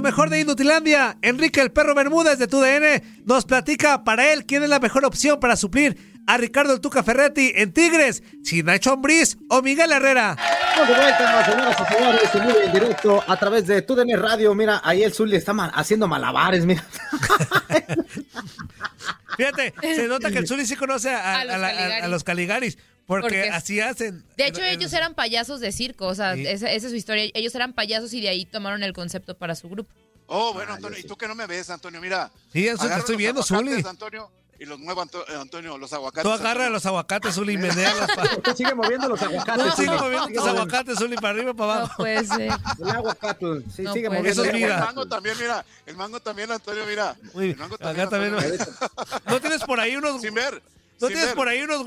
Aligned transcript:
Lo 0.00 0.04
mejor 0.04 0.30
de 0.30 0.40
Inutilandia, 0.40 1.18
Enrique 1.20 1.60
el 1.60 1.72
Perro 1.72 1.94
Bermúdez 1.94 2.38
de 2.38 2.46
TUDN 2.46 3.02
nos 3.26 3.44
platica 3.44 4.02
para 4.02 4.32
él 4.32 4.46
quién 4.46 4.62
es 4.62 4.70
la 4.70 4.78
mejor 4.78 5.04
opción 5.04 5.38
para 5.38 5.56
suplir 5.56 5.94
a 6.26 6.38
Ricardo 6.38 6.72
el 6.72 6.80
Tuca 6.80 7.02
Ferretti 7.02 7.52
en 7.54 7.74
Tigres, 7.74 8.22
si 8.42 8.62
Nacho 8.62 8.92
Ambriz 8.94 9.36
o 9.50 9.60
Miguel 9.60 9.92
Herrera. 9.92 10.38
Estamos 10.70 10.88
de 10.88 10.94
vuelta, 10.94 11.44
señoras 11.44 11.76
y 11.82 11.94
señores, 11.94 12.34
en 12.34 12.46
vivo 12.46 12.58
y 12.62 12.66
en 12.66 12.72
directo 12.72 13.22
a 13.26 13.36
través 13.36 13.66
de 13.66 13.82
TUDN 13.82 14.18
Radio. 14.18 14.54
Mira, 14.54 14.80
ahí 14.82 15.02
el 15.02 15.12
Zuli 15.12 15.36
está 15.36 15.52
ma- 15.52 15.66
haciendo 15.74 16.08
malabares, 16.08 16.64
mira. 16.64 16.82
Fíjate, 19.36 19.74
se 19.82 20.08
nota 20.08 20.30
que 20.30 20.38
el 20.38 20.48
Zuli 20.48 20.64
sí 20.64 20.76
conoce 20.76 21.10
a, 21.10 21.40
A 21.40 21.44
los 21.44 21.54
a 21.54 21.58
la- 21.58 21.66
a- 21.68 21.72
Caligaris. 21.72 22.04
a 22.04 22.08
los 22.08 22.24
Caligaris, 22.24 22.78
porque, 23.10 23.22
Porque- 23.42 23.50
así 23.50 23.80
hacen. 23.80 24.24
De 24.36 24.46
hecho, 24.46 24.62
ellos 24.62 24.92
eran 24.92 25.14
payasos 25.14 25.58
de 25.60 25.72
circo, 25.72 26.06
o 26.06 26.14
sea, 26.14 26.34
Sí. 26.36 26.46
esa, 26.46 26.70
esa 26.70 26.86
es 26.86 26.92
su 26.92 26.96
historia. 26.96 27.28
Ellos 27.34 27.54
eran 27.56 27.72
payasos 27.72 28.12
y 28.14 28.20
de 28.20 28.28
ahí 28.28 28.44
tomaron 28.44 28.82
el 28.84 28.92
concepto 28.92 29.36
para 29.36 29.54
su 29.56 29.68
grupo. 29.68 29.90
Oh, 30.26 30.52
bueno, 30.52 30.74
Antonio, 30.74 30.96
y 30.98 31.02
tú 31.02 31.16
que 31.16 31.26
no 31.26 31.34
me 31.34 31.46
ves, 31.46 31.70
Antonio, 31.70 32.00
mira. 32.00 32.30
Sí, 32.52 32.68
eso 32.68 32.86
te 32.86 32.94
estoy 32.94 33.14
los 33.14 33.18
viendo, 33.18 33.40
aguacates, 33.42 33.72
Zuli. 33.74 33.88
Antonio, 33.88 34.30
y 34.60 34.64
los 34.64 34.78
muevo, 34.78 35.02
Anto- 35.02 35.24
eh, 35.28 35.34
Antonio, 35.40 35.76
los 35.76 35.92
aguacates. 35.92 36.22
Tú 36.22 36.30
agarra 36.30 36.68
los 36.70 36.86
aguacates, 36.86 37.34
Zuli, 37.34 37.54
y 37.54 37.58
menealas 37.58 38.08
para... 38.14 38.36
Usted 38.36 38.54
sigue 38.54 38.74
moviendo 38.74 39.08
los 39.08 39.20
aguacates. 39.20 39.64
Tú 39.74 39.82
sigue 39.82 39.96
moviendo 39.96 40.28
tus 40.28 40.46
aguacates, 40.46 40.98
Zuli, 40.98 41.16
para 41.16 41.30
arriba 41.30 41.50
y 41.50 41.54
para 41.54 41.66
No 41.74 41.78
abajo. 41.80 41.94
puede 41.96 42.24
ser. 42.24 42.42
El 42.78 42.90
aguacate, 42.90 43.46
sí, 43.74 43.82
No, 43.82 43.92
sigue 43.92 44.08
moviendo. 44.08 44.30
Eso 44.30 44.44
es 44.44 44.54
el 44.54 44.68
mango 44.78 45.08
también, 45.08 45.36
mira. 45.36 45.64
El 45.86 45.96
mango 45.96 46.20
también, 46.20 46.52
Antonio, 46.52 46.84
mira. 46.86 47.16
Uy, 47.34 47.50
el 47.50 47.56
mango 47.56 47.74
acá 47.74 48.08
también. 48.08 48.34
Antonio. 48.36 48.58
¿No 49.26 49.40
tienes 49.40 49.64
por 49.64 49.80
ahí 49.80 49.96
unos... 49.96 50.20
Sin 50.22 50.32
ver. 50.34 50.62
¿No 51.00 51.08
sin 51.08 51.16
tienes 51.16 51.26
ver. 51.26 51.34
por 51.34 51.48
ahí 51.48 51.62
unos... 51.62 51.86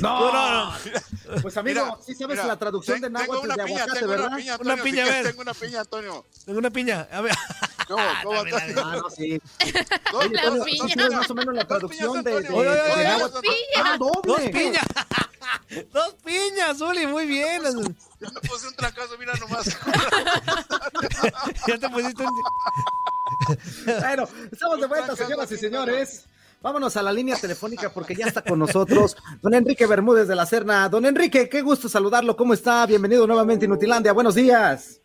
No, 0.00 0.32
No, 0.32 0.66
no, 0.72 1.40
Pues 1.42 1.56
amigo, 1.56 1.84
Mira, 1.84 1.96
sí 2.04 2.14
sabes 2.14 2.36
mira, 2.36 2.46
la 2.46 2.58
traducción 2.58 3.00
de 3.00 3.08
ten- 3.08 3.16
tengo 3.16 3.34
náhuatl 3.34 3.46
una 3.46 3.56
de 3.56 3.64
piña, 3.64 3.76
aguacate, 3.82 4.00
tengo 4.00 4.10
¿verdad? 4.12 4.26
Una 4.28 4.36
piña, 4.36 4.56
Una 4.60 4.72
Antonio, 4.74 4.84
piña, 4.84 4.94
si 4.94 5.00
a 5.00 5.04
quieres, 5.04 5.22
ver. 5.24 5.32
Tengo 5.32 5.42
una 5.42 5.54
piña, 5.54 5.80
Antonio. 5.80 6.24
Tengo 6.44 6.58
una 6.58 6.70
piña. 6.70 7.08
A 7.12 7.20
ver. 7.20 7.34
¿Cómo, 7.88 8.02
cómo, 8.22 8.34
la 8.34 8.40
Antonio? 8.58 8.82
Ah, 8.84 8.96
no, 8.96 9.10
sí. 9.10 9.40
Dos, 10.12 10.30
La 10.32 10.42
Toño, 10.42 10.64
piña. 10.64 10.82
¿tú 10.84 10.88
sabes 11.00 11.12
más 11.16 11.30
o 11.30 11.34
menos 11.34 11.54
la 11.54 11.64
traducción 11.66 12.22
de, 12.22 12.30
piñas, 12.30 12.42
de, 12.42 12.46
Antonio. 12.48 12.70
Oye, 12.70 12.70
de 12.70 12.92
oye, 12.92 13.04
náhuatl? 13.04 13.32
dos 13.32 13.42
piñas. 13.42 13.84
Ah, 13.84 13.96
doble. 13.98 14.22
Dos 14.24 14.40
piñas. 14.52 14.84
Dos 15.92 16.14
piñas, 16.24 16.78
Zuli, 16.78 17.06
muy 17.06 17.26
bien. 17.26 17.62
Yo 18.20 18.28
me 18.32 18.40
puse 18.48 18.68
un 18.68 18.74
trancazo, 18.74 19.18
mira 19.18 19.34
nomás. 19.34 19.66
Ya 21.66 21.78
te 21.78 21.88
pusiste 21.90 22.22
un... 22.22 22.30
Bueno, 24.00 24.28
estamos 24.52 24.80
de 24.80 24.86
vuelta, 24.86 25.16
señoras 25.16 25.50
y 25.52 25.56
señores. 25.58 26.24
Vámonos 26.64 26.96
a 26.96 27.02
la 27.02 27.12
línea 27.12 27.36
telefónica 27.38 27.90
porque 27.92 28.14
ya 28.14 28.24
está 28.24 28.40
con 28.40 28.58
nosotros 28.58 29.18
don 29.42 29.52
Enrique 29.52 29.86
Bermúdez 29.86 30.26
de 30.26 30.34
la 30.34 30.46
Serna. 30.46 30.88
Don 30.88 31.04
Enrique, 31.04 31.46
qué 31.46 31.60
gusto 31.60 31.90
saludarlo. 31.90 32.34
¿Cómo 32.36 32.54
está? 32.54 32.86
Bienvenido 32.86 33.26
nuevamente 33.26 33.66
a 33.66 33.68
Inutilandia. 33.68 34.14
Buenos 34.14 34.34
días. 34.34 34.98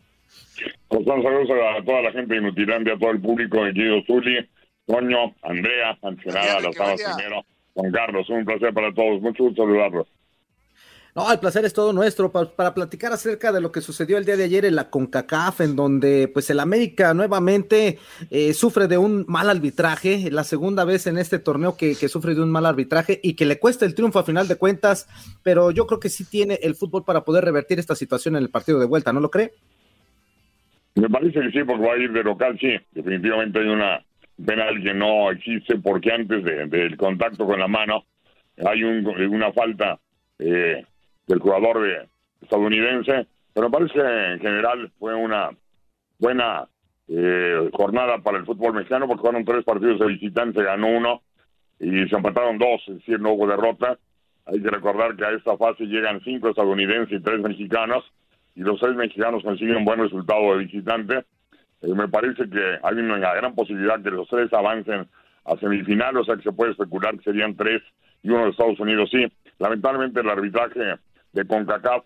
Pues 0.87 1.05
un 1.05 1.21
saludo 1.21 1.53
a 1.69 1.83
toda 1.83 2.01
la 2.03 2.13
gente 2.13 2.33
de 2.35 2.39
Inutilandia, 2.39 2.93
a 2.93 2.97
todo 2.97 3.11
el 3.11 3.19
público, 3.19 3.61
de 3.65 3.73
Guido 3.73 4.01
Zuli, 4.07 4.49
Toño, 4.87 5.35
Andrea, 5.41 5.99
Ancenada, 6.01 6.55
Vaya, 6.55 6.61
Las 6.61 6.77
vaya. 6.77 7.15
primero, 7.17 7.45
Juan 7.73 7.91
Carlos, 7.91 8.29
un 8.29 8.45
placer 8.45 8.73
para 8.73 8.93
todos, 8.93 9.21
mucho 9.21 9.43
gusto 9.43 9.63
saludarlos. 9.63 10.07
No, 11.19 11.29
el 11.33 11.39
placer 11.39 11.65
es 11.65 11.73
todo 11.73 11.91
nuestro 11.91 12.31
pa- 12.31 12.45
para 12.49 12.73
platicar 12.73 13.11
acerca 13.11 13.51
de 13.51 13.59
lo 13.59 13.73
que 13.73 13.81
sucedió 13.81 14.17
el 14.17 14.23
día 14.23 14.37
de 14.37 14.45
ayer 14.45 14.63
en 14.63 14.75
la 14.77 14.89
CONCACAF, 14.89 15.59
en 15.59 15.75
donde 15.75 16.29
pues 16.33 16.49
el 16.49 16.61
América 16.61 17.13
nuevamente 17.13 17.99
eh, 18.31 18.53
sufre 18.53 18.87
de 18.87 18.97
un 18.97 19.25
mal 19.27 19.49
arbitraje, 19.49 20.31
la 20.31 20.45
segunda 20.45 20.85
vez 20.85 21.07
en 21.07 21.17
este 21.17 21.37
torneo 21.37 21.75
que, 21.75 21.97
que 21.97 22.07
sufre 22.07 22.35
de 22.35 22.41
un 22.41 22.49
mal 22.49 22.65
arbitraje 22.65 23.19
y 23.21 23.33
que 23.33 23.43
le 23.45 23.59
cuesta 23.59 23.85
el 23.85 23.95
triunfo 23.95 24.19
a 24.19 24.23
final 24.23 24.47
de 24.47 24.55
cuentas, 24.55 25.09
pero 25.43 25.71
yo 25.71 25.87
creo 25.87 25.99
que 25.99 26.07
sí 26.07 26.23
tiene 26.23 26.57
el 26.63 26.75
fútbol 26.75 27.03
para 27.03 27.25
poder 27.25 27.43
revertir 27.43 27.79
esta 27.79 27.95
situación 27.95 28.37
en 28.37 28.43
el 28.43 28.49
partido 28.49 28.79
de 28.79 28.85
vuelta, 28.85 29.11
¿no 29.11 29.19
lo 29.19 29.29
cree? 29.29 29.51
Me 30.95 31.09
parece 31.09 31.41
que 31.41 31.51
sí, 31.51 31.65
porque 31.65 31.85
va 31.85 31.95
a 31.95 31.97
ir 31.97 32.13
de 32.13 32.23
local, 32.23 32.57
sí, 32.61 32.69
definitivamente 32.93 33.59
hay 33.59 33.67
una 33.67 34.01
penal 34.45 34.81
que 34.81 34.93
no 34.93 35.31
existe 35.31 35.75
porque 35.79 36.13
antes 36.13 36.45
de- 36.45 36.67
del 36.67 36.95
contacto 36.95 37.45
con 37.45 37.59
la 37.59 37.67
mano 37.67 38.05
hay 38.65 38.83
un- 38.85 39.05
una 39.05 39.51
falta 39.51 39.99
eh, 40.41 40.85
del 41.29 41.39
jugador 41.39 41.81
de 41.83 42.09
estadounidense, 42.41 43.27
pero 43.53 43.69
me 43.69 43.71
parece 43.71 43.93
que 43.93 44.31
en 44.33 44.39
general 44.39 44.91
fue 44.97 45.13
una 45.13 45.51
buena 46.17 46.67
eh, 47.07 47.69
jornada 47.71 48.17
para 48.17 48.39
el 48.39 48.45
fútbol 48.45 48.73
mexicano 48.73 49.07
porque 49.07 49.21
fueron 49.21 49.45
tres 49.45 49.63
partidos 49.63 49.99
de 49.99 50.07
visitante, 50.07 50.63
ganó 50.63 50.87
uno 50.87 51.21
y 51.79 52.07
se 52.09 52.15
empataron 52.15 52.57
dos, 52.57 52.81
es 52.87 52.95
decir, 52.95 53.19
no 53.19 53.33
hubo 53.33 53.47
derrota. 53.47 53.97
Hay 54.47 54.59
que 54.59 54.69
recordar 54.71 55.15
que 55.15 55.23
a 55.23 55.31
esta 55.31 55.55
fase 55.55 55.85
llegan 55.85 56.19
cinco 56.23 56.49
estadounidenses 56.49 57.19
y 57.19 57.23
tres 57.23 57.39
mexicanos 57.39 58.03
y 58.55 58.61
los 58.61 58.79
seis 58.79 58.95
mexicanos 58.95 59.43
consiguen 59.43 59.77
un 59.77 59.85
buen 59.85 59.99
resultado 59.99 60.53
de 60.53 60.65
visitante. 60.65 61.25
Eh, 61.81 61.93
me 61.93 62.07
parece 62.07 62.49
que 62.49 62.79
hay 62.81 62.95
una 62.95 63.17
gran 63.35 63.53
posibilidad 63.53 64.01
que 64.01 64.09
los 64.09 64.27
tres 64.27 64.51
avancen 64.51 65.07
a 65.45 65.55
semifinal, 65.57 66.17
o 66.17 66.23
sea 66.23 66.35
que 66.37 66.41
se 66.41 66.51
puede 66.51 66.71
especular 66.71 67.15
que 67.17 67.23
serían 67.23 67.55
tres 67.55 67.83
y 68.23 68.29
uno 68.29 68.45
de 68.45 68.49
Estados 68.49 68.79
Unidos 68.79 69.09
sí. 69.11 69.25
Lamentablemente 69.59 70.21
el 70.21 70.29
arbitraje 70.29 70.95
de 71.33 71.45
CONCACAF, 71.45 72.03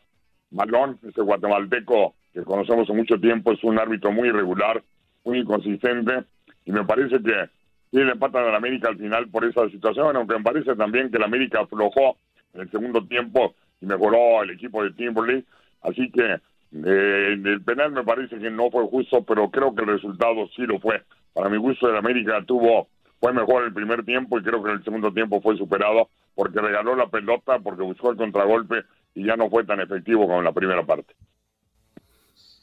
Malón, 0.51 0.99
ese 1.07 1.21
guatemalteco 1.21 2.15
que 2.33 2.43
conocemos 2.43 2.83
hace 2.83 2.97
mucho 2.97 3.19
tiempo, 3.19 3.51
es 3.51 3.63
un 3.63 3.79
árbitro 3.79 4.11
muy 4.11 4.29
irregular, 4.29 4.83
muy 5.23 5.39
inconsistente 5.39 6.23
y 6.65 6.71
me 6.71 6.83
parece 6.85 7.21
que 7.21 7.49
sí 7.91 7.97
le 7.97 8.11
empatan 8.11 8.45
a 8.45 8.51
la 8.51 8.57
América 8.57 8.89
al 8.89 8.97
final 8.97 9.29
por 9.29 9.45
esa 9.45 9.69
situación, 9.69 10.15
aunque 10.15 10.37
me 10.37 10.43
parece 10.43 10.75
también 10.75 11.11
que 11.11 11.19
la 11.19 11.25
América 11.25 11.61
aflojó 11.61 12.17
en 12.53 12.61
el 12.61 12.71
segundo 12.71 13.05
tiempo 13.05 13.55
y 13.81 13.85
mejoró 13.85 14.43
el 14.43 14.51
equipo 14.51 14.83
de 14.83 14.91
Timberlake, 14.91 15.45
así 15.81 16.11
que 16.11 16.39
eh, 16.85 17.33
el 17.33 17.61
penal 17.63 17.91
me 17.91 18.03
parece 18.03 18.37
que 18.39 18.49
no 18.49 18.71
fue 18.71 18.85
justo, 18.87 19.23
pero 19.23 19.49
creo 19.51 19.75
que 19.75 19.81
el 19.81 19.89
resultado 19.89 20.47
sí 20.55 20.63
lo 20.63 20.79
fue. 20.79 21.03
Para 21.33 21.49
mi 21.49 21.57
gusto, 21.57 21.89
el 21.89 21.97
América 21.97 22.43
tuvo 22.45 22.87
fue 23.19 23.31
mejor 23.31 23.63
el 23.63 23.73
primer 23.73 24.03
tiempo 24.03 24.37
y 24.37 24.43
creo 24.43 24.61
que 24.61 24.69
en 24.69 24.77
el 24.77 24.83
segundo 24.83 25.13
tiempo 25.13 25.39
fue 25.39 25.55
superado 25.55 26.09
porque 26.35 26.59
regaló 26.59 26.95
la 26.95 27.07
pelota, 27.07 27.59
porque 27.59 27.83
buscó 27.83 28.11
el 28.11 28.17
contragolpe 28.17 28.83
y 29.15 29.25
ya 29.25 29.35
no 29.35 29.49
fue 29.49 29.65
tan 29.65 29.79
efectivo 29.79 30.25
como 30.27 30.39
en 30.39 30.45
la 30.45 30.53
primera 30.53 30.85
parte. 30.85 31.15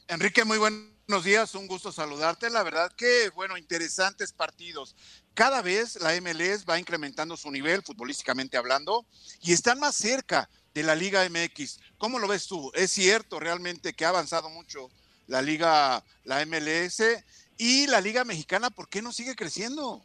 Enrique, 0.07 0.43
muy 0.43 0.57
buenos 0.57 1.23
días, 1.23 1.55
un 1.55 1.67
gusto 1.67 1.91
saludarte. 1.91 2.49
La 2.49 2.63
verdad 2.63 2.91
que, 2.97 3.29
bueno, 3.33 3.57
interesantes 3.57 4.33
partidos. 4.33 4.95
Cada 5.33 5.61
vez 5.61 6.01
la 6.01 6.13
MLS 6.19 6.65
va 6.69 6.79
incrementando 6.79 7.37
su 7.37 7.49
nivel, 7.49 7.81
futbolísticamente 7.81 8.57
hablando, 8.57 9.05
y 9.41 9.53
están 9.53 9.79
más 9.79 9.95
cerca 9.95 10.49
de 10.73 10.83
la 10.83 10.95
Liga 10.95 11.27
MX. 11.29 11.79
¿Cómo 11.97 12.19
lo 12.19 12.27
ves 12.27 12.47
tú? 12.47 12.71
¿Es 12.75 12.91
cierto 12.91 13.39
realmente 13.39 13.93
que 13.93 14.03
ha 14.03 14.09
avanzado 14.09 14.49
mucho 14.49 14.89
la 15.27 15.41
Liga, 15.41 16.03
la 16.25 16.45
MLS 16.45 17.01
y 17.57 17.87
la 17.87 18.01
Liga 18.01 18.25
Mexicana? 18.25 18.69
¿Por 18.69 18.89
qué 18.89 19.01
no 19.01 19.13
sigue 19.13 19.35
creciendo? 19.35 20.01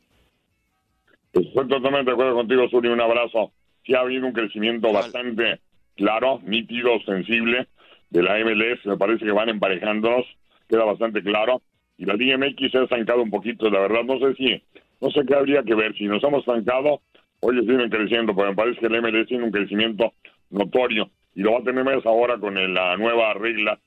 Estoy 1.33 1.69
totalmente 1.69 2.11
de 2.11 2.13
acuerdo 2.13 2.35
contigo, 2.35 2.69
Suri. 2.69 2.89
Un 2.89 3.01
abrazo. 3.01 3.53
Sí 3.85 3.95
ha 3.95 4.01
habido 4.01 4.27
un 4.27 4.33
crecimiento 4.33 4.93
Vale. 4.93 5.09
bastante 5.11 5.61
claro, 5.97 6.41
nítido, 6.45 7.01
sensible 7.05 7.67
de 8.11 8.23
la 8.23 8.39
MLS. 8.39 8.85
Me 8.85 8.97
parece 8.97 9.25
que 9.25 9.33
van 9.33 9.49
emparejándonos. 9.49 10.27
Queda 10.69 10.85
bastante 10.85 11.23
claro. 11.23 11.63
Y 11.99 12.05
la 12.05 12.15
Liga 12.15 12.39
se 12.71 12.79
ha 12.79 12.83
estancado 12.83 13.23
un 13.23 13.31
poquito. 13.31 13.71
La 13.71 13.81
verdad, 13.81 14.05
no 14.05 14.19
sé 14.19 14.35
si, 14.35 14.63
no 15.01 15.11
sé 15.11 15.21
qué 15.27 15.35
habría 15.35 15.63
que 15.63 15.75
ver. 15.75 15.95
Si 15.97 16.05
nos 16.05 16.23
hemos 16.25 16.41
estancado, 16.41 17.01
oye, 17.41 17.61
siguen 17.61 17.89
creciendo, 17.89 18.35
pero 18.35 18.51
me 18.51 18.57
parece 18.57 18.81
que 18.81 18.89
la 18.89 19.01
MLS 19.01 19.27
tiene 19.27 19.45
un 19.45 19.53
crecimiento 19.53 20.13
notorio. 20.51 21.11
Y 21.35 21.43
lo 21.43 21.53
va 21.53 21.59
a 21.59 21.65
tener 21.65 21.85
más 21.85 22.05
ahora 22.07 22.39
con 22.39 22.55
la 22.75 22.97
nueva 22.97 23.35
regla 23.35 23.79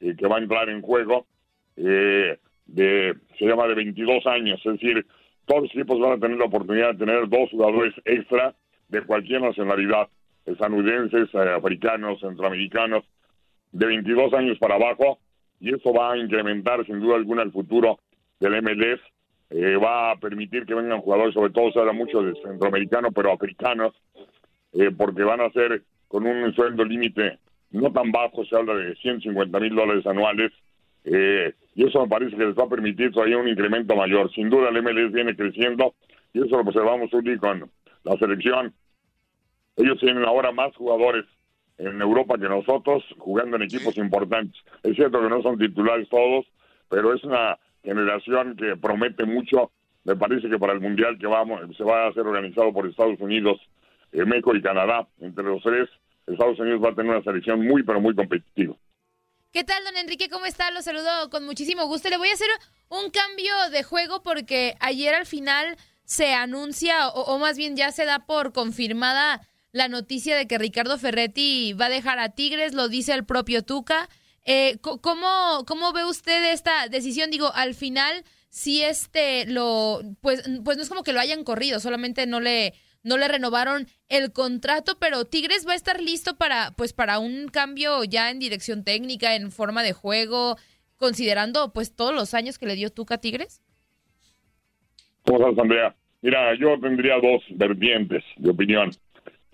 eh, 0.00 0.14
que 0.16 0.26
va 0.26 0.36
a 0.36 0.40
entrar 0.40 0.68
en 0.68 0.82
juego. 0.82 1.26
eh, 1.76 2.38
de, 2.66 3.14
se 3.38 3.46
llama 3.46 3.66
de 3.68 3.74
22 3.74 4.26
años. 4.26 4.60
Es 4.64 4.72
decir, 4.72 5.06
todos 5.46 5.62
los 5.62 5.70
equipos 5.70 6.00
van 6.00 6.12
a 6.12 6.18
tener 6.18 6.36
la 6.36 6.46
oportunidad 6.46 6.92
de 6.92 7.06
tener 7.06 7.28
dos 7.28 7.50
jugadores 7.50 7.94
extra 8.04 8.54
de 8.88 9.02
cualquier 9.02 9.40
nacionalidad, 9.40 10.08
estadounidenses, 10.46 11.28
eh, 11.34 11.54
africanos, 11.56 12.20
centroamericanos, 12.20 13.04
de 13.72 13.86
22 13.86 14.32
años 14.34 14.58
para 14.58 14.76
abajo, 14.76 15.18
y 15.60 15.74
eso 15.74 15.92
va 15.92 16.12
a 16.12 16.18
incrementar 16.18 16.84
sin 16.86 17.00
duda 17.00 17.16
alguna 17.16 17.42
el 17.42 17.52
futuro 17.52 17.98
del 18.40 18.62
MLS, 18.62 19.00
eh, 19.50 19.76
va 19.76 20.12
a 20.12 20.16
permitir 20.16 20.66
que 20.66 20.74
vengan 20.74 21.00
jugadores, 21.00 21.34
sobre 21.34 21.52
todo 21.52 21.70
se 21.72 21.78
habla 21.78 21.92
mucho 21.92 22.22
de 22.22 22.34
centroamericanos, 22.42 23.12
pero 23.14 23.32
africanos, 23.32 23.94
eh, 24.72 24.90
porque 24.96 25.22
van 25.22 25.40
a 25.40 25.50
ser 25.50 25.82
con 26.08 26.26
un 26.26 26.54
sueldo 26.54 26.84
límite 26.84 27.38
no 27.70 27.92
tan 27.92 28.10
bajo, 28.12 28.44
se 28.44 28.56
habla 28.56 28.74
de 28.74 28.94
150 28.96 29.60
mil 29.60 29.74
dólares 29.74 30.06
anuales, 30.06 30.52
eh, 31.04 31.52
y 31.74 31.86
eso 31.86 32.02
me 32.02 32.08
parece 32.08 32.36
que 32.36 32.44
les 32.44 32.56
va 32.56 32.64
a 32.64 32.68
permitir 32.68 33.12
todavía 33.12 33.38
un 33.38 33.48
incremento 33.48 33.94
mayor. 33.94 34.30
Sin 34.32 34.50
duda 34.50 34.70
el 34.70 34.82
MLS 34.82 35.12
viene 35.12 35.36
creciendo 35.36 35.94
y 36.32 36.40
eso 36.44 36.56
lo 36.56 36.62
observamos 36.62 37.12
hoy 37.14 37.36
con 37.38 37.70
la 38.02 38.16
selección. 38.16 38.72
Ellos 39.76 39.98
tienen 40.00 40.24
ahora 40.24 40.52
más 40.52 40.74
jugadores 40.76 41.24
en 41.78 42.00
Europa 42.00 42.38
que 42.38 42.48
nosotros 42.48 43.04
jugando 43.18 43.56
en 43.56 43.62
equipos 43.62 43.96
importantes. 43.98 44.58
Es 44.82 44.96
cierto 44.96 45.20
que 45.20 45.28
no 45.28 45.42
son 45.42 45.58
titulares 45.58 46.08
todos, 46.08 46.46
pero 46.88 47.14
es 47.14 47.22
una 47.24 47.58
generación 47.82 48.56
que 48.56 48.76
promete 48.76 49.24
mucho. 49.24 49.70
Me 50.04 50.16
parece 50.16 50.48
que 50.48 50.58
para 50.58 50.72
el 50.72 50.80
Mundial 50.80 51.18
que 51.18 51.26
vamos 51.26 51.60
se 51.76 51.84
va 51.84 52.04
a 52.04 52.08
hacer 52.08 52.26
organizado 52.26 52.72
por 52.72 52.86
Estados 52.86 53.20
Unidos, 53.20 53.60
eh, 54.12 54.24
México 54.24 54.54
y 54.54 54.62
Canadá, 54.62 55.06
entre 55.20 55.44
los 55.44 55.62
tres, 55.62 55.88
Estados 56.26 56.58
Unidos 56.58 56.82
va 56.82 56.90
a 56.90 56.94
tener 56.94 57.12
una 57.12 57.22
selección 57.22 57.66
muy, 57.66 57.82
pero 57.82 58.00
muy 58.00 58.14
competitiva. 58.14 58.74
¿Qué 59.52 59.64
tal, 59.64 59.84
don 59.84 59.96
Enrique? 59.96 60.28
¿Cómo 60.28 60.46
está? 60.46 60.70
Lo 60.70 60.82
saludo 60.82 61.30
con 61.30 61.44
muchísimo 61.44 61.86
gusto. 61.86 62.08
Le 62.08 62.18
voy 62.18 62.28
a 62.28 62.34
hacer 62.34 62.48
un 62.88 63.10
cambio 63.10 63.52
de 63.70 63.82
juego 63.82 64.22
porque 64.22 64.74
ayer 64.80 65.14
al 65.14 65.26
final 65.26 65.76
se 66.04 66.34
anuncia, 66.34 67.08
o, 67.08 67.38
más 67.38 67.56
bien 67.56 67.76
ya 67.76 67.90
se 67.90 68.04
da 68.04 68.26
por 68.26 68.52
confirmada 68.52 69.40
la 69.76 69.88
noticia 69.88 70.34
de 70.36 70.46
que 70.46 70.56
Ricardo 70.56 70.96
Ferretti 70.96 71.74
va 71.74 71.86
a 71.86 71.90
dejar 71.90 72.18
a 72.18 72.30
Tigres, 72.30 72.72
lo 72.72 72.88
dice 72.88 73.12
el 73.12 73.26
propio 73.26 73.62
Tuca. 73.62 74.08
Eh, 74.46 74.78
¿cómo, 74.80 75.64
¿Cómo 75.66 75.92
ve 75.92 76.06
usted 76.06 76.50
esta 76.50 76.88
decisión? 76.88 77.30
Digo, 77.30 77.52
al 77.54 77.74
final, 77.74 78.24
si 78.48 78.82
este 78.82 79.44
lo, 79.44 80.00
pues, 80.22 80.48
pues 80.64 80.78
no 80.78 80.82
es 80.82 80.88
como 80.88 81.02
que 81.02 81.12
lo 81.12 81.20
hayan 81.20 81.44
corrido, 81.44 81.78
solamente 81.78 82.26
no 82.26 82.40
le, 82.40 82.72
no 83.02 83.18
le 83.18 83.28
renovaron 83.28 83.86
el 84.08 84.32
contrato, 84.32 84.96
pero 84.98 85.26
Tigres 85.26 85.66
va 85.68 85.72
a 85.72 85.76
estar 85.76 86.00
listo 86.00 86.36
para, 86.36 86.70
pues, 86.70 86.94
para 86.94 87.18
un 87.18 87.48
cambio 87.48 88.02
ya 88.04 88.30
en 88.30 88.38
dirección 88.38 88.82
técnica, 88.82 89.34
en 89.34 89.52
forma 89.52 89.82
de 89.82 89.92
juego, 89.92 90.56
considerando 90.96 91.74
pues 91.74 91.94
todos 91.94 92.14
los 92.14 92.32
años 92.32 92.58
que 92.58 92.64
le 92.64 92.76
dio 92.76 92.88
Tuca 92.90 93.16
a 93.16 93.18
Tigres. 93.18 93.60
¿Cómo 95.22 95.38
estás, 95.38 95.62
Andrea? 95.62 95.94
Mira, 96.22 96.58
yo 96.58 96.80
tendría 96.80 97.16
dos 97.16 97.42
vertientes 97.50 98.24
de 98.38 98.50
opinión. 98.50 98.90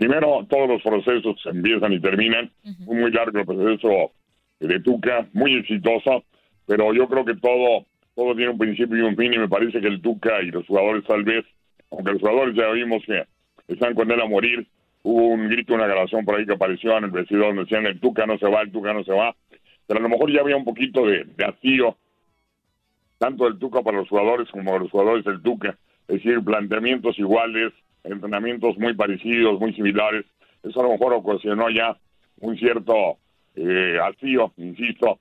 Primero, 0.02 0.44
todos 0.50 0.68
los 0.68 0.82
procesos 0.82 1.40
empiezan 1.46 1.92
y 1.92 2.00
terminan. 2.00 2.50
Muy 2.80 3.12
largo 3.12 3.38
el 3.38 3.46
proceso 3.46 4.10
de 4.58 4.80
Tuca, 4.80 5.28
muy 5.32 5.54
exitoso, 5.54 6.24
pero 6.66 6.92
yo 6.92 7.06
creo 7.06 7.24
que 7.24 7.36
todo, 7.36 7.86
todo 8.16 8.34
tiene 8.34 8.50
un 8.50 8.58
principio 8.58 8.96
y 8.96 9.02
un 9.02 9.14
fin 9.14 9.32
y 9.32 9.38
me 9.38 9.48
parece 9.48 9.80
que 9.80 9.86
el 9.86 10.02
Tuca 10.02 10.42
y 10.42 10.50
los 10.50 10.66
jugadores 10.66 11.04
tal 11.04 11.22
vez, 11.22 11.44
aunque 11.92 12.14
los 12.14 12.20
jugadores 12.20 12.56
ya 12.56 12.68
vimos 12.70 13.00
que 13.06 13.22
están 13.68 13.94
con 13.94 14.10
él 14.10 14.20
a 14.20 14.26
morir. 14.26 14.66
Hubo 15.04 15.28
un 15.28 15.48
grito, 15.48 15.74
una 15.74 15.86
grabación 15.86 16.24
por 16.24 16.34
ahí 16.34 16.46
que 16.46 16.54
apareció 16.54 16.98
en 16.98 17.04
el 17.04 17.10
vestidor 17.12 17.54
donde 17.54 17.62
decían 17.62 17.86
el 17.86 18.00
Tuca 18.00 18.26
no 18.26 18.36
se 18.38 18.48
va, 18.48 18.62
el 18.62 18.72
Tuca 18.72 18.92
no 18.92 19.04
se 19.04 19.12
va. 19.12 19.36
Pero 19.86 20.00
a 20.00 20.02
lo 20.02 20.08
mejor 20.08 20.32
ya 20.32 20.40
había 20.40 20.56
un 20.56 20.64
poquito 20.64 21.06
de, 21.06 21.26
de 21.36 21.44
hastío, 21.44 21.96
tanto 23.18 23.44
del 23.44 23.56
Tuca 23.60 23.82
para 23.82 23.98
los 23.98 24.08
jugadores 24.08 24.50
como 24.50 24.76
los 24.80 24.90
jugadores 24.90 25.24
del 25.24 25.40
Tuca. 25.42 25.78
Es 26.08 26.16
decir, 26.16 26.42
planteamientos 26.42 27.16
iguales, 27.20 27.72
entrenamientos 28.04 28.76
muy 28.78 28.94
parecidos, 28.94 29.60
muy 29.60 29.72
similares. 29.74 30.24
Eso 30.62 30.80
a 30.80 30.84
lo 30.84 30.90
mejor 30.90 31.14
ocasionó 31.14 31.70
ya 31.70 31.96
un 32.40 32.56
cierto 32.56 33.18
eh, 33.54 33.98
hastío, 34.02 34.52
insisto. 34.56 35.18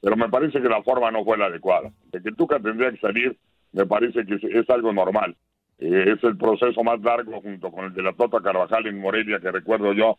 Pero 0.00 0.16
me 0.16 0.28
parece 0.28 0.60
que 0.60 0.68
la 0.68 0.82
forma 0.82 1.10
no 1.10 1.24
fue 1.24 1.38
la 1.38 1.46
adecuada. 1.46 1.90
De 2.10 2.22
que 2.22 2.32
Tuca 2.32 2.58
tendría 2.58 2.90
que 2.90 2.98
salir, 2.98 3.36
me 3.72 3.86
parece 3.86 4.24
que 4.26 4.34
es 4.34 4.70
algo 4.70 4.92
normal. 4.92 5.36
Eh, 5.82 6.14
es 6.14 6.22
el 6.22 6.36
proceso 6.36 6.84
más 6.84 7.00
largo 7.00 7.40
junto 7.40 7.72
con 7.72 7.86
el 7.86 7.92
de 7.92 8.02
la 8.02 8.12
Tota 8.12 8.40
Carvajal 8.40 8.86
en 8.86 9.00
Morelia 9.00 9.40
que 9.40 9.50
recuerdo 9.50 9.92
yo 9.92 10.16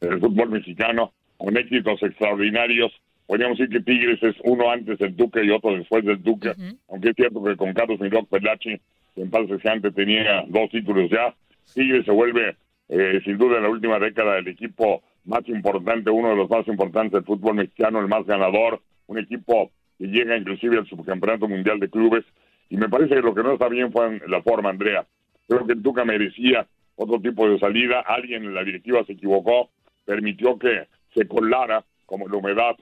el 0.00 0.20
fútbol 0.20 0.50
mexicano 0.50 1.12
con 1.36 1.56
éxitos 1.56 2.00
extraordinarios 2.00 2.92
podríamos 3.26 3.58
decir 3.58 3.76
que 3.76 3.82
Tigres 3.82 4.22
es 4.22 4.36
uno 4.44 4.70
antes 4.70 4.98
del 4.98 5.16
Duque 5.16 5.42
y 5.42 5.50
otro 5.50 5.72
después 5.72 6.04
del 6.04 6.22
Duque 6.22 6.52
aunque 6.88 7.08
es 7.08 7.16
cierto 7.16 7.42
que 7.42 7.56
con 7.56 7.72
Carlos 7.72 7.98
Miró 7.98 8.24
Pelachi 8.24 8.80
en 9.16 9.30
paz 9.30 9.46
antes 9.64 9.94
tenía 9.94 10.44
dos 10.48 10.70
títulos 10.70 11.10
ya 11.10 11.34
Tigres 11.74 12.04
se 12.04 12.12
vuelve 12.12 12.56
eh, 12.88 13.20
sin 13.24 13.38
duda 13.38 13.56
en 13.56 13.64
la 13.64 13.70
última 13.70 13.98
década 13.98 14.38
el 14.38 14.48
equipo 14.48 15.02
más 15.24 15.46
importante 15.48 16.10
uno 16.10 16.30
de 16.30 16.36
los 16.36 16.50
más 16.50 16.66
importantes 16.68 17.12
del 17.12 17.24
fútbol 17.24 17.54
mexicano 17.54 18.00
el 18.00 18.08
más 18.08 18.24
ganador 18.26 18.80
un 19.06 19.18
equipo 19.18 19.70
que 19.98 20.06
llega 20.06 20.36
inclusive 20.36 20.78
al 20.78 20.86
subcampeonato 20.86 21.48
mundial 21.48 21.80
de 21.80 21.88
clubes 21.88 22.24
y 22.68 22.76
me 22.76 22.88
parece 22.88 23.14
que 23.14 23.22
lo 23.22 23.34
que 23.34 23.42
no 23.42 23.52
está 23.52 23.68
bien 23.68 23.92
fue 23.92 24.20
la 24.26 24.42
forma, 24.42 24.70
Andrea. 24.70 25.06
Creo 25.48 25.66
que 25.66 25.74
el 25.74 25.82
Tuca 25.82 26.04
merecía 26.04 26.66
otro 26.96 27.20
tipo 27.20 27.48
de 27.48 27.58
salida. 27.58 28.00
Alguien 28.00 28.44
en 28.44 28.54
la 28.54 28.64
directiva 28.64 29.04
se 29.04 29.12
equivocó, 29.12 29.70
permitió 30.04 30.58
que 30.58 30.88
se 31.14 31.28
colara 31.28 31.84
como 32.06 32.28
la 32.28 32.36
humedad 32.36 32.76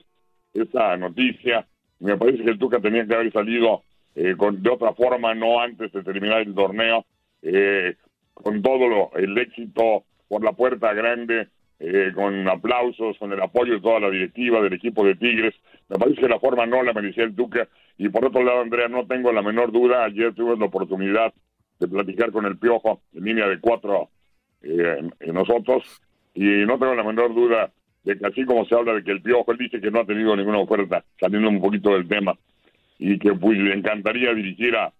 esa 0.53 0.97
noticia. 0.97 1.67
Y 1.99 2.05
me 2.05 2.17
parece 2.17 2.43
que 2.43 2.51
el 2.51 2.59
Tuca 2.59 2.79
tenía 2.79 3.05
que 3.05 3.13
haber 3.13 3.31
salido 3.31 3.83
eh, 4.15 4.35
con, 4.37 4.63
de 4.63 4.69
otra 4.69 4.93
forma, 4.93 5.33
no 5.33 5.59
antes 5.61 5.91
de 5.91 6.03
terminar 6.03 6.41
el 6.41 6.55
torneo, 6.55 7.05
eh, 7.41 7.95
con 8.33 8.61
todo 8.61 8.87
lo, 8.87 9.11
el 9.15 9.37
éxito 9.37 10.03
por 10.27 10.43
la 10.43 10.53
puerta 10.53 10.93
grande, 10.93 11.47
eh, 11.79 12.11
con 12.15 12.47
aplausos, 12.47 13.17
con 13.17 13.33
el 13.33 13.41
apoyo 13.41 13.73
de 13.73 13.81
toda 13.81 13.99
la 13.99 14.09
directiva 14.09 14.61
del 14.61 14.73
equipo 14.73 15.05
de 15.05 15.15
Tigres. 15.15 15.53
Me 15.89 15.97
parece 15.97 16.21
que 16.21 16.29
la 16.29 16.39
forma 16.39 16.65
no 16.65 16.81
la 16.83 16.93
merecía 16.93 17.25
el 17.25 17.35
Tuca. 17.35 17.67
Y 17.97 18.09
por 18.09 18.25
otro 18.25 18.43
lado, 18.43 18.61
Andrea, 18.61 18.87
no 18.87 19.05
tengo 19.05 19.31
la 19.31 19.41
menor 19.41 19.71
duda. 19.71 20.05
Ayer 20.05 20.33
tuve 20.33 20.57
la 20.57 20.65
oportunidad 20.65 21.33
de 21.79 21.87
platicar 21.87 22.31
con 22.31 22.45
el 22.45 22.57
Piojo 22.57 23.01
en 23.13 23.25
línea 23.25 23.47
de 23.47 23.59
cuatro 23.59 24.09
eh, 24.63 25.01
en 25.19 25.33
nosotros. 25.33 26.01
Y 26.33 26.43
no 26.65 26.79
tengo 26.79 26.95
la 26.95 27.03
menor 27.03 27.33
duda 27.33 27.71
de 28.03 28.17
que 28.17 28.25
así 28.25 28.45
como 28.45 28.65
se 28.65 28.75
habla 28.75 28.93
de 28.93 29.03
que 29.03 29.11
el 29.11 29.21
Piojo, 29.21 29.51
él 29.51 29.57
dice 29.57 29.81
que 29.81 29.91
no 29.91 29.99
ha 29.99 30.05
tenido 30.05 30.35
ninguna 30.35 30.59
oferta, 30.59 31.03
saliendo 31.19 31.49
un 31.49 31.59
poquito 31.59 31.91
del 31.91 32.07
tema, 32.07 32.37
y 32.97 33.19
que 33.19 33.33
pues 33.33 33.57
le 33.57 33.73
encantaría 33.73 34.33
dirigir 34.33 34.75
a, 34.75 34.91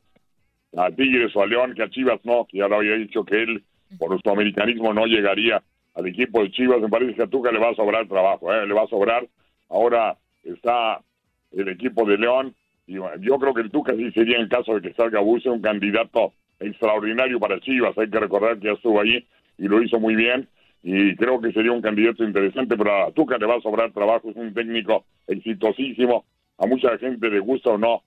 Tigres 0.96 1.34
o 1.36 1.42
a 1.42 1.48
León, 1.48 1.74
que 1.74 1.84
a 1.84 1.90
Chivas 1.90 2.20
no, 2.26 2.46
que 2.46 2.58
ya 2.58 2.68
lo 2.68 2.76
había 2.76 2.96
dicho 2.96 3.24
que 3.24 3.42
él, 3.42 3.64
por 3.98 4.22
su 4.22 4.30
americanismo, 4.30 4.94
no 4.94 5.06
llegaría 5.06 5.64
al 5.94 6.08
equipo 6.08 6.44
de 6.44 6.52
Chivas. 6.52 6.82
Me 6.82 6.90
parece 6.90 7.16
que 7.16 7.24
a 7.24 7.28
Tuca 7.28 7.50
le 7.52 7.60
va 7.60 7.70
a 7.70 7.76
sobrar 7.76 8.08
trabajo, 8.08 8.54
¿eh? 8.54 8.68
le 8.68 8.74
va 8.74 8.84
a 8.84 8.88
sobrar. 8.88 9.26
Ahora 9.70 10.18
está 10.44 11.00
el 11.54 11.70
equipo 11.70 12.06
de 12.06 12.18
León. 12.18 12.54
Y 12.88 12.96
yo 12.96 13.40
creo 13.40 13.54
que 13.54 13.62
el 13.62 13.72
Tuca 13.72 13.94
sí 13.96 14.12
sería 14.12 14.38
en 14.38 14.50
caso 14.50 14.76
de 14.76 14.82
que 14.82 14.94
salga 14.94 15.22
Buse 15.22 15.50
un 15.50 15.62
candidato 15.62 16.34
extraordinario 16.60 17.40
para 17.40 17.60
Chivas. 17.62 17.98
Hay 17.98 18.10
que 18.10 18.20
recordar 18.20 18.60
que 18.60 18.68
ya 18.68 18.74
estuvo 18.74 19.00
ahí 19.00 19.26
y 19.58 19.68
lo 19.68 19.82
hizo 19.82 20.00
muy 20.00 20.16
bien. 20.16 20.48
Y 20.84 21.16
creo 21.16 21.42
que 21.42 21.52
sería 21.52 21.72
un 21.72 21.82
candidato 21.82 22.24
interesante, 22.24 22.78
pero 22.78 23.08
a 23.08 23.12
Tuca 23.12 23.38
le 23.38 23.48
va 23.48 23.56
a 23.56 23.62
sobrar 23.62 23.92
trabajo. 23.92 24.30
Es 24.30 24.36
un 24.36 24.54
técnico 24.54 25.06
exitosísimo. 25.26 26.26
A 26.58 26.66
mucha 26.68 26.98
gente 26.98 27.30
le 27.30 27.40
gusta 27.40 27.72
o 27.72 27.78
no 27.78 28.04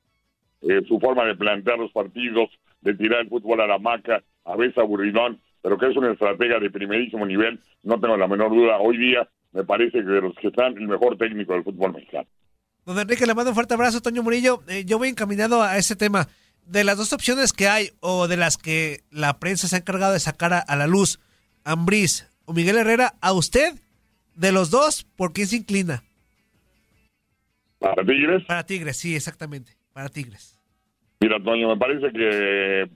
eh, 0.63 0.83
su 0.89 0.99
forma 0.99 1.25
de 1.25 1.37
plantear 1.37 1.79
los 1.79 1.93
partidos, 1.93 2.51
de 2.81 2.95
tirar 2.95 3.21
el 3.21 3.29
fútbol 3.29 3.61
a 3.61 3.67
la 3.67 3.79
maca, 3.79 4.23
a 4.45 4.57
veces 4.57 4.79
aburridón 4.79 5.41
pero 5.63 5.79
que 5.79 5.87
es 5.89 5.97
una 5.97 6.13
estratega 6.13 6.59
de 6.61 6.71
primerísimo 6.71 7.27
nivel, 7.27 7.61
no 7.83 8.01
tengo 8.01 8.17
la 8.17 8.29
menor 8.29 8.51
duda. 8.51 8.79
Hoy 8.79 8.97
día 8.97 9.29
me 9.53 9.65
parece 9.65 9.99
que 9.99 10.05
de 10.05 10.21
los 10.21 10.35
que 10.37 10.49
están, 10.49 10.77
el 10.77 10.89
mejor 10.89 11.17
técnico 11.19 11.53
del 11.53 11.65
fútbol 11.65 11.93
mexicano. 11.93 12.27
Don 12.85 12.99
Enrique, 12.99 13.27
le 13.27 13.35
mando 13.35 13.51
un 13.51 13.55
fuerte 13.55 13.75
abrazo, 13.75 14.01
Toño 14.01 14.23
Murillo. 14.23 14.63
Eh, 14.69 14.85
yo 14.87 14.99
voy 14.99 15.09
encaminado 15.09 15.63
a 15.63 15.77
ese 15.77 15.97
tema. 15.97 16.29
De 16.65 16.85
las 16.85 16.99
dos 16.99 17.15
opciones 17.15 17.55
que 17.55 17.67
hay, 17.67 17.91
o 18.01 18.29
de 18.29 18.37
las 18.37 18.59
que 18.59 19.01
la 19.11 19.39
prensa 19.39 19.69
se 19.69 19.77
ha 19.77 19.79
encargado 19.79 20.13
de 20.13 20.21
sacar 20.21 20.53
a, 20.53 20.77
la 20.77 20.87
luz, 20.87 21.19
Ambriz 21.65 22.29
o 22.45 22.53
Miguel 22.53 22.77
Herrera, 22.77 23.15
a 23.23 23.33
usted, 23.33 23.75
de 24.35 24.53
los 24.53 24.71
dos, 24.71 25.07
¿por 25.17 25.33
quién 25.33 25.47
se 25.47 25.57
inclina? 25.57 26.03
¿Para 27.79 28.05
Tigres? 28.05 28.45
Para 28.45 28.65
Tigres, 28.65 28.97
sí, 28.97 29.15
exactamente. 29.15 29.73
Para 29.93 30.09
Tigres. 30.09 30.59
Mira, 31.21 31.43
Toño, 31.43 31.69
me 31.69 31.77
parece 31.77 32.13
que 32.13 32.89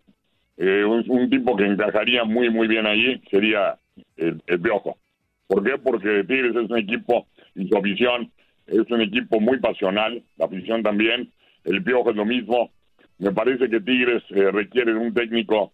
eh, 0.56 0.84
un, 0.84 1.30
tipo 1.30 1.56
que 1.56 1.64
encajaría 1.64 2.24
muy, 2.24 2.50
muy 2.50 2.68
bien 2.68 2.86
allí 2.86 3.20
sería 3.30 3.78
el, 4.16 4.42
el 4.46 4.60
Piojo. 4.60 4.98
¿Por 5.46 5.64
qué? 5.64 5.78
Porque 5.78 6.24
Tigres 6.24 6.54
es 6.56 6.70
un 6.70 6.78
equipo 6.78 7.26
y 7.54 7.68
su 7.68 7.76
afición 7.76 8.30
es 8.66 8.90
un 8.90 9.00
equipo 9.00 9.40
muy 9.40 9.58
pasional, 9.58 10.22
la 10.36 10.46
afición 10.46 10.82
también, 10.82 11.32
el 11.64 11.82
Piojo 11.82 12.10
es 12.10 12.16
lo 12.16 12.24
mismo. 12.24 12.70
Me 13.18 13.32
parece 13.32 13.68
que 13.68 13.80
Tigres 13.80 14.22
eh, 14.30 14.50
requiere 14.50 14.92
de 14.92 14.98
un 14.98 15.14
técnico 15.14 15.72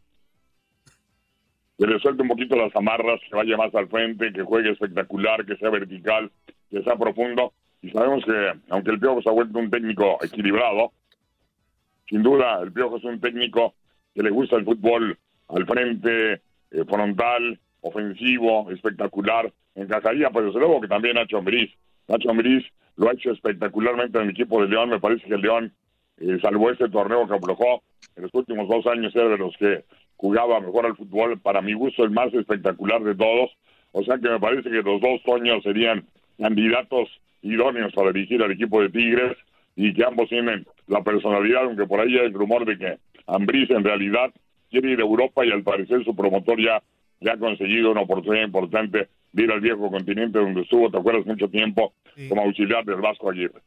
que 1.78 1.86
le 1.86 1.98
suelte 2.00 2.22
un 2.22 2.28
poquito 2.28 2.56
las 2.56 2.74
amarras, 2.74 3.20
que 3.28 3.36
vaya 3.36 3.56
más 3.56 3.74
al 3.74 3.88
frente, 3.88 4.32
que 4.32 4.42
juegue 4.42 4.72
espectacular, 4.72 5.46
que 5.46 5.56
sea 5.56 5.70
vertical, 5.70 6.30
que 6.70 6.82
sea 6.82 6.96
profundo. 6.96 7.52
Y 7.82 7.90
sabemos 7.90 8.24
que, 8.24 8.52
aunque 8.70 8.90
el 8.90 8.98
Piojo 8.98 9.22
se 9.22 9.28
ha 9.28 9.32
vuelto 9.32 9.58
un 9.58 9.70
técnico 9.70 10.18
equilibrado, 10.22 10.92
sin 12.08 12.22
duda 12.22 12.60
el 12.62 12.72
Piojo 12.72 12.96
es 12.96 13.04
un 13.04 13.20
técnico 13.20 13.74
que 14.14 14.22
le 14.22 14.30
gusta 14.30 14.56
el 14.56 14.64
fútbol 14.64 15.16
al 15.48 15.66
frente, 15.66 16.32
eh, 16.70 16.84
frontal, 16.88 17.58
ofensivo, 17.80 18.70
espectacular. 18.70 19.52
Encajaría, 19.74 20.30
pero 20.30 20.46
desde 20.46 20.58
luego 20.58 20.80
que 20.80 20.88
también 20.88 21.14
Nacho 21.14 21.38
Ambriz. 21.38 21.70
Nacho 22.08 22.30
Ambriz 22.30 22.64
lo 22.96 23.08
ha 23.08 23.12
hecho 23.12 23.30
espectacularmente 23.30 24.18
en 24.18 24.24
el 24.24 24.30
equipo 24.30 24.60
de 24.60 24.68
León. 24.68 24.90
Me 24.90 25.00
parece 25.00 25.26
que 25.26 25.34
el 25.34 25.42
León, 25.42 25.72
eh, 26.18 26.38
salvo 26.42 26.70
este 26.70 26.88
torneo 26.88 27.28
que 27.28 27.34
aflojó, 27.34 27.82
en 28.16 28.24
los 28.24 28.34
últimos 28.34 28.68
dos 28.68 28.86
años 28.86 29.14
era 29.14 29.28
de 29.28 29.38
los 29.38 29.56
que 29.56 29.84
jugaba 30.16 30.60
mejor 30.60 30.86
al 30.86 30.96
fútbol. 30.96 31.38
Para 31.38 31.62
mi 31.62 31.74
gusto, 31.74 32.02
el 32.02 32.10
más 32.10 32.34
espectacular 32.34 33.02
de 33.02 33.14
todos. 33.14 33.50
O 33.92 34.02
sea 34.02 34.18
que 34.18 34.28
me 34.28 34.40
parece 34.40 34.68
que 34.68 34.82
los 34.82 35.00
dos 35.00 35.22
Toños 35.24 35.62
serían 35.62 36.04
candidatos 36.38 37.08
idóneos 37.42 37.92
para 37.94 38.12
dirigir 38.12 38.42
al 38.42 38.52
equipo 38.52 38.80
de 38.82 38.90
Tigres. 38.90 39.36
y 39.76 39.94
que 39.94 40.04
ambos 40.04 40.28
tienen 40.28 40.66
la 40.88 41.04
personalidad, 41.04 41.62
aunque 41.62 41.86
por 41.86 42.00
ahí 42.00 42.18
hay 42.18 42.26
el 42.26 42.32
rumor 42.32 42.64
de 42.64 42.76
que 42.76 42.98
Ambriz 43.28 43.70
en 43.70 43.84
realidad 43.84 44.32
quiere 44.70 44.90
ir 44.90 44.98
a 44.98 45.04
Europa 45.04 45.46
y 45.46 45.52
al 45.52 45.62
parecer 45.62 46.02
su 46.04 46.16
promotor 46.16 46.60
ya, 46.60 46.82
ya 47.20 47.34
ha 47.34 47.38
conseguido 47.38 47.92
una 47.92 48.00
oportunidad 48.00 48.44
importante 48.44 49.06
de 49.32 49.42
ir 49.44 49.52
al 49.52 49.60
viejo 49.60 49.88
continente 49.88 50.38
donde 50.38 50.62
estuvo, 50.62 50.90
te 50.90 50.98
acuerdas, 50.98 51.26
mucho 51.26 51.48
tiempo 51.48 51.92
como 52.28 52.42
auxiliar 52.42 52.84
del 52.84 53.00
Vasco 53.00 53.30
Aguirre. 53.30 53.60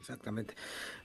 Exactamente. 0.00 0.54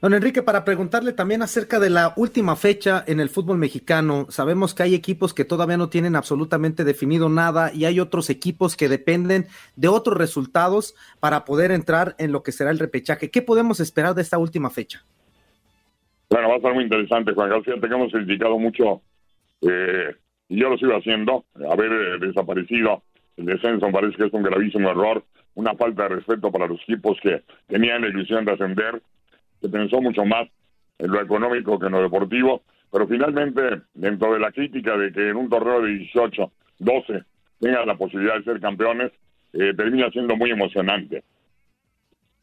Don 0.01 0.13
Enrique, 0.13 0.41
para 0.41 0.63
preguntarle 0.63 1.11
también 1.11 1.41
acerca 1.41 1.79
de 1.79 1.89
la 1.89 2.13
última 2.15 2.55
fecha 2.55 3.03
en 3.05 3.19
el 3.19 3.29
fútbol 3.29 3.57
mexicano, 3.57 4.25
sabemos 4.29 4.73
que 4.73 4.83
hay 4.83 4.95
equipos 4.95 5.33
que 5.33 5.43
todavía 5.43 5.75
no 5.75 5.89
tienen 5.89 6.15
absolutamente 6.15 6.85
definido 6.85 7.27
nada 7.27 7.71
y 7.73 7.83
hay 7.83 7.99
otros 7.99 8.29
equipos 8.29 8.77
que 8.77 8.87
dependen 8.87 9.47
de 9.75 9.89
otros 9.89 10.17
resultados 10.17 10.95
para 11.19 11.43
poder 11.43 11.71
entrar 11.71 12.15
en 12.19 12.31
lo 12.31 12.41
que 12.41 12.53
será 12.53 12.71
el 12.71 12.79
repechaje. 12.79 13.29
¿Qué 13.29 13.41
podemos 13.41 13.81
esperar 13.81 14.15
de 14.15 14.21
esta 14.21 14.37
última 14.37 14.69
fecha? 14.69 15.03
Bueno, 16.29 16.49
va 16.49 16.55
a 16.55 16.61
ser 16.61 16.73
muy 16.73 16.85
interesante, 16.85 17.33
Juan 17.33 17.49
García. 17.49 17.75
Te 17.79 17.87
hemos 17.87 18.11
criticado 18.13 18.57
mucho, 18.57 19.01
eh, 19.61 20.15
y 20.47 20.59
yo 20.59 20.69
lo 20.69 20.77
sigo 20.77 20.95
haciendo, 20.95 21.45
haber 21.69 21.91
eh, 21.91 22.25
desaparecido 22.27 23.03
el 23.35 23.45
descenso. 23.45 23.91
Parece 23.91 24.15
que 24.15 24.25
es 24.27 24.33
un 24.33 24.43
gravísimo 24.43 24.89
error 24.89 25.23
una 25.55 25.73
falta 25.75 26.03
de 26.03 26.15
respeto 26.15 26.51
para 26.51 26.67
los 26.67 26.81
equipos 26.81 27.17
que 27.21 27.43
tenían 27.67 28.01
la 28.01 28.09
ilusión 28.09 28.45
de 28.45 28.53
ascender, 28.53 29.01
se 29.61 29.69
pensó 29.69 30.01
mucho 30.01 30.25
más 30.25 30.47
en 30.99 31.11
lo 31.11 31.21
económico 31.21 31.79
que 31.79 31.87
en 31.87 31.93
lo 31.93 32.01
deportivo, 32.01 32.61
pero 32.91 33.07
finalmente, 33.07 33.61
dentro 33.93 34.33
de 34.33 34.39
la 34.39 34.51
crítica 34.51 34.97
de 34.97 35.11
que 35.11 35.29
en 35.29 35.35
un 35.35 35.49
torneo 35.49 35.81
de 35.81 35.91
18, 35.93 36.51
12 36.79 37.23
tengan 37.59 37.87
la 37.87 37.95
posibilidad 37.95 38.37
de 38.37 38.43
ser 38.43 38.59
campeones, 38.59 39.11
eh, 39.53 39.73
termina 39.75 40.09
siendo 40.11 40.35
muy 40.35 40.51
emocionante. 40.51 41.23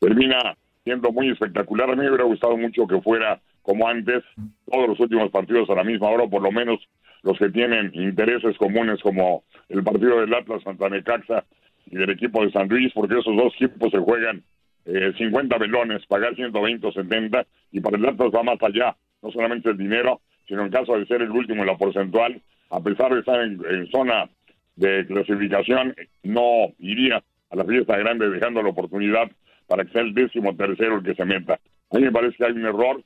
Termina 0.01 0.57
siendo 0.85 1.13
muy 1.13 1.31
espectacular. 1.31 1.91
A 1.91 1.95
mí 1.95 2.03
me 2.03 2.09
hubiera 2.09 2.25
gustado 2.25 2.57
mucho 2.57 2.87
que 2.87 3.01
fuera 3.01 3.41
como 3.63 3.89
antes, 3.89 4.25
todos 4.71 4.89
los 4.89 5.01
últimos 5.01 5.31
partidos 5.31 5.71
a 5.71 5.75
la 5.75 5.85
misma 5.85 6.09
hora, 6.09 6.27
por 6.27 6.43
lo 6.43 6.51
menos 6.51 6.81
los 7.23 7.39
que 7.39 7.49
tienen 7.51 7.93
intereses 7.95 8.57
comunes 8.59 9.01
como 9.01 9.45
el 9.69 9.85
partido 9.85 10.21
del 10.21 10.35
Atlas 10.35 10.63
Santa 10.65 10.89
Necaxa 10.89 11.45
y 11.87 11.97
del 11.97 12.11
equipo 12.11 12.45
de 12.45 12.53
San 12.53 12.69
Luis, 12.69 12.93
porque 12.95 13.19
esos 13.19 13.37
dos 13.37 13.53
equipos 13.55 13.91
se 13.91 13.99
juegan 13.99 14.43
eh, 14.85 15.13
50 15.17 15.59
velones, 15.59 16.05
pagar 16.07 16.35
120 16.35 16.87
o 16.87 16.93
70, 16.93 17.47
y 17.71 17.81
para 17.81 17.97
el 17.97 18.07
Atlas 18.07 18.31
va 18.35 18.43
más 18.43 18.63
allá, 18.63 18.97
no 19.23 19.31
solamente 19.31 19.71
el 19.71 19.77
dinero, 19.77 20.21
sino 20.49 20.65
en 20.65 20.71
caso 20.71 20.99
de 20.99 21.07
ser 21.07 21.23
el 21.23 21.31
último 21.31 21.63
en 21.63 21.69
la 21.69 21.77
porcentual, 21.77 22.41
a 22.71 22.81
pesar 22.81 23.13
de 23.13 23.21
estar 23.21 23.41
en, 23.43 23.87
zona 23.91 24.29
de 24.77 25.07
clasificación, 25.07 25.95
no 26.23 26.73
iría 26.79 27.23
a 27.51 27.57
la 27.57 27.65
fiesta 27.65 27.97
grande 27.99 28.31
dejando 28.31 28.63
la 28.63 28.71
oportunidad 28.71 29.31
para 29.67 29.85
que 29.85 29.93
sea 29.93 30.03
el 30.03 30.15
décimo 30.15 30.57
tercero 30.57 30.97
el 30.97 31.05
que 31.05 31.15
se 31.15 31.25
meta. 31.25 31.61
A 31.91 31.99
mí 31.99 32.05
me 32.05 32.13
parece 32.13 32.37
que 32.37 32.47
hay 32.47 32.53
un 32.53 32.65
error, 32.65 33.03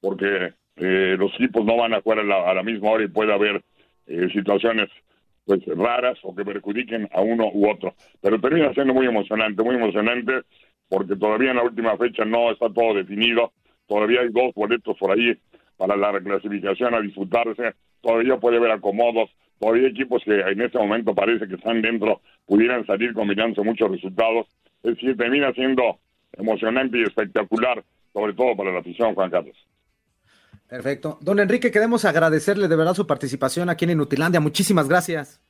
porque 0.00 0.54
eh, 0.76 1.16
los 1.18 1.32
equipos 1.34 1.64
no 1.64 1.76
van 1.76 1.92
a 1.92 2.00
jugar 2.00 2.20
a 2.20 2.54
la, 2.54 2.62
misma 2.62 2.90
hora 2.90 3.04
y 3.04 3.08
puede 3.08 3.32
haber 3.32 3.62
eh, 4.06 4.28
situaciones 4.32 4.88
pues 5.44 5.64
raras 5.66 6.18
o 6.22 6.34
que 6.34 6.44
perjudiquen 6.44 7.08
a 7.12 7.20
uno 7.20 7.50
u 7.52 7.68
otro. 7.68 7.94
Pero 8.20 8.40
termina 8.40 8.72
siendo 8.74 8.94
muy 8.94 9.06
emocionante, 9.06 9.62
muy 9.62 9.76
emocionante, 9.76 10.42
porque 10.88 11.16
todavía 11.16 11.50
en 11.50 11.56
la 11.56 11.62
última 11.62 11.96
fecha 11.96 12.24
no 12.24 12.50
está 12.50 12.68
todo 12.68 12.94
definido, 12.94 13.52
todavía 13.86 14.20
hay 14.20 14.28
dos 14.28 14.52
boletos 14.54 14.96
por 14.98 15.12
ahí 15.12 15.36
para 15.76 15.96
la 15.96 16.12
reclasificación 16.12 16.94
a 16.94 17.00
disfrutarse, 17.00 17.74
todavía 18.00 18.36
puede 18.36 18.58
haber 18.58 18.72
acomodos, 18.72 19.30
todavía 19.58 19.88
equipos 19.88 20.22
que 20.24 20.40
en 20.40 20.60
este 20.60 20.78
momento 20.78 21.14
parece 21.14 21.48
que 21.48 21.54
están 21.54 21.80
dentro, 21.80 22.20
pudieran 22.46 22.84
salir 22.86 23.14
combinándose 23.14 23.62
muchos 23.62 23.90
resultados, 23.90 24.46
es 24.82 24.94
decir, 24.94 25.16
termina 25.16 25.52
siendo 25.52 25.98
emocionante 26.32 26.98
y 26.98 27.02
espectacular, 27.02 27.82
sobre 28.12 28.34
todo 28.34 28.56
para 28.56 28.72
la 28.72 28.80
afición, 28.80 29.14
Juan 29.14 29.30
Carlos. 29.30 29.56
Perfecto. 30.70 31.18
Don 31.20 31.38
Enrique, 31.40 31.72
queremos 31.72 32.04
agradecerle 32.04 32.68
de 32.68 32.76
verdad 32.76 32.94
su 32.94 33.04
participación 33.04 33.68
aquí 33.68 33.86
en 33.86 33.90
Inutilandia. 33.90 34.38
Muchísimas 34.38 34.88
gracias. 34.88 35.40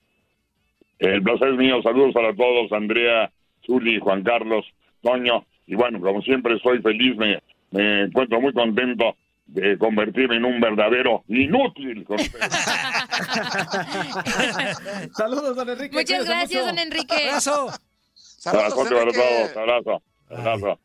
El 0.99 1.23
placer 1.23 1.51
es 1.51 1.59
mío. 1.59 1.83
Saludos 1.83 2.15
para 2.15 2.35
todos, 2.35 2.73
Andrea, 2.73 3.31
Zuli, 3.67 4.01
Juan 4.01 4.23
Carlos, 4.23 4.65
Toño. 5.03 5.45
Y 5.67 5.75
bueno, 5.75 6.01
como 6.01 6.23
siempre, 6.23 6.59
soy 6.63 6.81
feliz, 6.81 7.19
me, 7.19 7.39
me 7.71 8.05
encuentro 8.05 8.41
muy 8.41 8.55
contento 8.55 9.15
de 9.47 9.77
convertirme 9.77 10.37
en 10.37 10.47
un 10.47 10.59
verdadero 10.59 11.23
inútil. 11.29 12.07
Saludos, 15.13 15.55
don 15.55 15.69
Enrique. 15.69 15.99
Muchas 15.99 16.25
gracias, 16.25 16.65
don 16.65 16.79
Enrique. 16.79 17.29
Abrazo. 17.29 17.69
Saludos, 18.15 18.73
Abrazo, 18.73 19.61
abrazo, 19.61 20.03
abrazo. 20.31 20.79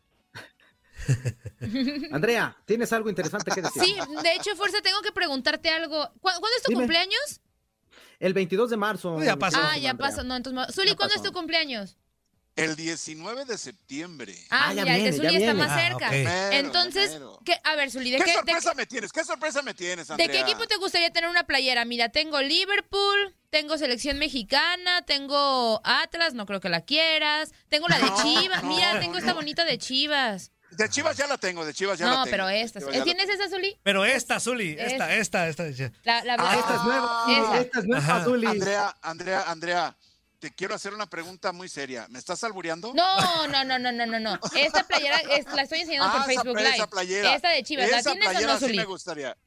Andrea, 2.11 2.55
¿tienes 2.65 2.91
algo 2.93 3.09
interesante 3.09 3.51
que 3.51 3.61
decir? 3.61 3.83
Sí, 3.83 3.95
de 4.23 4.35
hecho, 4.35 4.55
Fuerza, 4.55 4.81
tengo 4.81 5.01
que 5.01 5.11
preguntarte 5.11 5.69
algo. 5.69 6.09
¿Cuándo 6.21 6.47
es 6.57 6.63
tu 6.63 6.73
cumpleaños? 6.73 7.41
El 8.19 8.33
22 8.33 8.69
de 8.69 8.77
marzo. 8.77 9.21
Ya 9.21 9.35
pasó. 9.35 9.57
Ah, 9.61 9.77
ya 9.77 9.93
pasó. 9.95 10.23
No, 10.23 10.35
entonces, 10.35 10.73
Zuli, 10.73 10.95
¿cuándo 10.95 11.15
es 11.15 11.21
tu 11.21 11.31
cumpleaños? 11.31 11.97
El 12.55 12.77
19 12.77 13.43
de 13.43 13.57
septiembre. 13.57 14.33
Ah, 14.49 14.67
ah 14.69 14.73
ya 14.73 14.83
mira, 14.83 14.95
el 14.95 15.03
de 15.03 15.13
Zuli 15.13 15.35
está 15.35 15.53
más 15.53 15.77
cerca. 15.77 16.09
Ah, 16.09 16.49
Entonces, 16.53 17.19
¿qué? 17.43 17.59
a 17.61 17.75
ver, 17.75 17.91
Zuli, 17.91 18.11
¿de 18.11 18.19
qué, 18.19 18.31
sorpresa 18.31 18.73
me 18.73 18.85
tienes? 18.85 19.11
¿Qué 19.11 19.25
sorpresa 19.25 19.61
me 19.61 19.73
tienes, 19.73 20.09
Andrea? 20.09 20.25
¿De 20.25 20.33
qué 20.33 20.39
equipo 20.39 20.65
te 20.65 20.77
gustaría 20.77 21.11
tener 21.11 21.29
una 21.29 21.43
playera? 21.45 21.83
Mira, 21.83 22.09
tengo 22.09 22.41
Liverpool, 22.41 23.35
tengo 23.49 23.77
selección 23.77 24.19
mexicana, 24.19 25.01
tengo 25.01 25.81
Atlas, 25.83 26.33
no 26.33 26.45
creo 26.45 26.61
que 26.61 26.69
la 26.69 26.85
quieras, 26.85 27.51
tengo 27.67 27.89
la 27.89 27.99
de 27.99 28.09
Chivas, 28.21 28.63
mira, 28.63 29.01
tengo 29.01 29.17
esta 29.17 29.33
bonita 29.33 29.65
de 29.65 29.77
Chivas. 29.77 30.51
De 30.71 30.89
Chivas 30.89 31.15
ya 31.15 31.27
la 31.27 31.37
tengo, 31.37 31.65
de 31.65 31.73
Chivas 31.73 31.97
ya 31.97 32.05
la 32.05 32.11
tengo. 32.11 32.25
No, 32.25 32.31
pero 32.31 32.49
esta. 32.49 32.79
¿Tienes 33.03 33.29
esa, 33.29 33.49
Zuli? 33.49 33.77
Pero 33.83 34.03
esta, 34.03 34.39
Zuli. 34.39 34.75
Esta, 34.77 35.15
esta, 35.15 35.47
esta. 35.47 35.63
La, 36.03 36.23
la 36.23 36.35
ah, 36.39 36.55
esta 36.57 36.75
es 36.75 36.83
nueva. 36.83 37.61
Esta 37.61 37.79
es 37.79 37.85
nueva, 37.85 38.23
Zuli. 38.23 38.47
Andrea, 38.47 38.97
Andrea, 39.01 39.43
Andrea. 39.47 39.97
Te 40.39 40.51
quiero 40.53 40.75
hacer 40.75 40.93
una 40.93 41.09
pregunta 41.09 41.51
muy 41.51 41.69
seria. 41.69 42.07
¿Me 42.09 42.19
estás 42.19 42.43
albureando? 42.43 42.93
No, 42.93 43.47
no, 43.47 43.63
no, 43.63 43.79
no, 43.79 43.91
no, 43.91 44.05
no, 44.05 44.19
no. 44.19 44.39
Esta 44.55 44.85
playera 44.85 45.19
la 45.53 45.61
estoy 45.61 45.79
enseñando 45.79 46.11
por 46.11 46.21
ah, 46.21 46.25
Facebook 46.25 46.57
Live. 46.57 46.75
Esa 46.75 46.87
playera. 46.87 47.35
Esta 47.35 47.49
de 47.49 47.63
Chivas. 47.63 47.89
¿La 47.89 48.03
tienes 48.03 48.29
playera 48.29 48.51
o 48.51 48.53
no, 48.53 48.59
Zuli? 48.59 48.73
Sí 48.73 48.77
me 48.77 48.85
gustaría. 48.85 49.37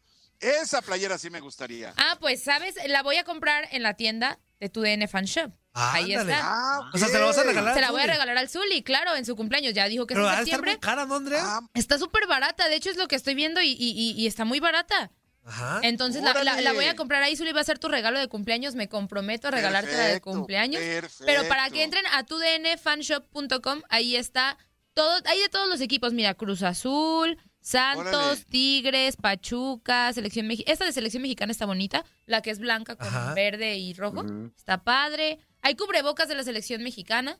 Esa 0.40 0.82
playera 0.82 1.18
sí 1.18 1.30
me 1.30 1.40
gustaría. 1.40 1.92
Ah, 1.96 2.16
pues, 2.20 2.42
¿sabes? 2.42 2.74
La 2.86 3.02
voy 3.02 3.16
a 3.16 3.24
comprar 3.24 3.68
en 3.72 3.82
la 3.82 3.94
tienda 3.94 4.38
de 4.60 4.68
tu 4.68 4.82
DN 4.82 5.06
Fan 5.08 5.24
Shop. 5.24 5.52
Ahí 5.78 6.14
está. 6.14 6.40
Ah, 6.42 6.90
o 6.92 6.98
sea, 6.98 7.08
¿se 7.08 7.18
la 7.18 7.26
vas 7.26 7.38
a 7.38 7.42
regalar? 7.44 7.74
Se 7.74 7.80
la 7.80 7.90
voy 7.90 8.02
a 8.02 8.06
regalar 8.06 8.36
al 8.36 8.48
Zuli, 8.48 8.82
claro, 8.82 9.14
en 9.14 9.24
su 9.24 9.36
cumpleaños. 9.36 9.74
Ya 9.74 9.88
dijo 9.88 10.06
que 10.06 10.14
es 10.14 10.20
en 10.20 10.36
septiembre. 10.36 10.72
Está 10.72 10.86
cara, 10.86 11.06
¿no, 11.06 11.16
Andrea? 11.16 11.42
Ah. 11.44 11.60
Está 11.74 11.98
súper 11.98 12.26
barata. 12.26 12.68
De 12.68 12.76
hecho, 12.76 12.90
es 12.90 12.96
lo 12.96 13.08
que 13.08 13.16
estoy 13.16 13.34
viendo 13.34 13.60
y, 13.60 13.76
y, 13.78 14.12
y 14.16 14.26
está 14.26 14.44
muy 14.44 14.60
barata. 14.60 15.10
Ajá. 15.44 15.80
Entonces 15.82 16.22
la, 16.22 16.34
la, 16.44 16.72
voy 16.74 16.84
a 16.84 16.94
comprar 16.94 17.22
ahí, 17.22 17.34
Zuli 17.34 17.52
va 17.52 17.62
a 17.62 17.64
ser 17.64 17.78
tu 17.78 17.88
regalo 17.88 18.18
de 18.18 18.28
cumpleaños, 18.28 18.74
me 18.74 18.88
comprometo 18.88 19.48
a 19.48 19.50
regalarte 19.50 19.96
la 19.96 20.04
de 20.04 20.20
cumpleaños. 20.20 20.82
Pero 21.24 21.48
para 21.48 21.70
que 21.70 21.84
entren 21.84 22.04
a 22.12 22.24
tudnfanshop.com, 22.24 23.80
ahí 23.88 24.16
está 24.16 24.58
todo, 24.92 25.16
hay 25.24 25.40
de 25.40 25.48
todos 25.48 25.68
los 25.68 25.80
equipos, 25.80 26.12
mira, 26.12 26.34
Cruz 26.34 26.62
Azul, 26.62 27.38
Santos, 27.60 28.44
Tigres, 28.46 29.16
Pachuca, 29.16 30.12
Selección 30.12 30.46
Mexicana. 30.46 30.72
Esta 30.72 30.84
de 30.84 30.92
Selección 30.92 31.22
Mexicana 31.22 31.52
está 31.52 31.66
bonita, 31.66 32.04
la 32.26 32.42
que 32.42 32.50
es 32.50 32.58
blanca 32.58 32.96
con 32.96 33.34
verde 33.34 33.76
y 33.76 33.94
rojo. 33.94 34.24
Está 34.56 34.82
padre. 34.82 35.38
Hay 35.62 35.74
cubrebocas 35.74 36.28
de 36.28 36.34
la 36.34 36.44
Selección 36.44 36.82
Mexicana. 36.82 37.38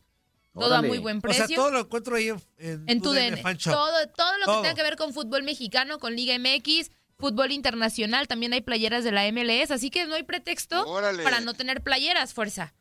Todo 0.55 0.75
a 0.75 0.83
muy 0.83 0.99
buen 0.99 1.21
precio. 1.21 1.45
O 1.45 1.47
sea, 1.47 1.57
todo 1.57 1.71
lo 1.71 1.81
encuentro 1.81 2.17
ahí 2.17 2.33
en, 2.59 3.01
tu 3.01 3.13
DN. 3.13 3.43
Todo, 3.63 4.09
todo 4.09 4.39
lo 4.39 4.47
que 4.47 4.63
tenga 4.63 4.75
que 4.75 4.83
ver 4.83 4.97
con 4.97 5.13
fútbol 5.13 5.45
mexicano, 5.45 5.99
con 5.99 6.17
Liga 6.17 6.37
MX, 6.37 6.91
fútbol 7.17 7.53
internacional. 7.53 8.27
También 8.27 8.53
hay 8.53 8.61
playeras 8.61 9.05
de 9.05 9.13
la 9.13 9.31
MLS. 9.31 9.71
Así 9.71 9.91
que 9.91 10.07
no 10.07 10.15
hay 10.15 10.25
pretexto 10.25 10.85
para 11.23 11.41
no 11.41 11.55
tener 11.55 11.83
playeras, 11.83 12.35
fuerza. 12.35 12.75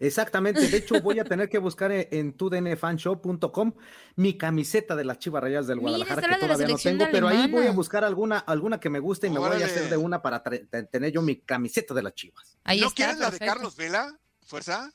Exactamente, 0.00 0.66
de 0.68 0.76
hecho 0.76 1.00
voy 1.00 1.18
a 1.18 1.24
tener 1.24 1.48
que 1.48 1.58
buscar 1.58 1.92
en, 1.92 2.32
tudnfanshow.com 2.32 3.72
mi 4.16 4.36
camiseta 4.36 4.96
de 4.96 5.04
las 5.04 5.18
Chivas 5.18 5.42
Rayas 5.42 5.66
del 5.66 5.78
Guadalajara 5.78 6.22
que 6.22 6.46
todavía 6.46 6.68
no 6.68 6.78
tengo, 6.78 7.06
pero 7.10 7.28
ahí 7.28 7.48
voy 7.50 7.66
a 7.66 7.72
buscar 7.72 8.04
alguna 8.04 8.38
alguna 8.38 8.80
que 8.80 8.90
me 8.90 8.98
guste 8.98 9.28
y 9.28 9.30
me 9.30 9.38
voy 9.38 9.62
a 9.62 9.66
hacer 9.66 9.88
de 9.88 9.96
una 9.96 10.20
para 10.20 10.42
tener 10.42 11.12
yo 11.12 11.22
mi 11.22 11.36
camiseta 11.36 11.94
de 11.94 12.02
las 12.02 12.14
Chivas. 12.14 12.58
Ahí 12.64 12.80
¿No 12.80 12.90
quieres 12.90 13.18
la 13.18 13.30
de 13.30 13.38
Carlos 13.38 13.76
Vela? 13.76 14.18
¿Fuerza? 14.48 14.90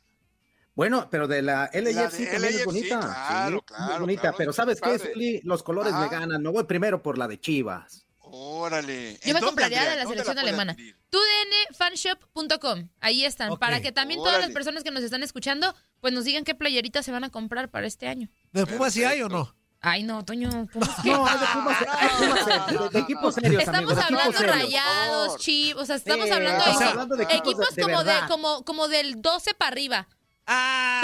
Bueno, 0.74 1.08
pero 1.12 1.28
de 1.28 1.44
la 1.44 1.70
LAFC 1.72 2.32
también 2.32 2.56
es 2.56 2.66
bonita. 2.66 3.00
Claro, 3.00 3.62
claro, 3.62 4.00
bonita, 4.00 4.34
pero 4.36 4.52
¿sabes 4.52 4.82
qué, 4.82 5.42
Los 5.44 5.62
colores 5.62 5.94
me 5.94 6.10
ganan. 6.10 6.42
No 6.42 6.52
voy 6.52 6.64
primero 6.64 7.04
por 7.04 7.20
la 7.20 7.28
de 7.28 7.40
Chivas. 7.40 8.08
Órale. 8.18 9.20
Yo 9.24 9.36
me 9.36 9.42
compraría 9.42 9.88
de 9.88 9.98
la 9.98 10.08
selección 10.08 10.40
alemana. 10.40 10.76
tudnfanshop.com. 11.12 12.90
Ahí 13.00 13.26
están. 13.26 13.56
Para 13.60 13.80
que 13.80 13.92
también 13.92 14.20
todas 14.22 14.42
las 14.42 14.50
personas 14.50 14.84
que 14.84 14.90
nos 14.90 15.04
están 15.04 15.22
escuchando, 15.22 15.76
pues 16.02 16.14
nos 16.14 16.26
digan 16.26 16.44
qué 16.44 16.56
playeritas 16.56 17.06
se 17.06 17.12
van 17.12 17.24
a 17.24 17.30
comprar 17.30 17.70
para 17.70 17.86
este 17.86 18.08
año. 18.08 18.30
¿De 18.52 18.66
Pumas 18.66 18.94
sí 18.94 19.04
hay 19.04 19.22
o 19.22 19.30
no? 19.30 19.56
Ay, 19.86 20.04
no, 20.04 20.24
Toño, 20.24 20.50
Pumas. 20.72 21.06
No, 21.06 21.26
de 21.26 21.46
Pumas, 21.54 21.80
de, 21.80 22.90
de 22.90 23.00
equipos 23.00 23.36
serios, 23.36 23.64
Estamos 23.64 23.98
hablando 23.98 24.40
de 24.40 24.48
rayados, 24.48 25.38
chivos, 25.40 25.84
o 25.84 25.86
sea, 25.86 25.98
estamos 25.98 26.32
hablando, 26.32 27.18
de, 27.18 27.24
equipos, 27.24 27.68
como, 27.80 28.04
de, 28.06 28.14
como, 28.30 28.64
como 28.64 28.88
del 28.88 29.22
12 29.22 29.54
para 29.56 29.68
arriba. 29.72 30.08
Ah. 30.48 31.02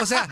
O 0.00 0.06
sea, 0.06 0.28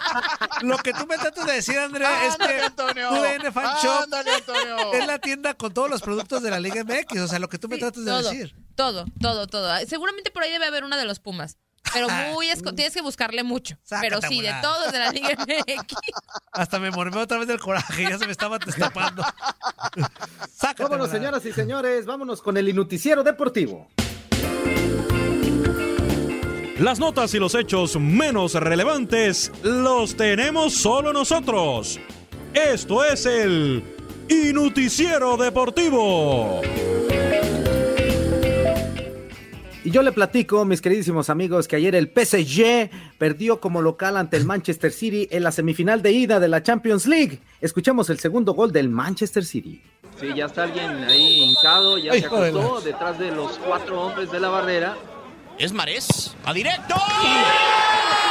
lo 0.60 0.76
que 0.78 0.92
tú 0.92 1.06
me 1.06 1.16
tratas 1.16 1.46
de 1.46 1.52
decir, 1.54 1.78
André, 1.78 2.04
es 2.26 2.36
que 2.36 2.42
Ándale, 2.44 2.62
Antonio. 2.64 3.08
TUDN 3.08 3.52
Fan 3.52 3.76
Shop 3.82 4.02
Ándale, 4.04 4.30
Antonio. 4.30 4.92
es 4.92 5.06
la 5.06 5.18
tienda 5.18 5.54
con 5.54 5.72
todos 5.72 5.88
los 5.90 6.02
productos 6.02 6.42
de 6.42 6.50
la 6.50 6.60
Liga 6.60 6.84
MX. 6.84 7.20
O 7.20 7.28
sea, 7.28 7.38
lo 7.38 7.48
que 7.48 7.58
tú 7.58 7.68
me 7.68 7.76
Sí, 7.76 7.80
tratas 7.80 8.04
de 8.04 8.10
todo, 8.10 8.30
decir. 8.30 8.54
Todo, 8.74 9.06
todo, 9.20 9.46
todo. 9.46 9.74
Seguramente 9.86 10.30
por 10.30 10.42
ahí 10.42 10.50
debe 10.50 10.66
haber 10.66 10.84
una 10.84 10.96
de 10.96 11.04
los 11.04 11.18
Pumas. 11.18 11.56
Pero 11.92 12.08
muy 12.34 12.48
tienes 12.74 12.94
que 12.94 13.02
buscarle 13.02 13.42
mucho. 13.42 13.76
Sácate 13.82 14.08
pero 14.08 14.18
a 14.24 14.28
sí, 14.28 14.40
de 14.40 14.52
todos 14.62 14.92
de 14.92 14.98
la 14.98 15.10
Liga 15.10 15.30
MX. 15.38 15.94
Hasta 16.52 16.78
me 16.78 16.90
mormé 16.90 17.18
otra 17.18 17.38
vez 17.38 17.48
del 17.48 17.58
coraje, 17.60 18.04
ya 18.04 18.18
se 18.18 18.26
me 18.26 18.32
estaba 18.32 18.58
destapando. 18.58 19.22
Sácate. 20.54 20.82
Vámonos, 20.82 21.08
volar. 21.08 21.10
señoras 21.10 21.44
y 21.46 21.52
señores, 21.52 22.06
vámonos 22.06 22.42
con 22.42 22.56
el 22.56 22.68
Inuticiero 22.68 23.22
Deportivo. 23.22 23.88
Las 26.78 27.00
notas 27.00 27.34
y 27.34 27.40
los 27.40 27.56
hechos 27.56 27.98
menos 27.98 28.54
relevantes 28.54 29.50
los 29.62 30.16
tenemos 30.16 30.74
solo 30.74 31.12
nosotros. 31.12 31.98
Esto 32.54 33.04
es 33.04 33.26
el 33.26 33.82
Inuticiero 34.28 35.36
Deportivo. 35.36 36.60
Y 39.88 39.90
yo 39.90 40.02
le 40.02 40.12
platico, 40.12 40.66
mis 40.66 40.82
queridísimos 40.82 41.30
amigos, 41.30 41.66
que 41.66 41.76
ayer 41.76 41.94
el 41.94 42.12
PSG 42.14 42.90
perdió 43.16 43.58
como 43.58 43.80
local 43.80 44.18
ante 44.18 44.36
el 44.36 44.44
Manchester 44.44 44.92
City 44.92 45.28
en 45.30 45.42
la 45.42 45.50
semifinal 45.50 46.02
de 46.02 46.12
ida 46.12 46.38
de 46.40 46.46
la 46.46 46.62
Champions 46.62 47.06
League. 47.06 47.40
Escuchemos 47.62 48.10
el 48.10 48.18
segundo 48.18 48.52
gol 48.52 48.70
del 48.70 48.90
Manchester 48.90 49.46
City. 49.46 49.80
Sí, 50.20 50.26
ya 50.36 50.44
está 50.44 50.64
alguien 50.64 50.90
ahí 51.04 51.42
hincado, 51.42 51.96
ya 51.96 52.12
se 52.12 52.26
acostó 52.26 52.82
detrás 52.82 53.18
de 53.18 53.30
los 53.30 53.52
cuatro 53.66 54.02
hombres 54.02 54.30
de 54.30 54.40
la 54.40 54.50
barrera. 54.50 54.94
Es 55.58 55.72
Marés. 55.72 56.36
A 56.44 56.52
directo. 56.52 56.94
¡Gol! 56.94 58.27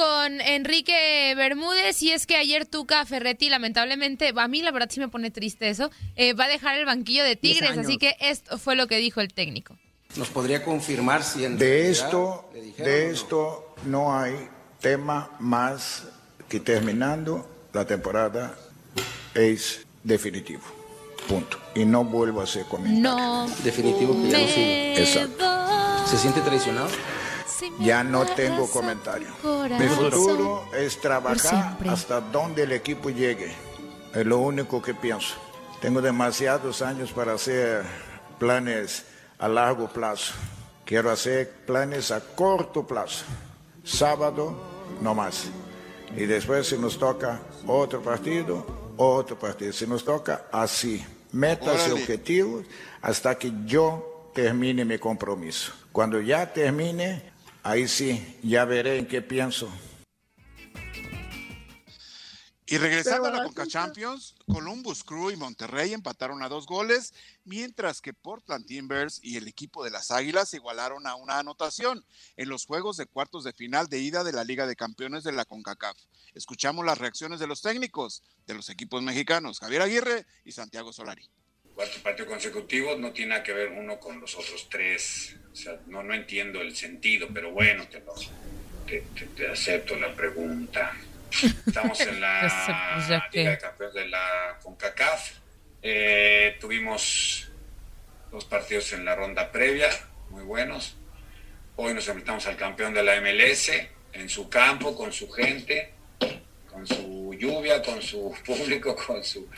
Con 0.00 0.40
Enrique 0.40 1.34
Bermúdez 1.36 2.02
y 2.02 2.12
es 2.12 2.26
que 2.26 2.36
ayer 2.36 2.64
Tuca 2.64 3.04
Ferretti 3.04 3.50
lamentablemente, 3.50 4.32
a 4.34 4.48
mí 4.48 4.62
la 4.62 4.70
verdad 4.70 4.88
sí 4.90 4.98
me 4.98 5.08
pone 5.08 5.30
triste 5.30 5.68
eso, 5.68 5.90
eh, 6.16 6.32
va 6.32 6.44
a 6.44 6.48
dejar 6.48 6.78
el 6.78 6.86
banquillo 6.86 7.22
de 7.22 7.36
Tigres, 7.36 7.76
así 7.76 7.98
que 7.98 8.16
esto 8.18 8.56
fue 8.56 8.76
lo 8.76 8.86
que 8.86 8.96
dijo 8.96 9.20
el 9.20 9.34
técnico. 9.34 9.76
¿Nos 10.16 10.28
podría 10.28 10.64
confirmar 10.64 11.22
si 11.22 11.44
en 11.44 11.58
De 11.58 11.90
esto, 11.90 12.50
de 12.54 13.04
no? 13.06 13.12
esto 13.12 13.74
no 13.84 14.18
hay 14.18 14.48
tema 14.80 15.36
más 15.38 16.04
que 16.48 16.60
terminando 16.60 17.46
la 17.74 17.86
temporada 17.86 18.56
es 19.34 19.84
definitivo. 20.02 20.62
Punto. 21.28 21.58
Y 21.74 21.84
no 21.84 22.04
vuelvo 22.04 22.40
a 22.40 22.44
hacer 22.44 22.64
comentarios. 22.64 23.02
No. 23.02 23.46
Definitivo 23.62 24.14
que 24.14 24.30
ya 24.30 24.38
no 24.38 24.48
sigue. 24.48 25.00
Exacto. 25.00 26.06
¿Se 26.06 26.16
siente 26.16 26.40
traicionado? 26.40 26.88
Si 27.60 27.70
me 27.70 27.84
Ya 27.84 28.02
no 28.02 28.24
tengo 28.24 28.66
comentario. 28.70 29.28
Mi 29.78 29.86
futuro 29.88 30.64
es 30.74 30.98
trabajar 30.98 31.76
hasta 31.86 32.18
donde 32.18 32.62
el 32.62 32.72
equipo 32.72 33.10
llegue. 33.10 33.52
Es 34.14 34.24
lo 34.24 34.38
único 34.38 34.80
que 34.80 34.94
pienso. 34.94 35.34
Tengo 35.78 36.00
demasiados 36.00 36.80
años 36.80 37.12
para 37.12 37.34
hacer 37.34 37.84
planes 38.38 39.04
a 39.38 39.46
largo 39.46 39.88
plazo. 39.88 40.32
Quiero 40.86 41.10
hacer 41.10 41.50
planes 41.66 42.10
a 42.10 42.20
corto 42.20 42.86
plazo. 42.86 43.26
Sábado, 43.84 44.56
no 45.02 45.14
más. 45.14 45.50
Y 46.16 46.24
después 46.24 46.66
si 46.66 46.78
nos 46.78 46.98
toca 46.98 47.42
otro 47.66 48.00
partido, 48.00 48.94
otro 48.96 49.38
partido. 49.38 49.74
Si 49.74 49.86
nos 49.86 50.02
toca 50.02 50.46
así. 50.50 51.04
Metas 51.32 51.88
y 51.88 51.90
objetivos 51.92 52.64
hasta 53.02 53.34
que 53.34 53.52
yo 53.66 54.30
termine 54.34 54.86
mi 54.86 54.98
compromiso. 54.98 55.72
Cuando 55.92 56.20
ya 56.20 56.52
termine, 56.52 57.29
ahí 57.62 57.88
sí, 57.88 58.38
ya 58.42 58.64
veré 58.64 58.98
en 58.98 59.06
qué 59.06 59.22
pienso. 59.22 59.70
Y 62.70 62.78
regresando 62.78 63.26
a 63.26 63.32
la 63.32 63.42
Conca 63.42 63.66
Champions, 63.66 64.36
Columbus 64.46 65.02
Crew 65.02 65.32
y 65.32 65.36
Monterrey 65.36 65.92
empataron 65.92 66.40
a 66.44 66.48
dos 66.48 66.66
goles, 66.66 67.12
mientras 67.44 68.00
que 68.00 68.14
Portland 68.14 68.64
Timbers 68.64 69.18
y 69.24 69.36
el 69.36 69.48
equipo 69.48 69.82
de 69.82 69.90
las 69.90 70.12
Águilas 70.12 70.54
igualaron 70.54 71.04
a 71.08 71.16
una 71.16 71.40
anotación 71.40 72.04
en 72.36 72.48
los 72.48 72.66
juegos 72.66 72.96
de 72.96 73.06
cuartos 73.06 73.42
de 73.42 73.52
final 73.52 73.88
de 73.88 73.98
ida 73.98 74.22
de 74.22 74.30
la 74.30 74.44
Liga 74.44 74.68
de 74.68 74.76
Campeones 74.76 75.24
de 75.24 75.32
la 75.32 75.44
CONCACAF. 75.44 75.96
Escuchamos 76.32 76.84
las 76.84 76.98
reacciones 76.98 77.40
de 77.40 77.48
los 77.48 77.60
técnicos 77.60 78.22
de 78.46 78.54
los 78.54 78.70
equipos 78.70 79.02
mexicanos, 79.02 79.58
Javier 79.58 79.82
Aguirre 79.82 80.24
y 80.44 80.52
Santiago 80.52 80.92
Solari. 80.92 81.28
cuarto 81.74 82.00
partido 82.04 82.28
consecutivo 82.28 82.94
no 82.96 83.12
tiene 83.12 83.30
nada 83.30 83.42
que 83.42 83.52
ver 83.52 83.72
uno 83.72 83.98
con 83.98 84.20
los 84.20 84.36
otros 84.36 84.68
tres. 84.70 85.39
O 85.52 85.56
sea, 85.56 85.76
no, 85.86 86.02
no 86.02 86.14
entiendo 86.14 86.60
el 86.60 86.74
sentido, 86.76 87.28
pero 87.32 87.50
bueno, 87.50 87.86
te, 87.88 88.00
lo- 88.00 88.14
te, 88.86 89.00
te- 89.18 89.26
te 89.26 89.48
acepto 89.48 89.96
la 89.96 90.14
pregunta. 90.14 90.92
Estamos 91.66 92.00
en 92.00 92.20
la 92.20 92.40
Pues, 92.96 93.08
Liga 93.40 93.50
de 93.50 93.58
Campeones 93.58 93.94
de 93.94 94.08
la 94.08 94.58
CONCACAF. 94.62 95.30
Eh, 95.82 96.56
tuvimos 96.60 97.48
dos 98.30 98.44
partidos 98.44 98.92
en 98.92 99.04
la 99.04 99.14
ronda 99.16 99.50
previa, 99.50 99.88
muy 100.30 100.44
buenos. 100.44 100.96
Hoy 101.76 101.94
nos 101.94 102.06
enfrentamos 102.08 102.46
al 102.46 102.56
campeón 102.56 102.92
de 102.94 103.02
la 103.02 103.20
MLS 103.20 103.70
en 104.12 104.28
su 104.28 104.48
campo, 104.50 104.94
con 104.96 105.12
su 105.12 105.30
gente, 105.30 105.92
con 106.70 106.86
su 106.86 107.34
lluvia, 107.38 107.82
con 107.82 108.02
su 108.02 108.34
público, 108.46 108.94
con 108.94 109.24
su 109.24 109.48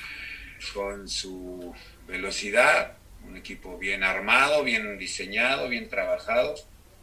con 0.73 1.09
su 1.09 1.75
velocidad, 2.07 2.97
un 3.27 3.37
equipo 3.37 3.79
bien 3.79 4.03
armado, 4.03 4.63
bien 4.65 4.99
diseñado, 4.99 5.69
bien 5.69 5.89
trabajado 5.89 6.55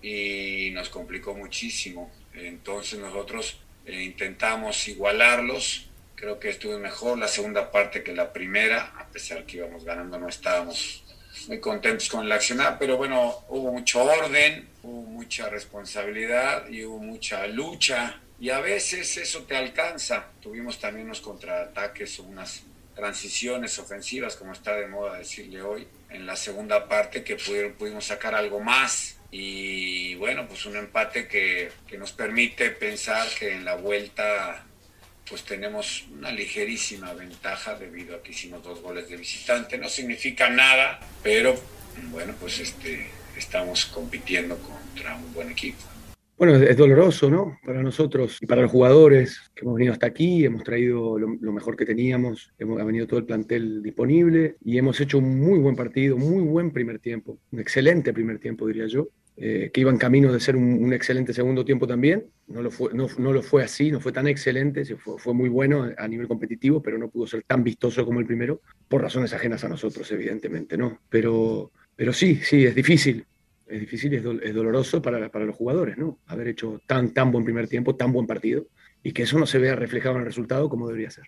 y 0.01 0.71
nos 0.73 0.89
complicó 0.89 1.33
muchísimo. 1.33 2.11
Entonces 2.33 2.99
nosotros 2.99 3.59
eh, 3.85 4.03
intentamos 4.03 4.87
igualarlos, 4.87 5.89
creo 6.15 6.39
que 6.39 6.49
estuvo 6.49 6.77
mejor 6.79 7.17
la 7.17 7.27
segunda 7.27 7.71
parte 7.71 8.03
que 8.03 8.13
la 8.13 8.31
primera, 8.31 8.93
a 8.97 9.07
pesar 9.07 9.45
que 9.45 9.57
íbamos 9.57 9.83
ganando, 9.83 10.19
no 10.19 10.29
estábamos 10.29 11.03
muy 11.47 11.59
contentos 11.59 12.09
con 12.09 12.27
la 12.27 12.35
accionar, 12.35 12.77
pero 12.77 12.97
bueno, 12.97 13.45
hubo 13.49 13.71
mucho 13.71 14.03
orden, 14.03 14.67
hubo 14.83 15.01
mucha 15.03 15.49
responsabilidad 15.49 16.67
y 16.69 16.83
hubo 16.83 16.99
mucha 16.99 17.47
lucha 17.47 18.19
y 18.39 18.49
a 18.49 18.59
veces 18.59 19.17
eso 19.17 19.43
te 19.43 19.55
alcanza. 19.55 20.27
Tuvimos 20.41 20.79
también 20.79 21.07
unos 21.07 21.21
contraataques 21.21 22.19
o 22.19 22.23
unas 22.23 22.63
transiciones 22.95 23.79
ofensivas, 23.79 24.35
como 24.35 24.53
está 24.53 24.75
de 24.75 24.87
moda 24.87 25.17
decirle 25.17 25.61
hoy, 25.61 25.87
en 26.09 26.25
la 26.25 26.35
segunda 26.35 26.87
parte 26.87 27.23
que 27.23 27.35
pudieron, 27.35 27.73
pudimos 27.73 28.05
sacar 28.05 28.35
algo 28.35 28.59
más. 28.59 29.17
Y 29.31 30.15
bueno, 30.15 30.47
pues 30.47 30.65
un 30.65 30.75
empate 30.75 31.27
que, 31.27 31.71
que 31.87 31.97
nos 31.97 32.11
permite 32.11 32.71
pensar 32.71 33.27
que 33.37 33.53
en 33.53 33.65
la 33.65 33.75
vuelta 33.75 34.65
pues 35.29 35.43
tenemos 35.43 36.05
una 36.11 36.31
ligerísima 36.31 37.13
ventaja 37.13 37.75
debido 37.75 38.15
a 38.15 38.23
que 38.23 38.31
hicimos 38.31 38.63
dos 38.63 38.81
goles 38.81 39.07
de 39.09 39.15
visitante. 39.15 39.77
No 39.77 39.87
significa 39.87 40.49
nada, 40.49 40.99
pero 41.21 41.55
bueno, 42.09 42.33
pues 42.39 42.59
este, 42.59 43.07
estamos 43.37 43.85
compitiendo 43.85 44.57
contra 44.57 45.15
un 45.15 45.31
buen 45.33 45.51
equipo. 45.51 45.83
Bueno, 46.39 46.55
es 46.55 46.77
doloroso, 46.77 47.29
¿no? 47.29 47.59
Para 47.65 47.83
nosotros 47.83 48.37
y 48.39 48.45
para 48.45 48.61
los 48.61 48.71
jugadores 48.71 49.51
que 49.53 49.65
hemos 49.65 49.75
venido 49.75 49.91
hasta 49.91 50.07
aquí, 50.07 50.45
hemos 50.45 50.63
traído 50.63 51.19
lo, 51.19 51.51
mejor 51.51 51.75
que 51.75 51.85
teníamos, 51.85 52.53
hemos 52.57 52.79
ha 52.79 52.85
venido 52.85 53.07
todo 53.07 53.19
el 53.19 53.25
plantel 53.25 53.83
disponible 53.83 54.55
y 54.63 54.77
hemos 54.77 55.01
hecho 55.01 55.17
un 55.17 55.37
muy 55.37 55.59
buen 55.59 55.75
partido, 55.75 56.15
muy 56.15 56.41
buen 56.43 56.71
primer 56.71 56.99
tiempo, 56.99 57.37
un 57.51 57.59
excelente 57.59 58.13
primer 58.13 58.39
tiempo, 58.39 58.67
diría 58.67 58.87
yo, 58.87 59.09
eh, 59.35 59.69
que 59.73 59.81
iba 59.81 59.91
en 59.91 59.97
camino 59.97 60.31
de 60.31 60.39
ser 60.39 60.55
un, 60.55 60.93
excelente 60.93 61.33
segundo 61.33 61.65
tiempo 61.65 61.85
también. 61.85 62.27
No 62.47 62.61
lo, 62.61 62.71
fue, 62.71 62.91
no, 62.93 63.09
lo 63.33 63.41
fue 63.41 63.65
así, 63.65 63.91
no 63.91 63.99
fue 63.99 64.13
tan 64.13 64.29
excelente, 64.29 64.85
sí 64.85 64.95
fue, 64.95 65.19
fue 65.19 65.33
muy 65.33 65.49
bueno 65.49 65.91
a 65.97 66.07
nivel 66.07 66.29
competitivo, 66.29 66.81
pero 66.81 66.97
no 66.97 67.09
pudo 67.09 67.27
ser 67.27 67.43
tan 67.43 67.65
vistoso 67.65 68.05
como 68.05 68.21
el 68.21 68.25
primero, 68.25 68.61
por 68.87 69.01
razones 69.01 69.33
ajenas 69.33 69.65
a 69.65 69.67
nosotros, 69.67 70.09
evidentemente, 70.13 70.77
¿no? 70.77 71.01
Pero, 71.09 71.73
pero 71.97 72.13
sí, 72.13 72.37
sí, 72.37 72.65
es 72.65 72.73
difícil. 72.73 73.25
Es 73.69 73.79
difícil 73.79 74.13
es 74.13 74.53
doloroso 74.53 75.01
para, 75.01 75.29
para 75.29 75.45
los 75.45 75.55
jugadores, 75.55 75.97
¿no? 75.97 76.19
Haber 76.25 76.47
hecho 76.47 76.81
tan, 76.87 77.13
tan 77.13 77.31
buen 77.31 77.45
primer 77.45 77.67
tiempo, 77.67 77.95
tan 77.95 78.11
buen 78.11 78.25
partido, 78.25 78.65
y 79.03 79.11
que 79.11 79.23
eso 79.23 79.37
no 79.37 79.45
se 79.45 79.59
vea 79.59 79.75
reflejado 79.75 80.15
en 80.15 80.21
el 80.21 80.27
resultado 80.27 80.69
como 80.69 80.87
debería 80.87 81.11
ser. 81.11 81.25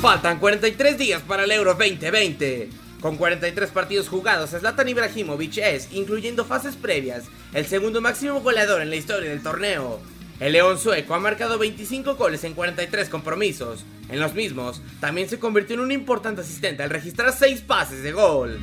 Faltan 0.00 0.38
43 0.38 0.98
días 0.98 1.22
para 1.22 1.44
el 1.44 1.50
Euro 1.50 1.74
2020. 1.74 2.68
Con 3.00 3.16
43 3.16 3.70
partidos 3.70 4.08
jugados, 4.08 4.50
Zlatan 4.50 4.88
Ibrahimovic 4.88 5.58
es, 5.58 5.92
incluyendo 5.92 6.44
fases 6.44 6.76
previas, 6.76 7.24
el 7.52 7.66
segundo 7.66 8.00
máximo 8.00 8.40
goleador 8.40 8.80
en 8.80 8.90
la 8.90 8.96
historia 8.96 9.30
del 9.30 9.42
torneo. 9.42 10.00
El 10.40 10.52
León 10.52 10.78
sueco 10.78 11.14
ha 11.14 11.20
marcado 11.20 11.58
25 11.58 12.16
goles 12.16 12.42
en 12.44 12.54
43 12.54 13.08
compromisos. 13.08 13.84
En 14.08 14.20
los 14.20 14.34
mismos, 14.34 14.82
también 15.00 15.28
se 15.28 15.38
convirtió 15.38 15.74
en 15.74 15.80
un 15.80 15.92
importante 15.92 16.40
asistente 16.40 16.82
al 16.82 16.90
registrar 16.90 17.32
6 17.32 17.60
pases 17.62 18.02
de 18.02 18.12
gol. 18.12 18.58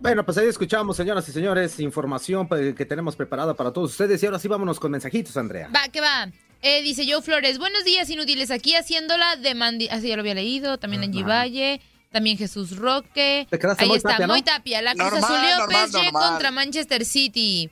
Bueno, 0.00 0.24
pues 0.24 0.36
ahí 0.36 0.46
escuchamos, 0.46 0.96
señoras 0.96 1.26
y 1.28 1.32
señores, 1.32 1.80
información 1.80 2.46
pues, 2.46 2.74
que 2.74 2.84
tenemos 2.84 3.16
preparada 3.16 3.54
para 3.54 3.72
todos 3.72 3.92
ustedes. 3.92 4.22
Y 4.22 4.26
ahora 4.26 4.38
sí 4.38 4.48
vámonos 4.48 4.78
con 4.78 4.90
mensajitos, 4.90 5.36
Andrea. 5.36 5.70
Va, 5.74 5.88
que 5.90 6.00
va. 6.00 6.30
Eh, 6.60 6.82
dice 6.82 7.06
Joe 7.06 7.22
Flores, 7.22 7.58
buenos 7.58 7.84
días 7.84 8.08
inútiles, 8.10 8.50
aquí 8.50 8.74
haciéndola 8.74 9.36
de 9.36 9.54
Mandi... 9.54 9.88
Así 9.88 10.08
ya 10.08 10.16
lo 10.16 10.20
había 10.20 10.34
leído, 10.34 10.78
también 10.78 11.02
Angie 11.02 11.22
Valle, 11.22 11.80
también 12.14 12.38
Jesús 12.38 12.76
Roque. 12.76 13.46
Ahí 13.76 13.88
muy 13.88 13.96
está, 13.96 14.10
tapia, 14.10 14.26
¿no? 14.28 14.32
muy 14.34 14.42
tapia. 14.42 14.80
La 14.82 14.94
Cruz 14.94 15.10
Normal, 15.10 15.24
Azulió 15.24 15.58
normal, 15.58 15.88
PSG 15.88 16.02
normal. 16.04 16.22
contra 16.30 16.50
Manchester 16.52 17.04
City. 17.04 17.70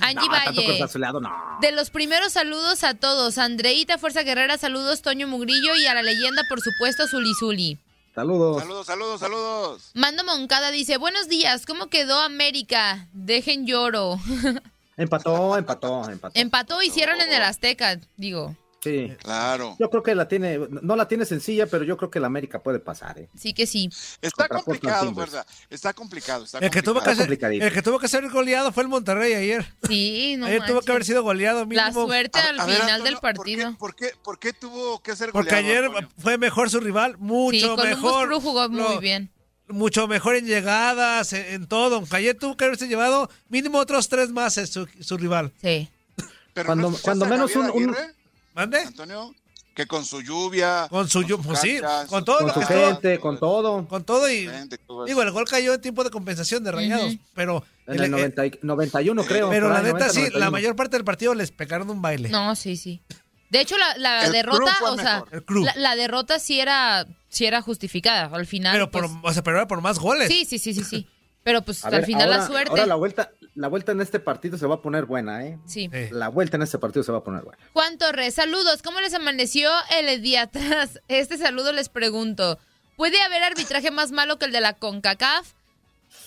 Angie 0.00 0.26
No, 0.28 0.32
Valle. 0.32 0.80
no. 1.22 1.58
De 1.62 1.72
los 1.72 1.88
primeros 1.90 2.32
saludos 2.34 2.84
a 2.84 2.94
todos. 2.94 3.38
Andreita 3.38 3.96
Fuerza 3.96 4.22
Guerrera, 4.22 4.58
saludos 4.58 5.00
Toño 5.00 5.26
Mugrillo 5.28 5.74
y 5.76 5.86
a 5.86 5.94
la 5.94 6.02
leyenda, 6.02 6.42
por 6.48 6.60
supuesto, 6.60 7.08
Zuli 7.08 7.32
Zuli. 7.40 7.78
Saludos. 8.14 8.60
Saludos, 8.62 8.86
saludos, 8.86 9.20
saludos. 9.20 9.90
Mando 9.94 10.24
Moncada 10.24 10.70
dice, 10.70 10.98
buenos 10.98 11.28
días, 11.28 11.64
¿cómo 11.66 11.86
quedó 11.88 12.20
América? 12.20 13.08
Dejen 13.12 13.66
lloro. 13.66 14.20
Empató, 14.96 15.56
empató, 15.56 16.08
empató. 16.08 16.38
Empató 16.38 16.82
y 16.82 16.90
cierran 16.90 17.20
en 17.20 17.32
el 17.32 17.42
Azteca, 17.42 17.98
digo. 18.16 18.54
Sí. 18.84 19.12
Claro. 19.22 19.76
Yo 19.80 19.88
creo 19.88 20.02
que 20.02 20.14
la 20.14 20.28
tiene, 20.28 20.58
no 20.82 20.94
la 20.94 21.08
tiene 21.08 21.24
sencilla, 21.24 21.66
pero 21.66 21.84
yo 21.84 21.96
creo 21.96 22.10
que 22.10 22.20
la 22.20 22.26
América 22.26 22.62
puede 22.62 22.78
pasar, 22.80 23.18
¿eh? 23.18 23.28
Sí 23.34 23.54
que 23.54 23.66
sí. 23.66 23.88
Está 24.20 24.46
Contra 24.46 24.62
complicado. 24.62 25.14
¿verdad? 25.14 25.46
Está 25.70 25.92
complicado, 25.94 26.44
está 26.44 26.58
El 26.58 26.70
que, 26.70 26.82
tuvo 26.82 27.00
que 27.02 27.10
el 27.10 27.72
que 27.72 27.82
tuvo 27.82 27.98
que 27.98 28.08
ser 28.08 28.28
goleado 28.28 28.70
fue 28.72 28.82
el 28.82 28.88
Monterrey 28.90 29.32
ayer. 29.32 29.64
Sí, 29.88 30.36
no 30.38 30.46
Ayer 30.46 30.64
tuvo 30.66 30.82
que 30.82 30.90
haber 30.92 31.04
sido 31.04 31.22
goleado 31.22 31.64
mínimo. 31.66 31.86
La 31.86 31.92
suerte 31.92 32.38
al 32.38 32.60
A 32.60 32.64
final 32.64 32.80
Antonio, 32.82 33.04
del 33.04 33.16
partido. 33.16 33.74
¿Por 33.78 33.96
qué, 33.96 34.10
por 34.22 34.38
qué 34.38 34.52
tuvo 34.52 35.02
que 35.02 35.16
ser 35.16 35.32
Porque 35.32 35.48
goleado, 35.50 35.68
ayer 35.70 35.84
Antonio? 35.86 36.08
fue 36.18 36.36
mejor 36.38 36.68
su 36.68 36.80
rival, 36.80 37.16
mucho 37.18 37.56
Sí, 37.58 37.62
Columbus 37.62 37.84
mejor. 37.86 38.34
Jugó 38.42 38.68
muy 38.68 38.78
Lo- 38.82 39.00
bien. 39.00 39.30
Mucho 39.66 40.06
mejor 40.06 40.36
en 40.36 40.44
llegadas, 40.44 41.32
en, 41.32 41.46
en 41.54 41.66
todo. 41.66 41.96
Aunque 41.96 42.14
ayer 42.16 42.36
tuvo 42.38 42.54
que 42.54 42.66
haberse 42.66 42.86
llevado 42.86 43.30
mínimo 43.48 43.78
otros 43.78 44.10
tres 44.10 44.28
más 44.30 44.58
en 44.58 44.66
su, 44.66 44.86
su 45.00 45.16
rival. 45.16 45.52
Sí. 45.62 45.88
Pero 46.52 46.66
Cuando- 46.66 46.90
¿no 46.90 46.96
escuchaste 46.96 47.18
cuando 47.18 47.24
a 47.24 47.28
menos 47.28 47.56
un- 47.56 47.70
un- 47.70 47.96
¿Mande? 48.54 48.78
Antonio, 48.80 49.34
que 49.74 49.86
con 49.86 50.04
su 50.04 50.20
lluvia, 50.22 50.86
Con 50.88 51.08
su, 51.08 51.22
sus 51.22 51.44
pues 51.44 51.58
sí, 51.60 51.78
con 52.08 52.24
todo 52.24 52.38
Con 52.38 52.46
lo 52.48 52.54
su 52.54 52.60
que 52.60 52.66
gente, 52.66 53.18
con 53.18 53.38
todo. 53.38 53.86
con 53.88 54.04
todo 54.04 54.30
y 54.30 54.46
gente, 54.48 54.78
todo 54.78 55.04
digo, 55.04 55.20
el 55.22 55.30
gol 55.32 55.44
cayó 55.46 55.74
en 55.74 55.80
tiempo 55.80 56.04
de 56.04 56.10
compensación 56.10 56.62
de 56.62 56.70
Rayados, 56.72 57.16
pero 57.34 57.64
En 57.86 57.94
el 57.96 58.04
el- 58.04 58.10
90 58.12 58.46
y- 58.46 58.58
91, 58.62 59.24
creo. 59.24 59.50
pero 59.50 59.68
la 59.68 59.82
neta 59.82 59.98
90, 59.98 60.08
sí, 60.10 60.20
la 60.20 60.26
91. 60.46 60.50
mayor 60.52 60.76
parte 60.76 60.96
del 60.96 61.04
partido 61.04 61.34
les 61.34 61.50
pegaron 61.50 61.90
un 61.90 62.00
baile. 62.00 62.28
No, 62.28 62.54
sí, 62.54 62.76
sí. 62.76 63.02
De 63.50 63.60
hecho, 63.60 63.76
la, 63.78 63.96
la 63.98 64.30
derrota, 64.30 64.76
o 64.82 64.96
sea, 64.96 65.14
mejor. 65.20 65.28
El 65.32 65.44
club. 65.44 65.64
la, 65.64 65.74
la 65.76 65.96
derrota 65.96 66.38
sí 66.40 66.58
era, 66.60 67.06
sí 67.28 67.44
era 67.46 67.60
justificada. 67.62 68.24
Al 68.34 68.46
final. 68.46 68.72
Pero 68.72 68.90
por, 68.90 69.02
pues, 69.20 69.30
o 69.30 69.32
sea, 69.32 69.42
pero 69.44 69.56
era 69.58 69.68
por 69.68 69.80
más 69.80 69.98
goles. 70.00 70.28
sí, 70.28 70.44
sí, 70.44 70.58
sí, 70.58 70.74
sí, 70.74 70.82
sí. 70.82 71.06
Pero 71.44 71.62
pues 71.62 71.84
A 71.84 71.88
al 71.88 71.92
ver, 71.96 72.06
final 72.06 72.22
ahora, 72.32 72.38
la 72.38 72.46
suerte. 72.46 72.70
Ahora 72.70 72.86
la 72.86 72.94
vuelta, 72.94 73.30
la 73.54 73.68
vuelta 73.68 73.92
en 73.92 74.00
este 74.00 74.18
partido 74.18 74.58
se 74.58 74.66
va 74.66 74.76
a 74.76 74.82
poner 74.82 75.04
buena, 75.04 75.44
¿eh? 75.44 75.58
Sí. 75.66 75.88
La 76.10 76.28
vuelta 76.28 76.56
en 76.56 76.62
este 76.62 76.78
partido 76.78 77.04
se 77.04 77.12
va 77.12 77.18
a 77.18 77.24
poner 77.24 77.42
buena. 77.44 77.58
Juan 77.74 77.98
Torres, 77.98 78.34
saludos. 78.34 78.82
¿Cómo 78.82 78.98
les 79.00 79.14
amaneció 79.14 79.70
el 79.96 80.22
día 80.22 80.42
atrás? 80.42 81.00
Este 81.08 81.36
saludo 81.38 81.72
les 81.72 81.88
pregunto. 81.90 82.58
¿Puede 82.96 83.20
haber 83.22 83.42
arbitraje 83.42 83.90
más 83.90 84.10
malo 84.10 84.38
que 84.38 84.46
el 84.46 84.52
de 84.52 84.60
la 84.60 84.72
CONCACAF? 84.72 85.52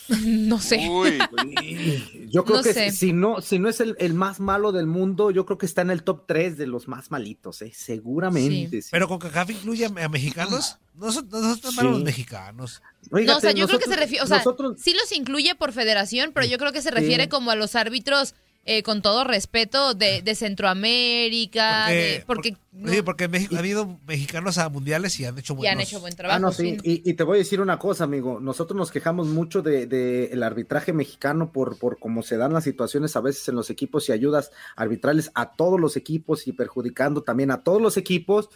no 0.25 0.59
sé. 0.59 0.87
Uy, 0.89 1.17
Yo 2.29 2.43
creo 2.43 2.57
No 2.57 2.63
que 2.63 2.73
sé. 2.73 2.91
si 2.91 3.13
no, 3.13 3.41
si 3.41 3.59
no 3.59 3.69
es 3.69 3.79
el, 3.79 3.95
el 3.99 4.13
más 4.13 4.39
malo 4.39 4.71
del 4.71 4.85
mundo, 4.87 5.31
yo 5.31 5.45
creo 5.45 5.57
que 5.57 5.65
está 5.65 5.81
en 5.81 5.89
el 5.91 6.03
top 6.03 6.25
3 6.27 6.57
de 6.57 6.67
los 6.67 6.87
más 6.87 7.09
malitos, 7.11 7.61
¿eh? 7.61 7.71
Seguramente. 7.73 8.81
sí. 8.81 8.89
Pero 8.91 9.07
con 9.07 9.19
CACAF 9.19 9.49
incluye 9.51 9.85
a, 9.85 10.05
a 10.05 10.09
mexicanos. 10.09 10.77
No 10.95 11.11
son, 11.11 11.29
no 11.29 11.39
son 11.41 11.59
tan 11.61 11.75
malos 11.75 11.91
los 11.93 12.03
mexicanos. 12.03 12.81
no, 13.11 13.37
o 13.37 13.39
sea, 13.39 13.51
yo 13.51 13.67
creo 13.67 13.79
que 13.79 13.85
se 13.89 13.95
refiere, 13.95 14.23
o 14.23 14.27
sea, 14.27 14.37
nosotros- 14.37 14.77
sí 14.81 14.93
los 14.93 15.11
incluye 15.11 15.53
por 15.55 15.71
federación, 15.71 16.31
pero 16.33 16.47
yo 16.47 16.57
creo 16.57 16.71
que 16.71 16.81
se 16.81 16.89
refiere 16.91 17.23
Sí. 17.23 17.29
como 17.29 17.51
a 17.51 17.55
los 17.55 17.75
árbitros, 17.75 18.33
eh, 18.67 18.83
con 18.83 19.01
todo 19.01 19.23
respeto, 19.23 19.95
de, 19.95 20.21
de 20.21 20.35
Centroamérica, 20.35 21.87
de- 21.87 22.23
porque, 22.27 22.55
Sí, 22.85 23.01
porque 23.01 23.23
en 23.23 23.31
México 23.31 23.55
ha 23.55 23.59
habido 23.59 23.99
mexicanos 24.05 24.59
a 24.59 24.69
mundiales 24.69 25.19
y 25.19 25.25
han 25.25 25.35
hecho 25.39 25.53
y 25.53 25.55
buenos. 25.57 25.73
han 25.73 25.81
hecho 25.81 25.99
buen 25.99 26.15
trabajo. 26.15 26.35
Ah, 26.37 26.39
no, 26.39 26.51
sí. 26.51 26.77
sí. 26.83 27.01
Y, 27.03 27.09
y 27.09 27.13
te 27.15 27.23
voy 27.23 27.37
a 27.37 27.39
decir 27.39 27.59
una 27.59 27.79
cosa, 27.79 28.03
amigo. 28.03 28.39
Nosotros 28.39 28.77
nos 28.77 28.91
quejamos 28.91 29.27
mucho 29.27 29.63
del 29.63 29.89
de, 29.89 30.25
el 30.25 30.43
arbitraje 30.43 30.93
mexicano 30.93 31.51
por, 31.51 31.79
por 31.79 31.97
cómo 31.97 32.21
se 32.21 32.37
dan 32.37 32.53
las 32.53 32.65
situaciones 32.65 33.15
a 33.15 33.21
veces 33.21 33.47
en 33.47 33.55
los 33.55 33.71
equipos 33.71 34.07
y 34.09 34.11
ayudas 34.11 34.51
arbitrales 34.75 35.31
a 35.33 35.53
todos 35.53 35.79
los 35.79 35.97
equipos 35.97 36.47
y 36.47 36.51
perjudicando 36.51 37.23
también 37.23 37.49
a 37.49 37.63
todos 37.63 37.81
los 37.81 37.97
equipos, 37.97 38.49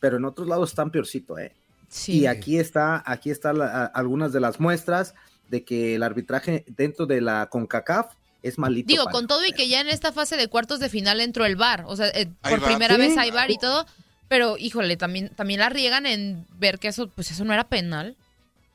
pero 0.00 0.16
en 0.16 0.24
otros 0.24 0.48
lados 0.48 0.70
están 0.70 0.90
peorcito, 0.90 1.38
¿eh? 1.38 1.54
Sí. 1.88 2.20
Y 2.20 2.26
aquí 2.26 2.58
está, 2.58 3.02
aquí 3.06 3.30
están 3.30 3.58
algunas 3.60 4.32
de 4.32 4.40
las 4.40 4.58
muestras 4.58 5.14
de 5.48 5.64
que 5.64 5.94
el 5.96 6.02
arbitraje 6.02 6.64
dentro 6.68 7.06
de 7.06 7.20
la 7.20 7.48
CONCACAF 7.50 8.14
es 8.42 8.58
malito. 8.58 8.88
Digo, 8.88 9.04
para- 9.04 9.12
con 9.12 9.26
todo 9.26 9.44
y 9.46 9.52
que 9.52 9.68
ya 9.68 9.80
en 9.80 9.88
esta 9.88 10.12
fase 10.12 10.36
de 10.36 10.48
cuartos 10.48 10.80
de 10.80 10.88
final 10.88 11.20
entró 11.20 11.44
el 11.44 11.56
VAR, 11.56 11.84
o 11.86 11.96
sea, 11.96 12.08
eh, 12.08 12.28
por 12.42 12.62
primera 12.62 12.94
Sí. 12.96 13.00
vez 13.00 13.16
hay 13.18 13.30
VAR 13.30 13.50
y 13.50 13.58
todo, 13.58 13.86
pero 14.28 14.56
híjole, 14.58 14.96
también, 14.96 15.28
también 15.30 15.60
la 15.60 15.68
riegan 15.68 16.06
en 16.06 16.46
ver 16.58 16.78
que 16.78 16.88
eso, 16.88 17.08
pues 17.08 17.30
eso 17.30 17.44
no 17.44 17.52
era 17.52 17.64
penal. 17.64 18.16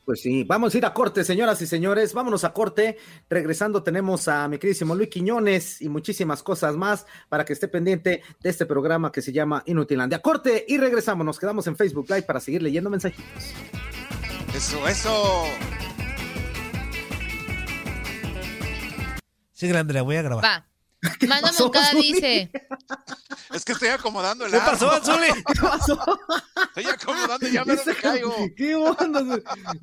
Pues 0.05 0.21
sí, 0.21 0.43
vamos 0.43 0.75
a 0.75 0.77
ir 0.77 0.85
a 0.85 0.93
corte, 0.93 1.23
señoras 1.23 1.59
y 1.63 1.65
señores, 1.65 2.13
vámonos 2.13 2.43
a 2.43 2.53
corte. 2.53 2.99
Regresando 3.27 3.81
tenemos 3.81 4.27
a 4.27 4.47
mi 4.47 4.59
queridísimo 4.59 4.93
Luis 4.93 5.09
Quiñones 5.09 5.81
y 5.81 5.89
muchísimas 5.89 6.43
cosas 6.43 6.75
más 6.75 7.07
para 7.27 7.43
que 7.43 7.53
esté 7.53 7.67
pendiente 7.67 8.21
de 8.39 8.49
este 8.51 8.67
programa 8.67 9.11
que 9.11 9.23
se 9.23 9.31
llama 9.31 9.63
Inutilandia. 9.65 10.19
Corte 10.21 10.63
y 10.67 10.77
regresamos, 10.77 11.25
nos 11.25 11.39
quedamos 11.39 11.65
en 11.65 11.75
Facebook 11.75 12.05
Live 12.07 12.21
para 12.21 12.39
seguir 12.39 12.61
leyendo 12.61 12.91
mensajitos. 12.91 13.25
Eso, 14.55 14.87
eso. 14.87 15.43
Sí, 19.55 19.71
Andrea, 19.71 20.01
voy 20.01 20.17
a 20.17 20.21
grabar. 20.21 20.43
Va. 20.45 20.67
Pasó, 21.41 21.63
Moncada 21.65 21.91
Zuli? 21.91 22.13
dice, 22.13 22.51
Es 23.53 23.63
que 23.63 23.71
estoy 23.73 23.87
acomodando 23.89 24.45
el 24.45 24.51
¿Qué 24.51 24.57
arma. 24.57 24.71
pasó, 24.71 24.91
Anzuli? 24.91 25.27
¿Qué 25.47 25.61
pasó? 25.61 25.99
Estoy 26.67 26.85
acomodando, 26.87 27.47
ya 27.47 27.63
me 27.63 27.75
lo 27.75 27.85
me 27.85 27.95
caigo. 27.95 28.35
¿Qué 28.57 28.75
onda? 28.75 29.23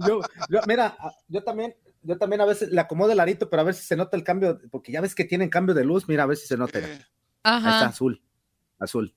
Yo, 0.07 0.21
yo- 0.49 0.61
mira, 0.67 0.97
yo 1.29 1.43
también, 1.43 1.75
yo 2.03 2.19
también 2.19 2.41
a 2.43 2.45
veces 2.45 2.71
le 2.71 2.81
acomodo 2.81 3.13
el 3.13 3.21
arito, 3.21 3.49
pero 3.49 3.63
a 3.63 3.65
ver 3.65 3.75
si 3.75 3.85
se 3.85 3.97
nota 3.97 4.17
el 4.17 4.25
cambio, 4.25 4.61
porque 4.71 4.93
ya 4.93 5.01
ves 5.01 5.15
que 5.15 5.25
tienen 5.25 5.49
cambio 5.49 5.75
de 5.75 5.85
luz, 5.85 6.07
mira 6.09 6.25
a 6.25 6.27
ver 6.27 6.37
si 6.37 6.47
se 6.47 6.57
nota. 6.57 6.79
Ahí 6.79 6.99
Ajá. 7.45 7.71
está, 7.71 7.87
azul, 7.87 8.21
azul, 8.79 9.15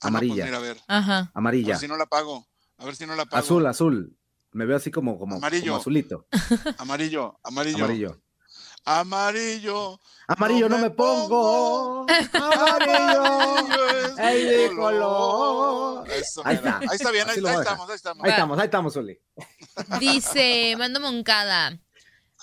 amarilla, 0.00 0.34
Pues 0.34 0.44
mira, 0.46 0.56
a 0.58 0.60
ver. 0.60 0.76
Ajá. 0.86 1.18
A 1.18 1.30
amarilla, 1.34 1.68
ver 1.68 1.78
si 1.78 1.88
no 1.88 1.96
la 1.96 2.04
apago. 2.04 2.46
A 2.78 2.84
ver 2.84 2.94
si 2.96 3.06
no 3.06 3.16
la 3.16 3.22
apago. 3.22 3.42
azul, 3.42 3.66
azul. 3.66 4.16
Me 4.52 4.66
veo 4.66 4.76
así 4.76 4.90
como, 4.90 5.18
como, 5.18 5.36
Amarillo. 5.36 5.66
como 5.72 5.76
azulito, 5.80 6.26
Amarillo, 6.78 7.38
amarillo. 7.44 7.76
amarillo. 7.84 8.20
Amarillo. 8.84 10.00
Amarillo 10.26 10.68
no, 10.68 10.78
me 10.78 10.90
pongo. 10.90 12.06
Amarillo. 12.32 13.66
De 14.16 14.70
color. 14.76 16.08
Eso, 16.10 16.42
Ahí 16.44 16.56
está. 16.56 16.78
Ahí 16.78 16.88
está 16.92 17.10
bien, 17.10 17.28
ahí, 17.28 17.36
estamos, 17.36 17.88
ahí 17.88 17.96
estamos. 17.96 18.24
Ahí 18.24 18.30
estamos, 18.30 18.58
ahí 18.58 18.64
estamos, 18.64 18.96
Uli. 18.96 19.18
dice, 19.98 20.74
Mando 20.78 21.00
Moncada. 21.00 21.78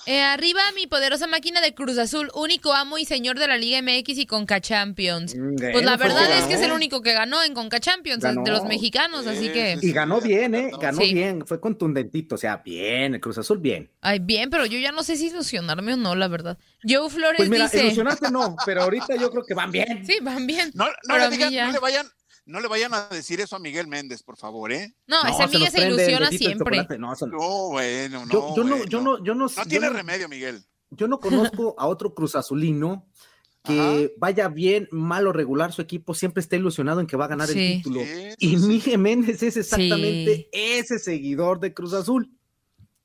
Eh, 0.07 0.21
arriba 0.23 0.61
mi 0.73 0.87
poderosa 0.87 1.27
máquina 1.27 1.61
de 1.61 1.73
Cruz 1.75 1.97
Azul, 1.97 2.31
único 2.33 2.73
amo 2.73 2.97
y 2.97 3.05
señor 3.05 3.37
de 3.37 3.47
la 3.47 3.57
Liga 3.57 3.81
MX 3.81 4.17
y 4.17 4.25
Conca 4.25 4.59
Champions. 4.61 5.35
Pues 5.71 5.85
la 5.85 5.97
verdad 5.97 6.31
es 6.39 6.45
que 6.45 6.53
es 6.55 6.61
el 6.61 6.71
único 6.71 7.01
que 7.01 7.13
ganó 7.13 7.43
en 7.43 7.53
Conca 7.53 7.79
Champions, 7.79 8.23
Ganó. 8.23 8.43
de 8.43 8.51
los 8.51 8.63
mexicanos, 8.63 9.27
así 9.27 9.49
que... 9.49 9.77
Y 9.81 9.91
ganó 9.91 10.19
bien, 10.21 10.55
¿eh? 10.55 10.71
Ganó 10.81 11.01
Sí. 11.01 11.13
bien, 11.13 11.45
fue 11.45 11.59
contundentito, 11.59 12.35
o 12.35 12.37
sea, 12.37 12.57
bien, 12.57 13.13
el 13.15 13.21
Cruz 13.21 13.37
Azul 13.37 13.59
bien. 13.59 13.91
Ay, 14.01 14.19
bien, 14.19 14.49
pero 14.49 14.65
yo 14.65 14.79
ya 14.79 14.91
no 14.91 15.03
sé 15.03 15.17
si 15.17 15.27
ilusionarme 15.27 15.93
o 15.93 15.97
no, 15.97 16.15
la 16.15 16.27
verdad. 16.27 16.57
Joe 16.83 17.09
Flores 17.09 17.37
Pues 17.37 17.49
mira, 17.49 17.65
dice... 17.65 17.83
ilusionarte 17.85 18.31
no, 18.31 18.55
pero 18.65 18.83
ahorita 18.83 19.15
yo 19.17 19.29
creo 19.29 19.43
que 19.45 19.53
van 19.53 19.71
bien. 19.71 20.05
Sí, 20.07 20.17
van 20.21 20.47
bien. 20.47 20.71
No, 20.73 20.85
no, 21.07 21.17
le 21.17 21.29
digan- 21.29 21.53
no 21.67 21.71
le 21.73 21.79
vayan, 21.79 22.07
no 22.47 22.59
le 22.59 22.67
vayan 22.67 22.93
a 22.93 23.07
decir 23.09 23.39
eso 23.41 23.55
a 23.55 23.59
Miguel 23.59 23.87
Méndez, 23.87 24.23
por 24.23 24.37
favor, 24.37 24.71
¿eh? 24.71 24.95
No, 25.05 25.21
ese 25.23 25.37
se 25.37 25.43
amiga 25.43 25.59
nos 25.59 25.69
se 25.73 25.87
ilusiona 25.87 26.29
siempre. 26.29 26.97
No, 26.97 27.13
eso 27.13 27.27
no. 27.27 27.37
No, 27.37 27.69
bueno, 27.69 28.25
no. 28.25 28.31
Yo, 28.31 28.55
yo 28.55 28.63
no, 28.63 28.83
yo 28.85 29.01
no, 29.01 29.23
yo 29.23 29.35
no, 29.35 29.45
No 29.55 29.65
tiene 29.65 29.87
no- 29.87 29.93
remedio, 29.93 30.27
Miguel. 30.27 30.63
Yo 30.89 31.07
no 31.07 31.19
conozco 31.19 31.75
a 31.77 31.85
otro 31.87 32.13
Cruz 32.15 32.35
Azulino 32.35 33.05
que 33.63 34.13
vaya 34.17 34.47
bien, 34.47 34.87
mal 34.91 35.27
o 35.27 35.33
regular 35.33 35.73
su 35.73 35.81
equipo, 35.81 36.13
siempre 36.13 36.39
está 36.39 36.55
ilusionado 36.55 37.01
en 37.01 37.07
que 37.07 37.17
va 37.17 37.25
a 37.25 37.27
ganar 37.27 37.49
Sí. 37.49 37.59
el 37.59 37.77
título. 37.83 37.99
Sí, 38.01 38.33
y. 38.39 38.55
Miguel 38.57 38.97
Méndez 38.97 39.43
es 39.43 39.57
exactamente 39.57 40.35
Sí. 40.35 40.49
ese 40.53 40.99
seguidor 40.99 41.59
de 41.59 41.73
Cruz 41.73 41.91
Azul. 41.93 42.31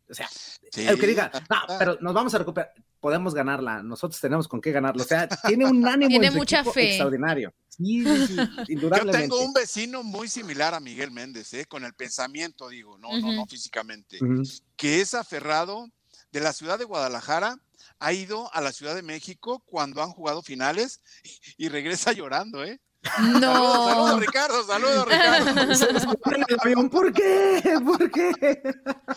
O 0.08 0.14
sea, 0.14 0.28
Sí. 0.70 0.86
el 0.86 1.00
que 1.00 1.06
diga, 1.08 1.32
no, 1.50 1.56
pero 1.80 1.98
nos 2.00 2.14
vamos 2.14 2.32
a 2.34 2.38
recuperar, 2.38 2.72
podemos 3.02 3.34
ganarla, 3.34 3.82
nosotros 3.82 4.18
tenemos 4.20 4.46
con 4.48 4.60
qué 4.60 4.70
ganarla. 4.70 5.02
O 5.02 5.06
sea, 5.06 5.28
tiene 5.28 5.66
un 5.66 5.86
ánimo 5.88 6.08
Tiene 6.08 6.26
en 6.28 6.32
su 6.32 6.38
mucha 6.38 6.64
fe. 6.64 6.90
extraordinario. 6.90 7.52
Sí, 7.68 8.04
sí, 8.04 8.26
sí, 8.28 8.36
Yo 8.80 9.10
tengo 9.10 9.40
un 9.40 9.52
vecino 9.52 10.02
muy 10.04 10.28
similar 10.28 10.72
a 10.72 10.78
Miguel 10.80 11.10
Méndez, 11.10 11.52
¿eh? 11.54 11.66
con 11.66 11.84
el 11.84 11.94
pensamiento, 11.94 12.68
digo, 12.68 12.96
no, 12.98 13.18
no, 13.18 13.32
no 13.32 13.44
físicamente, 13.46 14.18
Ujú. 14.22 14.42
que 14.76 15.00
es 15.00 15.14
aferrado 15.14 15.88
de 16.30 16.40
la 16.40 16.52
ciudad 16.52 16.78
de 16.78 16.84
Guadalajara, 16.84 17.56
ha 17.98 18.12
ido 18.12 18.52
a 18.54 18.60
la 18.60 18.72
Ciudad 18.72 18.94
de 18.94 19.02
México 19.02 19.62
cuando 19.66 20.02
han 20.02 20.10
jugado 20.10 20.42
finales 20.42 21.00
y, 21.24 21.30
y 21.66 21.68
regresa 21.68 22.12
llorando, 22.12 22.62
¿eh? 22.64 22.80
Saludos, 23.04 23.40
No. 23.40 23.88
saludos, 23.88 24.20
Ricardo, 24.20 24.64
saludos, 24.64 25.04
Ricardo. 25.08 25.74
Se 25.74 25.84
en 25.90 26.44
el 26.48 26.56
avión, 26.60 26.88
¿Por 26.88 27.12
qué? 27.12 27.60
¿Por 27.84 28.10
qué? 28.12 28.62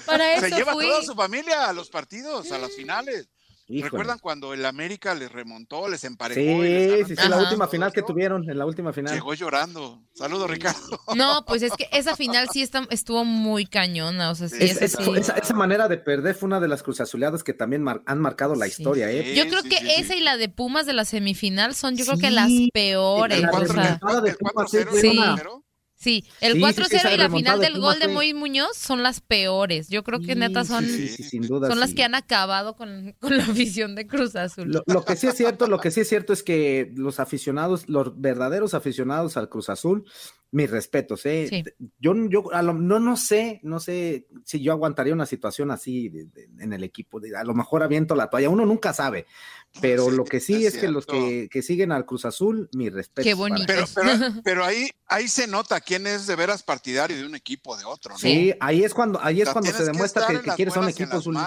Para 0.08 0.40
Se 0.40 0.48
eso 0.48 0.58
lleva 0.58 0.74
fui. 0.74 0.86
toda 0.88 1.04
su 1.04 1.14
familia 1.14 1.70
a 1.70 1.74
los 1.74 1.90
partidos, 1.92 2.52
a 2.52 2.58
las 2.58 2.72
finales. 2.74 3.30
Híjole. 3.68 3.90
¿Recuerdan 3.90 4.20
cuando 4.20 4.54
el 4.54 4.64
América 4.64 5.16
les 5.16 5.32
remontó, 5.32 5.88
les 5.90 6.04
emparejó? 6.04 6.40
Sí, 6.40 6.46
y 6.48 6.62
les 6.62 7.08
sí, 7.08 7.16
sí, 7.16 7.28
la 7.28 7.38
última 7.38 7.68
final 7.68 7.92
que 7.92 8.04
tuvieron, 8.04 8.48
en 8.48 8.58
la 8.60 8.66
última 8.66 8.94
final. 8.94 9.14
Llegó 9.16 9.34
llorando. 9.34 10.04
Saludos, 10.14 10.50
Ricardo. 10.52 11.00
No, 11.16 11.44
pues 11.48 11.64
es 11.64 11.72
que 11.74 11.88
esa 11.92 12.16
final 12.16 12.48
sí 12.54 12.62
está- 12.62 12.86
estuvo 12.92 13.26
muy 13.26 13.66
cañona. 13.66 14.30
O 14.30 14.36
sea, 14.36 14.50
sí, 14.50 14.58
Es- 14.60 14.92
sí. 14.92 15.12
esa, 15.16 15.34
esa 15.34 15.54
manera 15.56 15.88
de 15.88 15.98
perder 15.98 16.36
fue 16.36 16.46
una 16.46 16.60
de 16.60 16.68
las 16.68 16.84
cruzazuleadas 16.84 17.44
que 17.44 17.54
también 17.54 17.82
mar- 17.82 18.04
han 18.06 18.20
marcado 18.20 18.54
la 18.54 18.66
Sí. 18.68 18.74
historia, 18.78 19.10
¿eh? 19.10 19.34
Yo 19.36 19.48
creo 19.48 19.62
sí, 19.64 19.70
que 19.70 19.78
sí, 19.78 19.86
sí. 19.88 19.94
esa 19.98 20.16
y 20.16 20.20
la 20.20 20.38
de 20.38 20.48
Pumas 20.50 20.86
de 20.86 20.94
la 20.94 21.04
semifinal 21.04 21.74
son, 21.74 21.96
yo 21.98 22.06
creo 22.06 22.20
que 22.20 22.30
las 22.30 22.52
peores. 22.72 23.42
La 23.42 23.50
o 23.52 23.66
sea, 23.66 24.00
el 24.26 24.36
Pumas 24.38 24.54
4-0 24.54 24.92
es 24.94 25.02
Sí. 25.02 25.08
el 25.08 25.18
una- 25.18 25.36
4-0. 25.38 25.65
Sí, 26.06 26.24
el 26.40 26.54
Sí, 26.54 26.60
sí, 26.60 26.66
4-0 26.66 26.86
sí, 26.88 26.96
esa 26.98 27.14
y 27.14 27.18
la 27.18 27.30
final 27.30 27.60
de 27.60 27.66
del 27.66 27.80
gol 27.82 28.00
de 28.00 28.08
Moy 28.08 28.34
Muñoz 28.34 28.78
son 28.78 29.02
las 29.04 29.20
peores. 29.22 29.90
Yo 29.90 30.04
creo 30.04 30.20
que 30.22 30.36
neta 30.36 30.64
son, 30.64 30.86
sin 30.86 31.42
duda. 31.42 31.68
son 31.70 31.80
las 31.80 31.94
que 31.94 32.04
han 32.04 32.16
acabado 32.16 32.76
con, 32.76 33.14
con 33.20 33.36
la 33.36 33.44
afición 33.44 33.96
de 33.96 34.06
Cruz 34.08 34.36
Azul. 34.36 34.72
Lo, 34.72 34.84
lo 34.86 35.04
que 35.04 35.16
sí 35.16 35.28
es 35.28 35.36
cierto, 35.36 35.68
lo 35.68 35.80
que 35.80 35.92
sí 35.92 36.02
es 36.02 36.08
cierto 36.10 36.32
es 36.32 36.44
que 36.44 36.92
los 36.96 37.20
aficionados, 37.20 37.90
los 37.90 38.20
verdaderos 38.22 38.74
aficionados 38.74 39.36
al 39.38 39.50
Cruz 39.50 39.70
Azul, 39.70 40.06
mis 40.52 40.70
respetos, 40.70 41.26
¿eh? 41.26 41.64
Yo, 42.00 42.14
yo 42.30 42.54
a 42.54 42.62
lo- 42.62 42.74
no, 42.74 43.00
no 43.00 43.18
sé, 43.18 43.60
no 43.64 43.80
sé 43.82 44.28
si 44.46 44.62
yo 44.62 44.72
aguantaría 44.72 45.14
una 45.14 45.26
situación 45.26 45.70
así 45.72 46.08
de- 46.08 46.26
de- 46.26 46.50
en 46.60 46.72
el 46.72 46.84
equipo. 46.84 47.20
de- 47.20 47.36
a 47.36 47.44
lo 47.44 47.54
mejor 47.56 47.84
aviento 47.84 48.16
la 48.16 48.30
toalla, 48.30 48.50
uno 48.50 48.66
nunca 48.66 48.94
sabe. 48.94 49.26
Pero 49.82 50.06
Sí, 50.10 50.16
lo 50.16 50.24
que 50.24 50.40
sí 50.40 50.66
es 50.66 50.76
es, 50.76 50.80
que 50.82 50.88
los 50.88 51.06
que, 51.06 51.50
que 51.52 51.62
siguen 51.62 51.92
al 51.92 52.06
Cruz 52.06 52.26
Azul, 52.26 52.70
mi 52.74 52.90
respeto. 52.90 53.24
Qué 53.28 53.34
bonito. 53.34 53.66
Pero, 53.68 53.86
pero, 53.94 54.10
pero 54.44 54.66
ahí, 54.66 54.90
ahí 55.08 55.28
se 55.28 55.48
nota 55.48 55.82
quién 55.82 56.08
es 56.08 56.28
de 56.28 56.36
veras 56.36 56.64
partidario 56.64 57.18
de 57.18 57.26
un 57.26 57.36
equipo 57.36 57.72
o 57.72 57.78
de 57.78 57.86
otro, 57.86 58.14
¿no? 58.14 58.18
Sí, 58.20 58.54
ahí 58.60 58.84
es 58.84 58.94
cuando, 58.94 59.20
ahí 59.22 59.40
O 59.40 59.44
es 59.44 59.46
sea, 59.48 59.54
cuando 59.54 59.72
se 59.72 59.84
demuestra 59.84 60.28
que, 60.28 60.40
que 60.42 60.48
las 60.48 60.56
quieres 60.56 60.76
a 60.78 60.80
un 60.80 60.90
equipo 60.90 61.18
azul. 61.18 61.38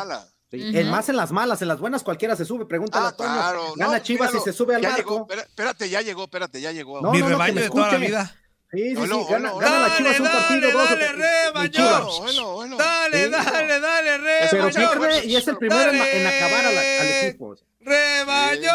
Sí, 0.51 0.73
más 0.87 1.09
en 1.11 1.17
las 1.17 1.31
malas, 1.31 1.61
en 1.61 1.69
las 1.69 1.79
buenas 1.79 2.03
cualquiera 2.03 2.35
se 2.35 2.45
sube, 2.47 2.65
pregúntale 2.65 3.05
Ah, 3.07 3.09
a 3.09 3.17
Toño. 3.17 3.29
claro. 3.31 3.63
Gana 3.77 3.99
No, 3.99 4.03
Chivas 4.03 4.31
míralo, 4.31 4.41
y 4.47 4.51
se 4.51 4.57
sube 4.57 4.75
al 4.75 4.83
barco. 4.83 5.27
llegó, 5.27 5.43
espérate, 5.43 5.91
ya 5.91 6.01
llegó, 6.01 6.25
espérate, 6.25 6.61
ya 6.61 6.73
llegó. 6.73 7.01
No, 7.03 7.13
Mi 7.13 7.19
no, 7.19 7.25
no, 7.25 7.29
que 7.29 7.33
rebaño 7.33 7.61
de 7.61 7.69
toda 7.69 7.93
la 7.93 7.99
vida. 7.99 8.35
Sí, 8.71 8.95
sí, 8.95 9.03
sí, 9.03 9.25
gana, 9.31 9.53
la 9.55 9.61
Dale, 9.61 9.97
Chivas 9.97 10.21
un 10.21 10.27
dale, 10.27 10.39
partido, 10.39 10.79
dale, 10.79 11.13
rebaño. 11.13 12.09
Dale, 12.79 13.25
Sí. 13.25 13.31
dale, 13.31 13.81
dale, 13.81 14.18
Pero 14.51 14.69
rebaño. 14.69 14.91
¿qué 14.93 14.99
cree? 14.99 15.25
Y 15.27 15.37
es 15.37 15.49
el 15.49 15.57
primero 15.59 15.91
en, 15.91 15.97
en 16.03 16.27
acabar 16.27 16.65
a 16.67 16.71
la- 16.71 16.81
al 16.81 17.07
equipo. 17.27 17.55
¡Rebaño! 17.81 18.73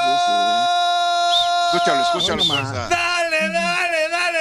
Escúchalo, 1.74 2.02
escúchalo, 2.04 2.36
No, 2.38 2.44
nomás. 2.46 2.70
fuerza. 2.70 2.88
Dale, 2.90 3.50
dale, 3.50 4.10
dale, 4.10 4.40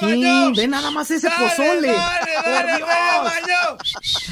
Sí, 0.00 0.06
rebaño. 0.06 0.52
ve 0.56 0.68
nada 0.68 0.90
más 0.90 1.10
ese 1.10 1.28
Dale, 1.28 1.48
pozole. 1.48 1.92
Dale, 1.92 2.32
dale, 2.44 2.72
rebaño. 2.78 3.78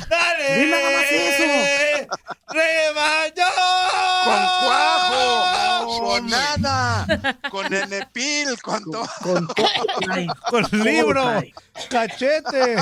Dale. 0.08 0.56
Ve 0.56 0.66
nada 0.66 0.90
más 0.96 1.12
eso. 1.12 1.44
Rebaño. 2.48 3.46
Con 4.24 4.42
cuajo, 4.66 6.00
con 6.00 6.26
nana, 6.26 7.06
con 7.50 7.72
enepil, 7.74 8.60
con 8.62 8.82
todo. 8.90 9.06
Con 9.22 9.46
todo. 9.46 9.66
Con 10.50 10.64
Todo 10.70 10.84
libro. 10.84 11.42
Cachete. 11.88 12.76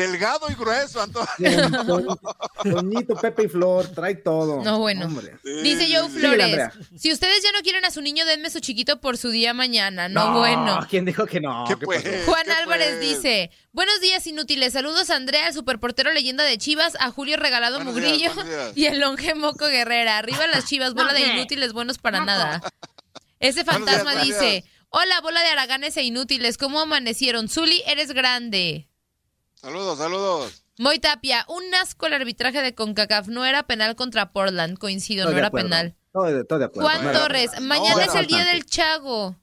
Delgado 0.00 0.46
y 0.50 0.54
grueso, 0.54 1.00
Antonio. 1.02 1.28
Con 1.36 1.72
Toñ- 1.86 2.18
Toñito, 2.62 3.16
Pepe 3.16 3.44
y 3.44 3.48
Flor, 3.48 3.86
trae 3.88 4.14
todo. 4.16 4.62
No, 4.62 4.78
bueno. 4.78 5.06
Hombre. 5.06 5.38
Dice 5.62 5.88
Joe 5.94 6.08
Flores, 6.08 6.68
si 6.98 7.12
ustedes 7.12 7.42
ya 7.42 7.52
no 7.52 7.60
quieren 7.62 7.84
a 7.84 7.90
su 7.90 8.00
niño, 8.02 8.24
denme 8.24 8.50
su 8.50 8.60
chiquito 8.60 9.00
por 9.00 9.16
su 9.18 9.30
día 9.30 9.54
mañana. 9.54 10.08
No, 10.08 10.32
No, 10.32 10.38
bueno. 10.38 10.86
¿Quién 10.88 11.04
dijo 11.04 11.26
que 11.26 11.40
no? 11.40 11.64
¿Qué 11.68 11.76
¿Qué 11.76 11.84
pues? 11.86 12.04
Juan 12.26 12.44
¿Qué 12.44 12.52
Álvarez 12.52 12.96
pues? 12.98 13.00
dice, 13.00 13.50
buenos 13.72 14.00
días 14.00 14.26
inútiles, 14.26 14.72
saludos 14.72 15.10
a 15.10 15.16
Andrea, 15.16 15.48
el 15.48 15.54
superportero 15.54 16.12
leyenda 16.12 16.44
de 16.44 16.58
Chivas, 16.58 16.96
a 17.00 17.10
Julio 17.10 17.36
Regalado 17.36 17.76
Buenos 17.76 17.94
Mugrillo 17.94 18.16
días, 18.16 18.34
buenos 18.34 18.52
días. 18.52 18.72
y 18.76 18.86
el 18.86 19.00
longe 19.00 19.34
Moco 19.34 19.66
Guerrera. 19.66 20.18
Arriba 20.18 20.46
las 20.46 20.66
Chivas, 20.66 20.94
bola 20.94 21.12
de 21.12 21.20
inútiles 21.22 21.72
buenos 21.72 21.98
para 21.98 22.24
nada. 22.24 22.60
Ese 23.38 23.64
fantasma 23.64 24.12
días, 24.16 24.26
dice, 24.40 24.64
hola 24.90 25.20
bola 25.22 25.40
de 25.42 25.48
haraganes 25.48 25.96
e 25.96 26.02
inútiles, 26.02 26.58
¿cómo 26.58 26.80
amanecieron? 26.80 27.48
Zuli, 27.48 27.82
eres 27.86 28.12
grande. 28.12 28.89
Saludos, 29.60 29.98
saludos. 29.98 30.64
Moy 30.78 30.98
Tapia, 30.98 31.44
un 31.48 31.62
asco 31.74 32.06
el 32.06 32.14
arbitraje 32.14 32.62
de 32.62 32.74
CONCACAF, 32.74 33.28
no 33.28 33.44
era 33.44 33.64
penal 33.64 33.94
contra 33.96 34.32
Portland, 34.32 34.78
coincido, 34.78 35.24
Estoy 35.24 35.32
no 35.32 35.36
de 35.36 35.38
era 35.40 35.48
acuerdo. 35.48 35.68
penal. 35.68 35.96
Estoy 36.06 36.32
de, 36.32 36.40
estoy 36.40 36.58
de 36.58 36.64
acuerdo. 36.64 36.88
Juan 36.90 37.12
Torres, 37.12 37.50
penal. 37.50 37.64
mañana 37.68 37.94
No, 37.96 38.00
es 38.12 38.14
el 38.14 38.26
día 38.26 38.44
del 38.46 38.64
Chago. 38.64 39.36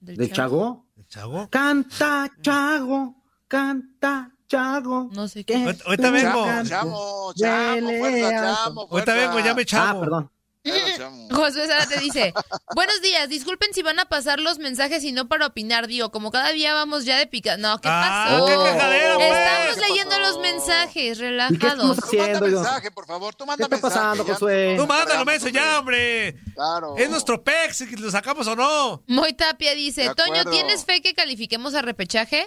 ¿De 0.00 0.30
Chago? 0.30 0.86
Chavo. 1.08 1.48
Canta, 1.50 2.30
Chago, 2.40 3.22
canta, 3.48 4.32
Chago. 4.48 5.10
No 5.12 5.28
sé 5.28 5.44
qué. 5.44 5.56
Ahorita- 5.56 5.84
ahorita 5.86 6.10
vengo. 6.10 6.46
Chamo, 6.64 7.32
de 7.34 7.40
chamo, 7.42 7.88
fuerza, 7.98 8.30
chamo, 8.30 8.80
Ahorita 8.80 8.88
fuerza. 8.88 9.14
vengo, 9.14 9.38
ya 9.40 9.54
me 9.54 9.62
Ah, 9.62 9.66
chavo. 9.66 10.00
perdón. 10.00 10.30
Josué 11.30 11.66
Sara 11.66 11.86
te 11.86 12.00
dice, 12.00 12.32
buenos 12.74 13.00
días, 13.02 13.28
disculpen 13.28 13.72
si 13.72 13.82
van 13.82 13.98
a 14.00 14.04
pasar 14.06 14.40
los 14.40 14.58
mensajes 14.58 15.04
y 15.04 15.12
no 15.12 15.28
para 15.28 15.46
opinar, 15.46 15.86
digo, 15.86 16.10
como 16.10 16.30
cada 16.30 16.50
día 16.50 16.74
vamos 16.74 17.04
ya 17.04 17.18
de 17.18 17.26
pica. 17.26 17.56
No, 17.56 17.80
¿qué 17.80 17.88
Ah, 17.90 18.26
pasó? 18.30 18.46
qué 18.46 18.52
quejadera, 18.52 19.14
pues. 19.14 19.28
Estamos 19.36 19.74
¿Qué 19.76 19.80
leyendo 19.88 20.10
pasó? 20.10 20.22
los 20.22 20.38
mensajes, 20.40 21.16
¿Y 21.16 21.20
qué 21.20 21.26
relajados. 21.26 21.62
estamos 21.62 21.96
Tú 21.96 22.16
manda 22.16 22.22
haciendo? 22.24 22.48
yo? 22.48 22.60
mensaje, 22.62 22.90
por 22.90 23.06
favor. 23.06 23.34
Tú 23.34 23.44
¿Qué 23.44 23.46
manda 23.48 23.64
está 23.64 23.76
mensaje. 23.76 23.94
pasando, 23.94 24.26
ya. 24.26 24.32
Josué? 24.34 24.74
Tú 24.78 24.86
mándalo, 24.86 25.24
menso, 25.24 25.48
ya, 25.48 25.78
hombre. 25.78 26.36
Claro. 26.54 26.94
Es 26.96 27.10
nuestro 27.10 27.42
pex, 27.42 27.76
si 27.76 27.96
lo 27.96 28.10
sacamos 28.10 28.46
o 28.46 28.56
no. 28.56 29.02
Moy 29.06 29.32
Tapia 29.34 29.74
dice, 29.74 30.14
Toño. 30.14 30.44
¿tienes 30.50 30.84
fe 30.84 31.00
que 31.02 31.14
califiquemos 31.14 31.74
a 31.74 31.82
repechaje? 31.82 32.46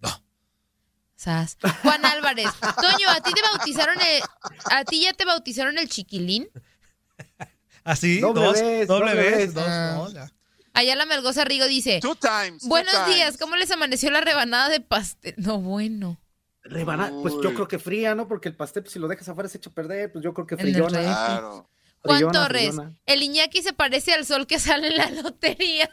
No. 0.00 0.22
Juan 1.82 2.04
Álvarez, 2.04 2.50
Toño, 2.80 3.08
¿a 3.08 3.20
ti 3.20 3.32
te 3.32 3.42
bautizaron 3.42 3.96
el, 4.00 4.22
a 4.70 4.84
ti 4.84 5.02
ya 5.02 5.12
te 5.12 5.24
bautizaron 5.24 5.78
el 5.78 5.88
chiquilín? 5.88 6.48
Así, 7.84 8.20
Doble 8.20 8.44
dos, 8.44 8.52
vez, 8.60 8.86
doble 8.88 9.10
doble 9.10 9.22
vez, 9.22 9.36
vez. 9.38 9.54
dos, 9.54 9.64
Ah. 9.66 9.92
no, 9.96 10.12
ya. 10.12 10.30
Ayala 10.74 11.04
Melgoza 11.04 11.44
Rigo 11.44 11.66
dice, 11.66 12.00
Two 12.00 12.14
times. 12.14 12.62
two 12.62 12.68
buenos 12.68 12.92
times. 12.94 13.14
días, 13.14 13.36
¿cómo 13.38 13.56
les 13.56 13.70
amaneció 13.70 14.10
la 14.10 14.20
rebanada 14.22 14.68
de 14.68 14.80
pastel? 14.80 15.34
No, 15.36 15.58
bueno. 15.60 16.18
Rebana- 16.64 17.10
pues 17.22 17.34
yo 17.42 17.48
Uy. 17.50 17.54
creo 17.54 17.68
que 17.68 17.78
fría, 17.78 18.14
¿no? 18.14 18.28
Porque 18.28 18.48
el 18.48 18.56
pastel, 18.56 18.84
pues, 18.84 18.92
si 18.92 18.98
lo 18.98 19.08
dejas 19.08 19.28
afuera, 19.28 19.48
se 19.48 19.58
echa 19.58 19.68
a 19.68 19.72
perder. 19.74 20.12
Pues 20.12 20.22
yo 20.24 20.32
creo 20.32 20.46
que 20.46 20.56
frillona. 20.56 21.00
Claro. 21.02 21.68
Juan 22.04 22.16
Frillona, 22.18 22.32
Torres, 22.46 22.68
frillona. 22.68 22.92
el 23.06 23.22
Iñaki 23.22 23.62
se 23.62 23.72
parece 23.72 24.12
al 24.12 24.24
sol 24.26 24.46
que 24.46 24.58
sale 24.58 24.88
en 24.88 24.96
la 24.96 25.10
lotería. 25.10 25.90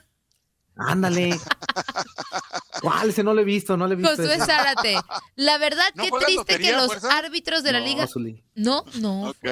Ándale. 0.75 1.37
¿Cuál? 2.81 3.09
Ese 3.09 3.23
no 3.23 3.33
lo 3.33 3.41
he 3.41 3.45
visto, 3.45 3.75
no 3.77 3.85
lo 3.87 3.93
he 3.93 3.95
visto. 3.97 4.15
Josué 4.15 4.35
ese. 4.35 4.45
Zárate, 4.45 4.95
la 5.35 5.57
verdad, 5.57 5.83
¿No 5.95 6.03
qué 6.03 6.09
triste 6.11 6.27
que 6.31 6.35
lotería, 6.35 6.77
los 6.77 6.85
fuerza? 6.87 7.17
árbitros 7.17 7.63
de 7.63 7.71
la 7.73 7.79
No, 7.79 7.85
liga... 7.85 8.07
Zuli. 8.07 8.43
No, 8.55 8.85
no. 8.95 9.29
Ok. 9.29 9.45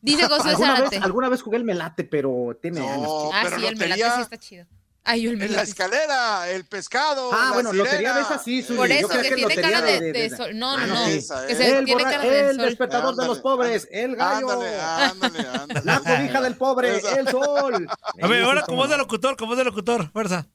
Dice 0.00 0.26
Josué 0.28 0.50
¿Alguna 0.52 0.80
vez, 0.80 1.02
alguna 1.02 1.28
vez 1.28 1.42
jugué 1.42 1.56
el 1.56 1.64
melate, 1.64 2.04
pero 2.04 2.56
tiene 2.60 2.80
años. 2.88 3.02
No, 3.02 3.30
Ah, 3.32 3.40
pero 3.44 3.58
sí, 3.58 3.66
el 3.66 3.76
melate 3.76 4.02
sí 4.02 4.20
está 4.20 4.36
chido. 4.38 4.66
Ay, 5.04 5.22
yo 5.22 5.30
el 5.30 5.34
en 5.36 5.40
la 5.40 5.46
melate. 5.46 5.70
escalera, 5.70 6.50
el 6.50 6.64
pescado. 6.66 7.30
Ah, 7.32 7.46
la 7.46 7.52
bueno, 7.54 7.70
sirena. 7.70 7.84
lotería 7.90 8.14
de 8.14 8.20
esas 8.20 8.44
sí. 8.44 8.62
Por 8.62 8.90
eso, 8.90 9.08
que 9.08 9.22
que 9.22 9.34
tiene 9.36 9.54
cara 9.56 9.80
de, 9.80 9.92
de- 9.92 10.00
de- 10.00 10.12
de 10.12 10.28
de- 10.28 10.36
sol. 10.36 10.58
No, 10.58 10.76
Ah, 10.76 10.86
no, 10.86 10.94
no, 10.94 11.06
esa, 11.06 11.46
Que 11.46 11.52
eh. 11.54 11.56
se 11.56 11.78
El, 11.78 11.84
tiene 11.86 12.02
borra- 12.04 12.10
cara 12.10 12.22
de 12.24 12.50
el 12.50 12.56
sol. 12.56 12.64
despertador 12.66 13.16
de 13.16 13.26
los 13.26 13.38
Ándale, 13.38 13.42
pobres, 13.42 13.88
el 13.90 14.16
gallo. 14.16 14.50
Ándale, 14.50 14.80
ándale, 14.80 15.48
ándale. 15.48 15.80
La 15.84 15.98
cobija 16.00 16.40
del 16.42 16.56
pobre, 16.56 16.96
Esa. 16.98 17.14
el 17.14 17.28
sol. 17.28 17.88
A 18.20 18.26
ver, 18.26 18.42
ahora 18.44 18.60
como 18.62 18.76
cómo 18.76 18.84
es 18.84 18.90
de 18.90 18.96
locutor, 18.98 19.36
como 19.38 19.52
es 19.54 19.58
de 19.58 19.64
locutor, 19.64 20.10
fuerza. 20.12 20.46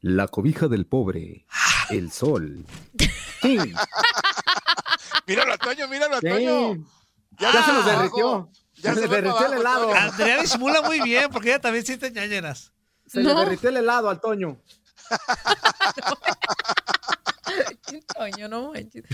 La 0.00 0.28
cobija 0.28 0.68
del 0.68 0.84
pobre, 0.86 1.46
el 1.90 2.12
sol. 2.12 2.66
Sí, 3.40 3.56
Míralo 5.26 5.56
Toño, 5.58 5.88
míralo. 5.88 6.20
Toño. 6.20 6.84
Ya, 7.40 7.52
se 7.52 7.72
los 7.72 7.84
para 7.84 7.98
derritió. 7.98 8.50
Ya 8.76 8.94
se 8.94 9.00
se 9.02 9.08
derritió 9.08 9.46
el 9.46 9.52
helado. 9.60 9.94
Andrea 9.94 10.40
disimula 10.42 10.82
muy 10.82 11.00
bien 11.00 11.30
porque 11.30 11.48
ella 11.50 11.60
también 11.60 11.84
siente 11.84 12.10
ñañeras. 12.10 12.72
Se 13.06 13.20
No. 13.20 13.32
le 13.34 13.40
derritió 13.40 13.70
el 13.70 13.76
helado 13.78 14.08
al 14.10 14.20
Toño. 14.20 14.58
Toño, 18.16 18.48
no 18.48 18.72
manches. 18.72 19.04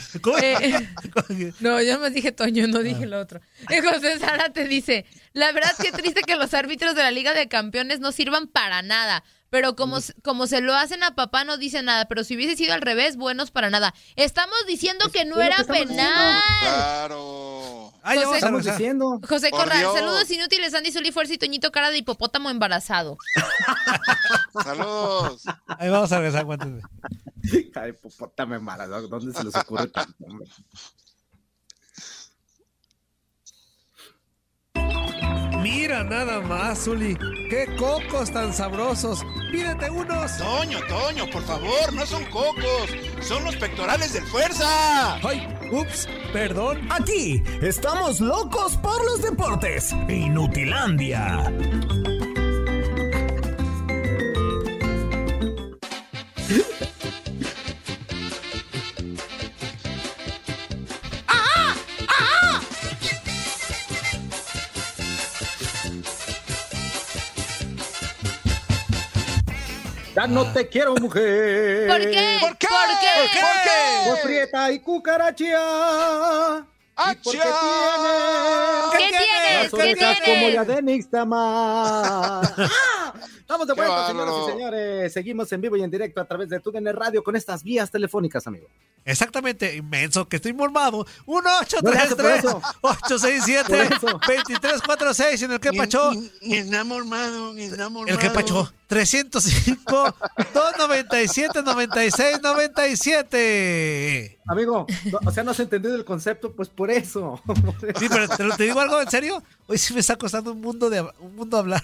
Eh, 0.42 0.88
no, 1.60 1.80
yo 1.82 1.98
me 2.00 2.10
dije 2.10 2.32
Toño, 2.32 2.66
no 2.66 2.80
dije 2.80 3.06
lo 3.06 3.20
otro. 3.20 3.40
Y 3.70 3.80
José 3.80 4.18
Sara 4.18 4.50
te 4.52 4.64
dice, 4.66 5.06
la 5.32 5.52
verdad 5.52 5.72
que 5.80 5.92
triste 5.92 6.22
que 6.22 6.36
los 6.36 6.52
árbitros 6.54 6.94
de 6.94 7.02
la 7.02 7.10
Liga 7.10 7.34
de 7.34 7.48
Campeones 7.48 8.00
no 8.00 8.12
sirvan 8.12 8.48
para 8.48 8.82
nada. 8.82 9.24
Pero 9.54 9.76
como, 9.76 9.98
como 10.24 10.48
se 10.48 10.60
lo 10.60 10.74
hacen 10.74 11.04
a 11.04 11.14
papá 11.14 11.44
no 11.44 11.56
dice 11.56 11.80
nada. 11.80 12.06
Pero 12.06 12.24
si 12.24 12.34
hubiese 12.34 12.56
sido 12.56 12.74
al 12.74 12.80
revés, 12.80 13.16
buenos 13.16 13.52
para 13.52 13.70
nada. 13.70 13.94
Estamos 14.16 14.56
diciendo 14.66 15.08
que 15.12 15.24
no 15.24 15.40
era 15.40 15.62
penal. 15.62 16.42
Claro. 16.60 17.92
Ay, 18.02 18.18
a 18.18 18.34
Estamos 18.34 18.64
diciendo. 18.64 19.20
José 19.28 19.50
Por 19.50 19.60
Corral, 19.60 19.78
Dios. 19.78 19.94
saludos 19.94 20.28
inútiles, 20.32 20.74
Andy 20.74 20.90
Zuli 20.90 21.12
Fuerza 21.12 21.34
y 21.34 21.38
Toñito 21.38 21.70
Cara 21.70 21.92
de 21.92 21.98
hipopótamo 21.98 22.50
embarazado. 22.50 23.16
Saludos. 24.64 25.44
Ahí 25.68 25.88
vamos 25.88 26.10
a 26.10 26.16
regresar, 26.16 26.40
aguántenme. 26.40 26.82
Ay, 27.76 27.92
popótame 27.92 28.56
embarazado. 28.56 29.06
¿Dónde 29.06 29.32
se 29.32 29.44
les 29.44 29.54
ocurre 29.54 29.86
tanto, 29.86 30.16
Mira 35.64 36.04
nada 36.04 36.42
más, 36.42 36.84
Zuli. 36.84 37.16
¡Qué 37.48 37.74
cocos 37.78 38.30
tan 38.30 38.52
sabrosos! 38.52 39.24
¡Pídete 39.50 39.88
unos! 39.88 40.36
Toño, 40.36 40.78
Toño, 40.86 41.24
por 41.32 41.42
favor, 41.42 41.90
no 41.94 42.04
son 42.04 42.22
cocos, 42.26 42.90
son 43.22 43.42
los 43.44 43.56
pectorales 43.56 44.12
del 44.12 44.24
fuerza. 44.24 45.14
¡Ay! 45.26 45.48
¡Ups! 45.72 46.06
Perdón. 46.34 46.86
Aquí 46.90 47.42
estamos 47.62 48.20
locos 48.20 48.76
por 48.76 49.02
los 49.06 49.22
deportes. 49.22 49.94
Inutilandia. 50.06 51.50
Ya 70.14 70.26
no 70.28 70.52
te 70.52 70.68
quiero, 70.68 70.94
mujer. 70.94 71.88
¿Por 71.88 71.98
qué? 71.98 72.38
¿Por 72.40 72.56
qué? 72.56 72.68
¿Por 72.68 73.00
qué? 73.00 73.08
¿Por 73.18 73.30
qué? 73.32 74.10
Por 74.10 74.20
prieta 74.22 74.70
y 74.70 74.78
cucaracha. 74.78 75.44
¿Y 75.44 77.14
por 77.16 77.32
qué 77.32 77.40
tienes? 77.40 78.90
¿Qué 78.92 78.98
tienes? 78.98 79.70
¿Qué 79.70 79.76
orejas 79.76 80.18
como 80.20 80.34
tienes? 80.34 80.54
la 80.54 80.64
de 80.64 80.82
Nixtamar. 80.82 82.54
Estamos 83.44 83.66
de 83.66 83.74
vuelta, 83.74 84.06
señoras 84.06 84.34
y 84.42 84.50
señores. 84.52 85.12
Seguimos 85.12 85.52
en 85.52 85.60
vivo 85.60 85.76
y 85.76 85.82
en 85.82 85.90
directo 85.90 86.18
a 86.18 86.24
través 86.24 86.48
de 86.48 86.60
TUDN 86.60 86.86
Radio 86.94 87.22
con 87.22 87.36
estas 87.36 87.62
vías 87.62 87.90
telefónicas, 87.90 88.46
amigo. 88.46 88.68
Exactamente, 89.04 89.76
inmenso, 89.76 90.26
que 90.26 90.36
estoy 90.36 90.54
mormado. 90.54 91.06
1 91.26 91.50
8 91.60 91.76
No 91.82 91.90
le 91.90 91.96
3 91.98 92.06
hace 92.06 92.16
por 92.16 92.24
3 92.24 92.38
eso. 92.38 92.62
8 92.80 93.18
6 93.18 93.42
7 93.44 93.64
Por 93.68 94.08
eso. 94.08 94.20
23 94.26 94.80
4 94.86 95.12
6 95.14 95.42
en 95.42 95.52
el 95.52 95.60
que 95.60 95.72
pachó. 95.74 96.10
Ni 96.40 96.56
enamorado, 96.56 97.52
ni 97.52 97.64
enamorado. 97.64 98.16
El 98.18 98.18
que 98.18 98.30
pachó. 98.30 98.72
305 98.86 100.16
297 100.54 101.62
96 101.62 102.40
97. 102.42 104.38
Amigo, 104.46 104.86
no- 105.12 105.18
o 105.22 105.30
sea, 105.30 105.44
no 105.44 105.50
has 105.50 105.60
entendido 105.60 105.94
el 105.96 106.04
concepto, 106.06 106.50
pues 106.52 106.70
por 106.70 106.90
eso. 106.90 107.42
Sí, 107.98 108.06
pero 108.08 108.26
te, 108.26 108.48
te 108.56 108.64
digo 108.64 108.80
algo 108.80 109.02
en 109.02 109.10
serio. 109.10 109.42
Hoy 109.66 109.76
sí 109.76 109.92
me 109.92 110.00
está 110.00 110.16
costando 110.16 110.52
un 110.52 110.62
mundo 110.62 110.88
de 110.88 111.02
un 111.20 111.36
mundo 111.36 111.58
hablar. 111.58 111.82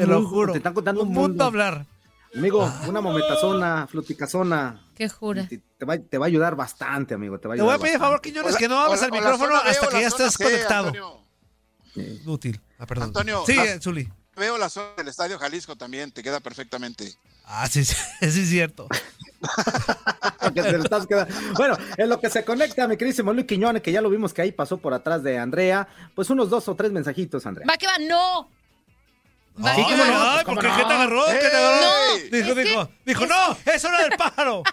Te 0.00 0.06
lo 0.06 0.14
mundo, 0.16 0.28
juro. 0.28 0.52
te 0.52 0.58
están 0.58 0.74
contando 0.74 1.02
un 1.02 1.08
un 1.08 1.14
mundo 1.14 1.28
mundo. 1.28 1.44
hablar. 1.44 1.86
Amigo, 2.34 2.72
una 2.88 3.00
momentazona, 3.02 3.86
fluticazona. 3.86 4.80
¿Qué 4.96 5.08
jura? 5.08 5.46
Te, 5.46 5.60
te 5.78 5.84
va, 5.84 5.98
te 5.98 6.16
va 6.18 6.26
a 6.26 6.28
ayudar 6.28 6.56
bastante, 6.56 7.12
amigo. 7.14 7.38
Te 7.38 7.46
va 7.48 7.54
a 7.54 7.56
Te 7.58 7.62
voy 7.62 7.74
a 7.74 7.78
pedir 7.78 7.98
favor. 7.98 8.20
Quiñones, 8.22 8.56
que 8.56 8.68
no 8.68 8.78
hables 8.78 9.02
al 9.02 9.12
micrófono 9.12 9.54
hasta 9.56 9.88
que 9.88 10.00
ya 10.00 10.08
estés 10.08 10.32
C, 10.34 10.44
conectado. 10.44 10.86
Antonio. 10.88 11.18
Inútil. 11.94 12.60
Ah, 12.78 12.86
perdón. 12.86 13.08
Antonio, 13.08 13.42
Sí, 13.46 13.54
la- 13.54 13.78
Zuli. 13.80 14.08
Veo 14.34 14.56
la 14.56 14.70
zona 14.70 14.88
del 14.96 15.08
Estadio 15.08 15.38
Jalisco 15.38 15.76
también, 15.76 16.10
te 16.10 16.22
queda 16.22 16.40
perfectamente. 16.40 17.12
Ah, 17.44 17.68
sí, 17.68 17.84
sí, 17.84 17.94
sí, 18.20 18.26
es 18.40 18.48
cierto. 18.48 18.88
Que 20.54 20.62
te 20.62 20.72
lo 20.72 20.84
estás 20.84 21.06
quedando. 21.06 21.34
Bueno, 21.56 21.76
en 21.96 22.08
lo 22.08 22.20
que 22.20 22.28
se 22.30 22.44
conecta, 22.44 22.86
mi 22.88 22.96
queridísimo 22.96 23.32
Luis 23.32 23.46
Quiñones, 23.46 23.82
que 23.82 23.92
ya 23.92 24.00
lo 24.00 24.10
vimos 24.10 24.32
que 24.32 24.42
ahí 24.42 24.52
pasó 24.52 24.76
por 24.78 24.92
atrás 24.94 25.22
de 25.22 25.38
Andrea, 25.38 25.86
pues 26.14 26.30
unos 26.30 26.50
dos 26.50 26.68
o 26.68 26.74
tres 26.74 26.92
mensajitos, 26.92 27.44
Andrea. 27.46 27.66
Va 27.68 27.76
que 27.76 27.86
va, 27.86 27.98
no. 27.98 28.48
Va 29.64 29.72
Ay, 29.72 29.84
que 29.86 29.96
va. 29.96 30.38
ay, 30.38 30.44
¿por 30.44 30.58
qué, 30.58 30.68
¿Qué 30.68 30.84
te 30.84 30.92
agarró? 30.94 31.24
¿Qué 31.26 31.38
te 31.38 31.56
agarró? 31.56 31.80
No, 31.86 32.16
dijo, 32.38 32.54
que- 32.54 32.64
dijo, 32.64 32.88
dijo, 33.04 33.26
no, 33.26 33.56
eso 33.66 33.88
era 33.88 34.02
del 34.02 34.12
pájaro. 34.16 34.62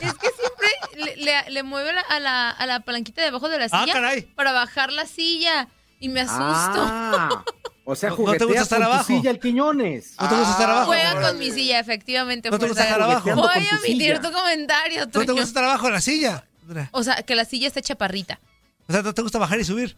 Es 0.00 0.14
que 0.14 0.28
siempre 0.30 0.68
le, 0.96 1.16
le- 1.16 1.50
le 1.50 1.62
mueve 1.62 1.90
a, 2.08 2.20
la, 2.20 2.50
a 2.50 2.66
la 2.66 2.80
palanquita 2.80 3.22
de 3.22 3.28
abajo 3.28 3.48
de 3.48 3.58
la 3.58 3.66
Ah, 3.70 3.80
silla 3.82 3.92
caray. 3.94 4.22
para 4.22 4.52
bajar 4.52 4.92
la 4.92 5.06
silla. 5.06 5.68
Y 6.00 6.08
me 6.08 6.20
asusto. 6.22 6.40
Ah, 6.42 7.44
o 7.84 7.94
sea, 7.94 8.10
No- 8.10 8.16
no 8.18 8.32
te 8.32 8.44
gusta 8.44 8.62
estar 8.62 8.78
con 8.80 8.86
tu 8.88 8.92
abajo. 8.92 9.06
silla 9.06 9.30
el 9.30 9.38
Quiñones. 9.38 10.16
¿No 10.20 10.28
te 10.28 10.34
gusta 10.34 10.50
estar 10.52 10.70
abajo? 10.70 10.86
Juega 10.86 11.20
con 11.22 11.38
mi 11.38 11.50
silla, 11.52 11.78
efectivamente. 11.78 12.50
¿No 12.50 12.58
te 12.58 12.66
gusta 12.66 12.82
estar 12.82 13.00
abajo? 13.00 13.30
Voy 13.36 13.68
a 13.70 13.76
omitir 13.78 14.18
tu 14.20 14.32
comentario, 14.32 15.04
¿No 15.06 15.10
te 15.10 15.18
gusta 15.32 15.42
estar 15.42 15.64
abajo 15.64 15.86
en 15.86 15.92
la 15.94 16.00
silla? 16.00 16.44
O 16.90 17.02
sea, 17.04 17.16
que 17.22 17.34
la 17.36 17.44
silla 17.44 17.68
esté 17.68 17.82
chaparrita. 17.82 18.40
O 18.88 18.92
sea, 18.92 19.02
¿no 19.02 19.14
te 19.14 19.22
gusta 19.22 19.38
bajar 19.38 19.60
y 19.60 19.64
subir? 19.64 19.96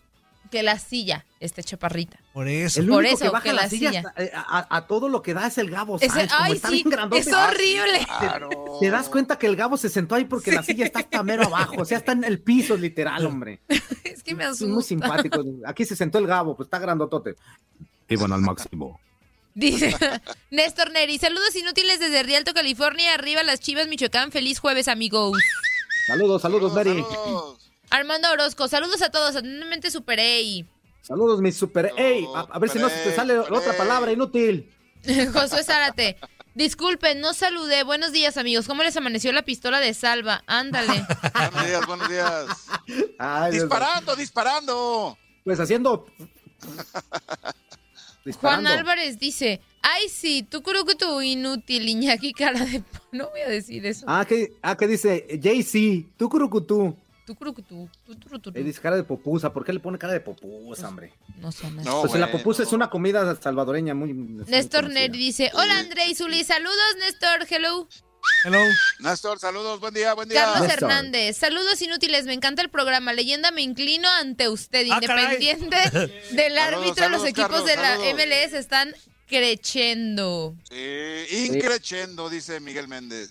Que 0.51 0.63
la 0.63 0.79
silla 0.79 1.25
esté 1.41 1.63
chaparrita. 1.65 2.19
Por 2.33 2.47
eso. 2.49 2.81
El 2.81 2.89
Por 2.89 2.99
único 3.01 3.15
eso, 3.17 3.25
que 3.25 3.31
baja 3.31 3.43
que 3.45 3.53
la, 3.53 3.63
la 3.63 3.69
silla, 3.69 4.03
eh, 4.17 4.31
a, 4.35 4.77
a 4.77 4.87
todo 4.87 5.09
lo 5.09 5.21
que 5.23 5.35
da 5.35 5.47
es 5.49 5.59
el 5.59 5.71
Gabo 5.71 5.97
Ese- 5.97 6.09
Sáenz, 6.11 6.33
como 6.33 6.45
ay, 6.45 6.53
está 6.53 6.69
sí, 6.69 6.75
bien 6.75 6.91
grandote. 6.91 7.21
es 7.23 7.33
horrible. 7.33 8.07
Claro. 8.21 8.49
Te 8.81 8.91
das 8.91 9.09
cuenta 9.09 9.39
que 9.39 9.47
el 9.47 9.57
Gabo 9.57 9.77
se 9.77 9.89
sentó 9.89 10.15
ahí 10.15 10.25
porque 10.27 10.53
la 10.53 10.63
silla 10.63 10.85
está 10.85 11.01
hasta 11.01 11.23
mero 11.23 11.45
abajo, 11.45 11.75
o 11.79 11.85
sea, 11.85 11.99
está 11.99 12.13
en 12.13 12.25
el 12.25 12.41
piso, 12.41 12.77
literal, 12.77 13.27
hombre. 13.27 13.61
Es 14.05 14.23
que 14.23 14.35
me 14.35 14.45
Es 14.45 14.61
muy 14.63 14.71
asusta. 14.71 14.89
simpático. 14.89 15.45
Aquí 15.67 15.85
se 15.85 15.97
sentó 15.97 16.19
el 16.19 16.27
Gabo, 16.27 16.57
pues 16.57 16.67
está 16.69 16.79
grandotote. 16.79 17.35
Y 18.09 18.17
bueno, 18.17 18.35
al 18.37 18.41
máximo. 18.43 19.01
Dice 19.55 19.95
Néstor 20.51 20.91
Neri, 20.93 21.19
saludos 21.19 21.55
inútiles 21.57 22.01
desde 22.01 22.23
Rialto, 22.23 22.55
California, 22.55 23.15
arriba 23.15 23.43
las 23.43 23.61
chivas, 23.61 23.87
Michoacán, 23.89 24.31
feliz 24.33 24.59
jueves, 24.61 24.89
amigos. 24.89 25.39
Saludos, 26.07 26.43
saludos, 26.43 26.75
Mary. 26.75 26.91
Saludos. 27.03 27.59
Armando 27.95 28.29
Orozco, 28.33 28.67
saludos 28.67 29.03
a 29.03 29.11
todos, 29.11 29.37
atentamente 29.37 29.89
superé 29.89 30.43
y 30.43 30.67
Saludos, 31.01 31.41
mi 31.41 31.53
super. 31.53 31.93
Ey, 31.97 32.27
a, 32.35 32.41
a 32.41 32.59
ver 32.59 32.69
si 32.69 32.81
no 32.81 32.89
se 32.89 32.97
te 33.05 33.15
sale 33.15 33.37
Super, 33.37 33.53
otra 33.53 33.71
ey. 33.71 33.79
palabra 33.79 34.11
inútil. 34.11 34.69
Josué 35.33 35.63
Zárate. 35.63 36.17
Disculpen, 36.57 37.21
no 37.21 37.35
saludé. 37.35 37.85
Buenos 37.85 38.11
días, 38.11 38.37
amigos. 38.37 38.67
¿Cómo 38.67 38.83
les 38.83 38.97
amaneció 38.97 39.31
la 39.31 39.43
pistola 39.43 39.79
de 39.79 39.95
salva? 39.95 40.43
Ándale. 40.49 41.07
Buenos 41.53 41.67
días, 41.67 41.87
buenos 41.87 42.09
días. 42.09 42.47
Ay, 43.19 43.53
Dios 43.53 43.65
mío. 43.65 43.77
disparando, 43.79 44.17
disparando. 44.17 45.19
Pues 45.45 45.61
haciendo. 45.61 46.07
Juan. 48.41 48.67
Álvarez 48.67 49.21
dice, 49.21 49.61
ay 49.83 50.09
sí, 50.09 50.43
tú 50.43 50.63
creo 50.63 50.85
que 50.85 50.97
tu 50.97 51.21
inútil, 51.21 51.89
Iñaki, 51.89 52.33
cara 52.33 52.65
de... 52.65 52.81
po-". 52.81 52.99
No 53.13 53.31
voy 53.31 53.43
a 53.43 53.49
decir 53.49 53.87
eso. 53.87 54.05
Ah, 54.09 54.25
que, 54.27 54.55
ah, 54.63 54.77
que 54.77 54.89
dice 54.89 55.39
Jay-Z, 55.41 56.09
tú 56.17 56.29
curucutú. 56.29 56.65
Tú 56.65 56.65
creo 56.65 56.89
que 56.89 56.95
tú, 56.95 57.04
tú, 57.27 57.35
tú, 57.35 58.17
tú, 58.17 58.39
tú. 58.39 58.53
Eh, 58.55 58.63
dice 58.63 58.81
cara 58.81 58.97
de 58.97 59.05
popusa. 59.05 59.53
¿Por 59.53 59.65
qué 59.65 59.73
le 59.73 59.81
pone 59.81 59.99
cara 59.99 60.13
de 60.13 60.21
popusa, 60.21 60.89
hombre? 60.89 61.13
No 61.39 61.51
son 61.53 61.77
No, 61.77 62.03
pues 62.03 62.15
la 62.21 62.31
popusa 62.31 62.63
es 62.63 62.73
una 62.73 62.91
comida 62.91 63.35
salvadoreña 63.41 63.95
muy. 63.95 64.13
Néstor. 64.13 64.89
Neri 64.91 65.17
dice, 65.19 65.51
hola 65.55 65.79
André 65.79 66.07
y 66.09 66.15
Zuli, 66.15 66.45
saludos 66.45 66.97
Néstor, 67.01 67.47
hello. 67.49 67.89
Hello. 68.45 68.59
Néstor, 69.01 69.39
saludos, 69.39 69.81
buen 69.81 69.93
día, 69.93 70.15
buen 70.15 70.29
día. 70.29 70.45
Carlos 70.45 70.69
Néstor. 70.69 70.91
Hernández, 70.91 71.37
saludos 71.37 71.81
inútiles, 71.83 72.25
me 72.25 72.33
encanta 72.33 72.63
el 72.63 72.71
programa. 72.71 73.13
Leyenda, 73.13 73.51
me 73.51 73.61
inclino 73.63 74.09
ante 74.09 74.49
usted, 74.49 74.87
Ah, 74.91 74.99
caray. 75.05 75.25
independiente 75.35 75.77
del 76.33 76.55
Saludos, 76.55 76.59
árbitro, 76.83 77.09
los 77.11 77.25
equipos 77.25 77.51
Carlos, 77.51 77.67
de 77.67 77.77
la. 77.77 77.99
MLS 78.15 78.55
están 78.55 78.95
creciendo. 79.29 80.55
Sí, 80.71 81.47
increchendo, 81.49 82.31
dice 82.31 82.61
Miguel 82.61 82.89
Méndez. 82.89 83.31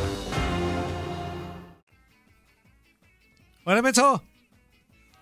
Hola, 3.65 3.81
Menso. 3.81 4.23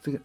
Sigue- 0.04 0.22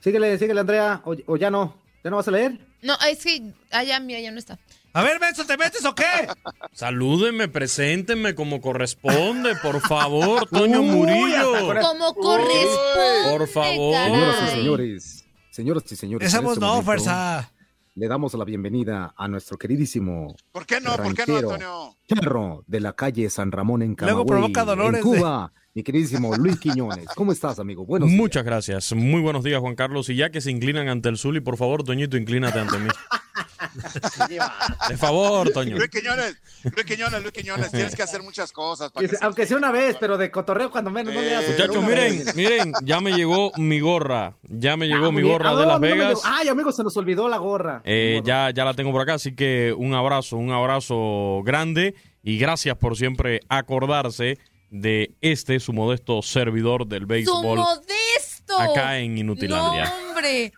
Síguele, 0.00 0.38
síguele, 0.38 0.60
Andrea. 0.60 1.02
O, 1.04 1.14
o 1.26 1.36
ya 1.36 1.50
no. 1.50 1.74
¿Ya 2.04 2.10
no 2.10 2.16
vas 2.16 2.28
a 2.28 2.30
leer? 2.30 2.58
No, 2.82 2.94
es 3.10 3.24
que, 3.24 3.52
ah, 3.72 3.82
ya, 3.82 3.98
mira, 3.98 4.20
ya 4.20 4.30
no 4.30 4.38
está. 4.38 4.58
A 4.92 5.02
ver, 5.02 5.18
Benzo, 5.18 5.44
¿te 5.44 5.56
metes 5.56 5.84
o 5.84 5.94
qué? 5.94 6.04
Salúdenme, 6.72 7.48
preséntenme 7.48 8.34
como 8.34 8.60
corresponde, 8.60 9.56
por 9.56 9.80
favor, 9.80 10.46
Toño 10.50 10.80
Uy, 10.80 10.86
Murillo. 10.86 11.80
Como 11.82 12.14
corresponde. 12.14 13.30
Por 13.30 13.48
favor. 13.48 13.94
Señoras 13.94 14.36
y 14.42 14.50
señores, 14.56 15.24
señoras 15.50 15.92
y 15.92 15.96
señores. 15.96 16.28
Esa 16.28 16.40
voz 16.40 16.52
este 16.52 16.60
no, 16.60 16.66
momento 16.68 16.84
fuerza. 16.84 17.52
Le 17.96 18.08
damos 18.08 18.34
la 18.34 18.44
bienvenida 18.44 19.14
a 19.16 19.26
nuestro 19.26 19.56
queridísimo 19.56 20.36
¿Por 20.52 20.66
qué 20.66 20.82
no? 20.82 20.94
¿Por 20.96 21.14
qué 21.14 21.24
no, 21.26 21.36
Antonio? 21.38 21.96
charro 22.06 22.62
de 22.66 22.80
la 22.80 22.92
calle 22.92 23.30
San 23.30 23.50
Ramón 23.50 23.80
en 23.80 23.94
Camagüey, 23.94 24.14
Luego 24.26 24.26
provoca 24.26 24.64
dolores 24.66 25.02
en 25.02 25.10
de- 25.12 25.18
Cuba, 25.18 25.52
mi 25.76 25.82
queridísimo 25.82 26.34
Luis 26.36 26.58
Quiñones. 26.58 27.04
¿Cómo 27.14 27.32
estás, 27.32 27.58
amigo? 27.58 27.84
Buenos 27.84 28.08
días. 28.08 28.18
Muchas 28.18 28.44
gracias. 28.44 28.94
Muy 28.94 29.20
buenos 29.20 29.44
días, 29.44 29.60
Juan 29.60 29.74
Carlos. 29.74 30.08
Y 30.08 30.16
ya 30.16 30.30
que 30.30 30.40
se 30.40 30.50
inclinan 30.50 30.88
ante 30.88 31.10
el 31.10 31.18
Zuli, 31.18 31.40
por 31.40 31.58
favor, 31.58 31.84
Toñito, 31.84 32.16
inclínate 32.16 32.58
ante 32.58 32.78
mí. 32.78 32.88
De 34.88 34.96
favor, 34.96 35.50
Toño. 35.50 35.76
Luis 35.76 35.90
Quiñones, 35.90 36.40
Luis 36.64 36.86
Quiñones, 36.86 37.20
Luis 37.20 37.32
Quiñones, 37.32 37.70
tienes 37.70 37.94
que 37.94 38.02
hacer 38.02 38.22
muchas 38.22 38.52
cosas. 38.52 38.90
Para 38.90 39.06
que 39.06 39.16
Aunque 39.20 39.46
sea 39.46 39.58
una 39.58 39.70
vez, 39.70 39.98
pero 40.00 40.16
de 40.16 40.30
cotorreo 40.30 40.70
cuando 40.70 40.90
menos 40.90 41.12
no 41.12 41.20
le 41.20 41.36
haces. 41.36 41.50
Muchachos, 41.50 41.84
miren, 41.84 42.24
vez. 42.24 42.34
miren, 42.34 42.72
ya 42.82 43.00
me 43.02 43.12
llegó 43.12 43.52
mi 43.58 43.78
gorra. 43.80 44.34
Ya 44.44 44.78
me 44.78 44.86
llegó 44.88 45.08
Ah, 45.08 45.12
mi 45.12 45.20
gorra 45.20 45.50
Ah, 45.50 45.56
de 45.56 45.62
no, 45.62 45.66
Las 45.68 45.74
no 45.74 45.80
Vegas. 45.80 46.20
Ay, 46.24 46.48
amigo, 46.48 46.72
se 46.72 46.82
nos 46.84 46.96
olvidó 46.96 47.28
la 47.28 47.36
gorra. 47.36 47.82
Eh, 47.84 48.22
ya, 48.24 48.48
ya 48.50 48.64
la 48.64 48.72
tengo 48.72 48.92
por 48.92 49.02
acá, 49.02 49.14
así 49.14 49.34
que 49.34 49.74
un 49.76 49.92
abrazo, 49.92 50.38
un 50.38 50.52
abrazo 50.52 51.42
grande 51.44 51.94
y 52.22 52.38
gracias 52.38 52.76
por 52.78 52.96
siempre 52.96 53.40
acordarse 53.50 54.38
de 54.70 55.14
este, 55.20 55.60
su 55.60 55.72
modesto 55.72 56.22
servidor 56.22 56.86
del 56.86 57.02
¡Su 57.02 57.06
béisbol 57.08 57.58
modesto! 57.58 58.58
acá 58.58 58.98
en 58.98 59.18
Inutilandia. 59.18 59.84
No, 59.84 60.08
hombre. 60.10 60.52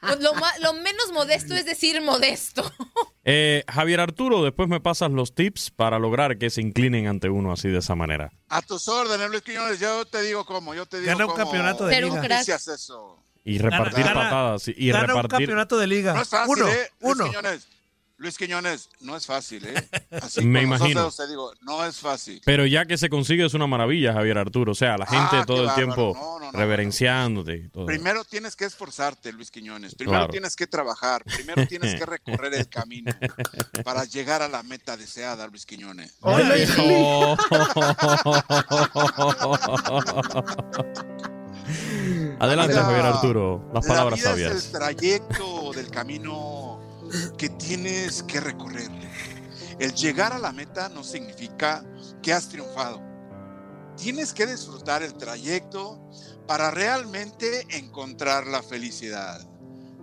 Pues 0.00 0.20
lo, 0.20 0.72
menos 0.72 1.12
modesto 1.12 1.54
es 1.54 1.64
decir 1.66 2.00
modesto. 2.02 2.62
Eh, 3.28 3.64
Javier 3.68 3.98
Arturo, 3.98 4.44
después 4.44 4.68
me 4.68 4.78
pasas 4.78 5.10
los 5.10 5.34
tips 5.34 5.72
para 5.72 5.98
lograr 5.98 6.38
que 6.38 6.48
se 6.48 6.60
inclinen 6.60 7.08
ante 7.08 7.28
uno 7.28 7.50
así 7.50 7.68
de 7.68 7.78
esa 7.78 7.96
manera. 7.96 8.30
A 8.48 8.62
tus 8.62 8.86
órdenes, 8.86 9.28
Luis 9.30 9.42
Quiñones, 9.42 9.80
yo 9.80 10.04
te 10.04 10.22
digo 10.22 10.44
cómo, 10.44 10.74
yo 10.76 10.86
te 10.86 11.00
digo 11.00 11.10
Gana 11.10 11.24
un 11.24 11.32
cómo 11.32 11.42
campeonato 11.42 11.86
de 11.86 12.00
liga. 12.02 12.40
eso. 12.40 13.20
Y 13.42 13.58
repartir 13.58 14.04
Gana- 14.04 14.14
patadas 14.14 14.68
y- 14.68 14.92
un 14.92 15.22
campeonato 15.26 15.76
de 15.76 15.86
liga. 15.88 16.14
No 16.14 16.22
es 16.22 16.28
fácil, 16.28 16.52
uno, 16.62 16.68
¿eh? 16.68 16.88
Luis 17.00 17.14
uno. 17.16 17.24
Quiñones, 17.26 17.68
Luis 18.18 18.38
Quiñones, 18.38 18.88
no 19.00 19.14
es 19.14 19.26
fácil, 19.26 19.66
¿eh? 19.66 19.74
Así 20.22 20.40
Me 20.42 20.62
imagino. 20.62 21.10
digo, 21.28 21.52
no 21.60 21.84
es 21.84 21.98
fácil. 21.98 22.40
Pero 22.46 22.64
ya 22.64 22.86
que 22.86 22.96
se 22.96 23.10
consigue 23.10 23.44
es 23.44 23.52
una 23.52 23.66
maravilla, 23.66 24.14
Javier 24.14 24.38
Arturo. 24.38 24.72
O 24.72 24.74
sea, 24.74 24.96
la 24.96 25.04
gente 25.04 25.36
Ah, 25.36 25.44
todo 25.46 25.58
qué 25.58 25.62
el 25.62 25.66
bárbaro. 25.68 25.84
tiempo 25.94 26.12
No, 26.18 26.38
no, 26.40 26.50
no, 26.52 26.58
reverenciándote. 26.58 27.56
y 27.56 27.68
todo. 27.68 27.84
Primero 27.84 28.24
tienes 28.24 28.56
que 28.56 28.64
esforzarte, 28.64 29.34
Luis 29.34 29.50
Quiñones. 29.50 29.94
Primero 29.94 30.20
Claro. 30.20 30.32
tienes 30.32 30.56
que 30.56 30.66
trabajar. 30.66 31.24
Primero 31.24 31.66
tienes 31.66 31.94
que 31.94 32.06
recorrer 32.06 32.54
el 32.54 32.66
camino 32.70 33.12
para 33.84 34.04
llegar 34.06 34.40
a 34.40 34.48
la 34.48 34.62
meta 34.62 34.96
deseada, 34.96 35.46
Luis 35.48 35.66
Quiñones. 35.66 36.14
Oh. 36.22 36.34
Adelante, 42.38 42.74
Javier 42.74 43.06
Arturo. 43.06 43.70
Las 43.74 43.86
palabras 43.86 44.22
la 44.22 44.34
vida 44.34 44.48
sabias. 44.48 44.56
Es 44.56 44.66
el 44.66 44.72
trayecto 44.72 45.72
del 45.72 45.90
camino 45.90 46.80
que 47.38 47.48
tienes 47.48 48.22
que 48.22 48.40
recorrer. 48.40 48.90
El 49.78 49.92
llegar 49.94 50.32
a 50.32 50.38
la 50.38 50.52
meta 50.52 50.88
no 50.88 51.04
significa 51.04 51.84
que 52.22 52.32
has 52.32 52.48
triunfado. 52.48 53.02
Tienes 53.96 54.32
que 54.32 54.46
disfrutar 54.46 55.02
el 55.02 55.14
trayecto 55.14 56.00
para 56.46 56.70
realmente 56.70 57.66
encontrar 57.76 58.46
la 58.46 58.62
felicidad. 58.62 59.40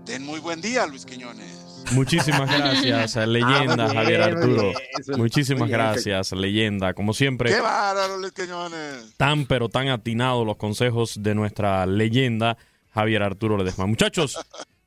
Ten 0.06 0.24
muy 0.26 0.40
buen 0.40 0.62
día, 0.62 0.86
Luis 0.86 1.06
Quiñones. 1.06 1.84
Muchísimas 1.92 2.50
gracias, 2.58 3.16
leyenda 3.28 3.86
Ah, 3.86 3.94
Javier 3.94 4.22
Arturo. 4.22 4.72
eso- 5.00 5.18
Muchísimas 5.18 5.60
muy 5.62 5.68
bien. 5.70 5.80
gracias, 5.80 6.32
leyenda. 6.32 6.94
Como 6.94 7.14
siempre, 7.14 7.52
¡Qué 7.54 7.62
bárbaro, 7.62 8.18
Luis 8.18 8.34
Quiñones! 8.34 9.16
tan 9.18 9.46
pero 9.46 9.70
tan 9.70 9.90
atinados 9.90 10.46
los 10.46 10.58
consejos 10.58 11.16
de 11.22 11.36
nuestra 11.36 11.86
leyenda 11.86 12.58
Javier 12.94 13.24
Arturo 13.24 13.58
Ledesma. 13.58 13.86
Muchachos, 13.86 14.38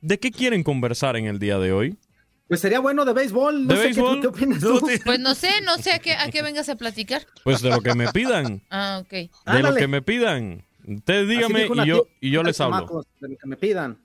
¿de 0.01 0.19
qué 0.19 0.31
quieren 0.31 0.63
conversar 0.63 1.15
en 1.17 1.25
el 1.25 1.39
día 1.39 1.57
de 1.59 1.71
hoy? 1.71 1.97
Pues 2.47 2.61
sería 2.61 2.79
bueno 2.79 3.03
de 3.05 3.13
béisbol. 3.13 3.67
No 3.67 3.73
¿De 3.73 3.75
sé 3.75 3.81
qué- 3.81 3.87
béisbol? 3.87 4.21
¿Qué, 4.21 4.27
opinas 4.27 4.59
tú? 4.59 4.79
Pues 5.05 5.19
no 5.19 5.35
sé, 5.35 5.49
no 5.65 5.77
sé 5.77 5.91
a 5.91 5.99
qué, 5.99 6.13
a 6.13 6.29
qué 6.31 6.41
vengas 6.41 6.69
a 6.69 6.75
platicar. 6.75 7.25
Pues 7.43 7.61
de 7.61 7.69
lo 7.69 7.81
que 7.81 7.93
me 7.93 8.11
pidan. 8.11 8.61
Ah, 8.69 9.01
ok. 9.01 9.11
De 9.11 9.63
lo 9.63 9.75
que 9.75 9.87
me 9.87 10.01
pidan. 10.01 10.63
Ustedes 10.87 11.45
una 11.69 11.83
y 11.85 11.87
yo, 11.89 12.07
y 12.21 12.31
yo 12.31 12.43
les 12.43 12.61
hablo. 12.61 12.77
chamacos, 12.77 13.05
de 13.19 13.29
lo 13.29 13.37
que 13.37 13.47
me 13.47 13.57
pidan. 13.57 13.97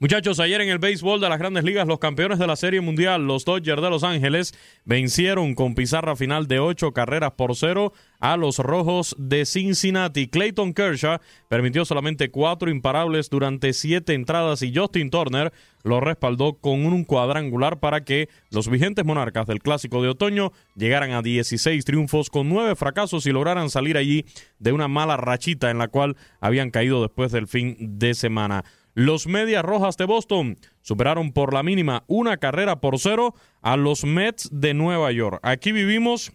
Muchachos, 0.00 0.38
ayer 0.38 0.60
en 0.60 0.68
el 0.68 0.78
béisbol 0.78 1.20
de 1.20 1.28
las 1.28 1.40
grandes 1.40 1.64
ligas, 1.64 1.88
los 1.88 1.98
campeones 1.98 2.38
de 2.38 2.46
la 2.46 2.54
Serie 2.54 2.80
Mundial, 2.80 3.26
los 3.26 3.44
Dodgers 3.44 3.82
de 3.82 3.90
Los 3.90 4.04
Ángeles, 4.04 4.54
vencieron 4.84 5.56
con 5.56 5.74
pizarra 5.74 6.14
final 6.14 6.46
de 6.46 6.60
ocho 6.60 6.92
carreras 6.92 7.32
por 7.32 7.56
cero 7.56 7.92
a 8.20 8.36
los 8.36 8.60
Rojos 8.60 9.16
de 9.18 9.44
Cincinnati. 9.44 10.28
Clayton 10.28 10.72
Kershaw 10.72 11.18
permitió 11.48 11.84
solamente 11.84 12.30
cuatro 12.30 12.70
imparables 12.70 13.28
durante 13.28 13.72
siete 13.72 14.14
entradas 14.14 14.62
y 14.62 14.72
Justin 14.72 15.10
Turner 15.10 15.52
lo 15.82 15.98
respaldó 15.98 16.54
con 16.54 16.86
un 16.86 17.02
cuadrangular 17.02 17.80
para 17.80 18.04
que 18.04 18.28
los 18.50 18.68
vigentes 18.68 19.04
monarcas 19.04 19.48
del 19.48 19.60
Clásico 19.60 20.00
de 20.00 20.10
Otoño 20.10 20.52
llegaran 20.76 21.10
a 21.10 21.22
16 21.22 21.84
triunfos 21.84 22.30
con 22.30 22.48
nueve 22.48 22.76
fracasos 22.76 23.26
y 23.26 23.32
lograran 23.32 23.68
salir 23.68 23.96
allí 23.96 24.24
de 24.60 24.70
una 24.70 24.86
mala 24.86 25.16
rachita 25.16 25.72
en 25.72 25.78
la 25.78 25.88
cual 25.88 26.16
habían 26.40 26.70
caído 26.70 27.02
después 27.02 27.32
del 27.32 27.48
fin 27.48 27.76
de 27.98 28.14
semana. 28.14 28.64
Los 28.98 29.28
Medias 29.28 29.64
Rojas 29.64 29.96
de 29.96 30.06
Boston 30.06 30.58
superaron 30.82 31.30
por 31.30 31.54
la 31.54 31.62
mínima 31.62 32.02
una 32.08 32.38
carrera 32.38 32.80
por 32.80 32.98
cero 32.98 33.32
a 33.62 33.76
los 33.76 34.02
Mets 34.02 34.48
de 34.50 34.74
Nueva 34.74 35.12
York. 35.12 35.38
Aquí 35.44 35.70
vivimos 35.70 36.32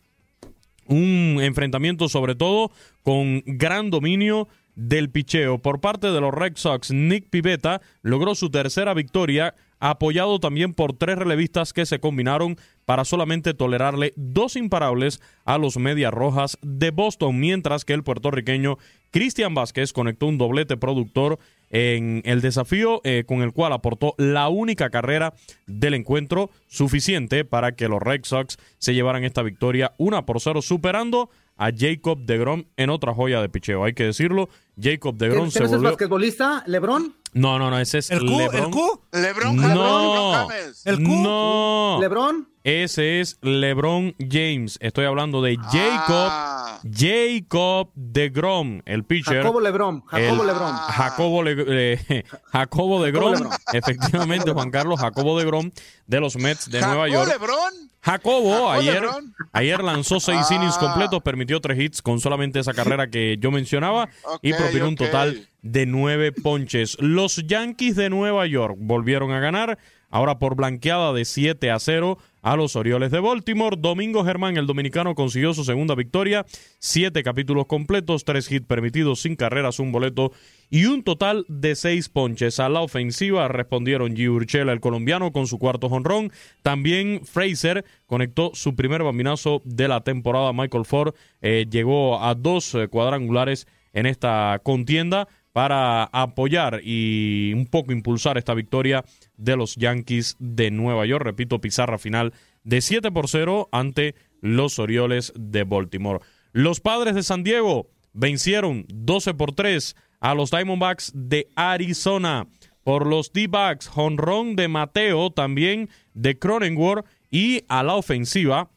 un 0.88 1.40
enfrentamiento 1.42 2.08
sobre 2.08 2.36
todo 2.36 2.72
con 3.02 3.44
gran 3.46 3.90
dominio 3.90 4.48
del 4.76 5.10
picheo. 5.10 5.58
Por 5.58 5.82
parte 5.82 6.08
de 6.08 6.22
los 6.22 6.34
Red 6.34 6.54
Sox, 6.56 6.92
Nick 6.92 7.30
Pivetta 7.30 7.82
logró 8.02 8.34
su 8.34 8.50
tercera 8.50 8.94
victoria, 8.94 9.56
apoyado 9.82 10.40
también 10.40 10.74
por 10.74 10.94
tres 10.94 11.18
relevistas 11.18 11.74
que 11.74 11.86
se 11.86 12.00
combinaron 12.00 12.56
para 12.86 13.04
solamente 13.04 13.54
tolerarle 13.54 14.14
dos 14.16 14.56
imparables 14.56 15.20
a 15.44 15.58
los 15.58 15.76
Medias 15.78 16.14
Rojas 16.14 16.58
de 16.62 16.92
Boston, 16.92 17.42
mientras 17.42 17.84
que 17.84 17.92
el 17.92 18.04
puertorriqueño 18.04 18.78
Cristian 19.12 19.54
Vázquez 19.54 19.92
conectó 19.92 20.28
un 20.28 20.38
doblete 20.38 20.78
productor 20.78 21.40
en 21.74 22.22
el 22.24 22.40
desafío 22.42 23.02
eh, 23.04 23.24
con 23.28 23.42
el 23.42 23.52
cual 23.52 23.74
aportó 23.74 24.14
la 24.18 24.48
única 24.48 24.90
carrera 24.92 25.34
del 25.66 25.96
encuentro 25.96 26.52
suficiente 26.68 27.44
para 27.46 27.76
que 27.76 27.88
los 27.90 28.02
Red 28.02 28.22
Sox 28.24 28.58
se 28.78 28.94
llevaran 28.94 29.24
esta 29.24 29.42
victoria 29.42 29.94
una 29.98 30.26
por 30.26 30.40
cero 30.40 30.62
superando 30.62 31.30
a 31.58 31.72
Jacob 31.76 32.20
DeGrom 32.26 32.66
en 32.78 32.90
otra 32.90 33.14
joya 33.14 33.42
de 33.42 33.50
picheo. 33.50 33.84
Hay 33.84 33.94
que 33.94 34.04
decirlo, 34.06 34.50
Jacob 34.80 35.18
¿Qué, 35.18 35.26
DeGrom 35.26 35.44
¿Quién 35.46 35.52
se 35.52 35.60
es 35.60 35.64
el 35.66 35.78
volvió... 35.78 35.90
basquetbolista? 35.90 36.64
¿Lebrón? 36.68 37.16
No, 37.34 37.58
no, 37.58 37.72
no, 37.72 37.80
ese 37.80 37.98
es 37.98 38.12
¿El 38.12 38.20
Q? 38.20 38.26
LeBron. 38.38 38.64
¿El 38.66 38.70
Q? 38.72 39.02
Lebron, 39.12 39.56
No. 39.56 39.68
Lebron 39.68 40.50
James. 40.50 40.86
¿El 40.86 40.96
Q? 40.98 41.04
No. 41.24 41.98
¿Lebrón? 42.00 42.50
Ese 42.64 43.20
es 43.20 43.38
LeBron 43.42 44.16
James. 44.20 44.78
Estoy 44.82 45.04
hablando 45.06 45.42
de 45.42 45.58
Jacob, 45.58 46.30
Ah, 46.32 46.80
Jacob 46.90 47.90
DeGrom, 47.96 48.82
el 48.86 49.04
pitcher. 49.04 49.42
Jacobo 49.44 49.60
Lebrón. 49.60 50.02
Jacobo 50.08 50.42
El- 50.42 50.48
Lebrón. 50.48 50.76
Jacobo, 50.76 51.44
Le- 51.44 51.94
eh, 51.94 52.24
Jacobo 52.54 53.04
de 53.04 53.12
Jacobo 53.12 53.32
Grom, 53.32 53.34
Lebrón. 53.44 53.58
efectivamente, 53.74 54.52
Juan 54.52 54.72
Carlos 54.72 54.98
Jacobo 55.02 55.38
de 55.38 55.46
Grom 55.46 55.72
de 56.08 56.20
los 56.22 56.38
Mets 56.38 56.70
de 56.72 56.80
¿Jacob 56.80 56.94
Nueva 56.96 57.10
York. 57.10 57.30
Lebron? 57.34 57.92
Jacobo 58.02 58.50
¿Jacobo 58.52 58.72
ayer, 58.72 59.04
ayer 59.52 59.84
lanzó 59.84 60.20
seis 60.22 60.48
Ah. 60.50 60.56
innings 60.56 60.78
completos, 60.78 61.22
permitió 61.22 61.60
tres 61.60 61.78
hits 61.80 62.02
con 62.02 62.20
solamente 62.22 62.60
esa 62.60 62.74
carrera 62.74 63.08
que 63.10 63.38
yo 63.40 63.52
mencionaba 63.52 64.08
y 64.42 64.54
propinó 64.54 64.88
un 64.88 64.96
total 64.96 65.50
de 65.62 65.86
nueve 65.86 66.32
ponches. 66.32 66.96
Los 67.02 67.38
Yankees 67.46 67.96
de 67.98 68.10
Nueva 68.10 68.46
York 68.46 68.76
volvieron 68.78 69.32
a 69.32 69.40
ganar, 69.40 69.78
ahora 70.10 70.38
por 70.40 70.56
blanqueada 70.56 71.12
de 71.14 71.24
7 71.26 71.72
a 71.72 71.80
0 71.80 72.18
a 72.44 72.56
los 72.56 72.76
Orioles 72.76 73.10
de 73.10 73.20
Baltimore. 73.20 73.78
Domingo 73.80 74.24
Germán, 74.24 74.58
el 74.58 74.68
dominicano, 74.68 75.16
consiguió 75.16 75.54
su 75.56 75.64
segunda 75.64 75.96
victoria, 75.96 76.46
siete 76.78 77.24
capítulos 77.24 77.66
completos, 77.66 78.26
tres 78.26 78.52
hits 78.52 78.68
permitidos, 78.68 79.22
sin 79.22 79.36
carreras, 79.36 79.80
un 79.80 79.92
boleto 79.92 80.32
y 80.70 80.86
un 80.86 81.04
total 81.04 81.46
de 81.48 81.76
seis 81.76 82.10
ponches. 82.10 82.60
A 82.60 82.70
la 82.70 82.82
ofensiva 82.82 83.48
respondieron 83.48 84.16
G. 84.16 84.30
Urchela, 84.30 84.74
el 84.74 84.82
colombiano, 84.82 85.32
con 85.32 85.48
su 85.48 85.58
cuarto 85.58 85.90
jonrón. 85.90 86.32
También 86.62 87.22
Fraser 87.26 87.86
conectó 88.06 88.52
su 88.54 88.76
primer 88.76 89.02
bambinazo 89.04 89.62
de 89.66 89.88
la 89.88 90.02
temporada. 90.02 90.54
Michael 90.54 90.86
Ford 90.86 91.16
eh, 91.42 91.66
llegó 91.70 92.22
a 92.22 92.36
dos 92.36 92.76
eh, 92.76 92.88
cuadrangulares 92.90 93.68
en 93.94 94.06
esta 94.06 94.60
contienda 94.64 95.28
para 95.54 96.06
apoyar 96.06 96.82
y 96.84 97.54
un 97.54 97.68
poco 97.68 97.94
impulsar 97.94 98.38
esta 98.38 98.56
victoria 98.56 99.06
de 99.38 99.56
los 99.56 99.76
Yankees 99.76 100.36
de 100.40 100.72
Nueva 100.72 101.06
York. 101.06 101.24
Repito, 101.24 101.62
pizarra 101.62 101.98
final 101.98 102.34
de 102.64 102.82
7 102.82 103.12
por 103.12 103.30
0 103.30 103.70
ante 103.72 104.16
los 104.42 104.80
Orioles 104.80 105.32
de 105.36 105.64
Baltimore. 105.64 106.20
Los 106.52 106.82
padres 106.82 107.16
de 107.16 107.24
San 107.24 107.44
Diego 107.44 107.88
vencieron 108.14 108.86
12 108.90 109.36
por 109.36 109.54
3 109.54 109.96
a 110.20 110.34
los 110.34 110.52
Diamondbacks 110.52 111.12
de 111.16 111.48
Arizona. 111.56 112.48
Por 112.84 113.08
los 113.08 113.32
D-Backs, 113.32 113.88
jonrón 113.88 114.58
de 114.58 114.68
Mateo, 114.68 115.32
también 115.32 115.90
de 116.14 116.38
Cronenworth 116.38 117.06
Y 117.32 117.64
a 117.70 117.82
la 117.82 117.96
ofensiva, 117.96 118.70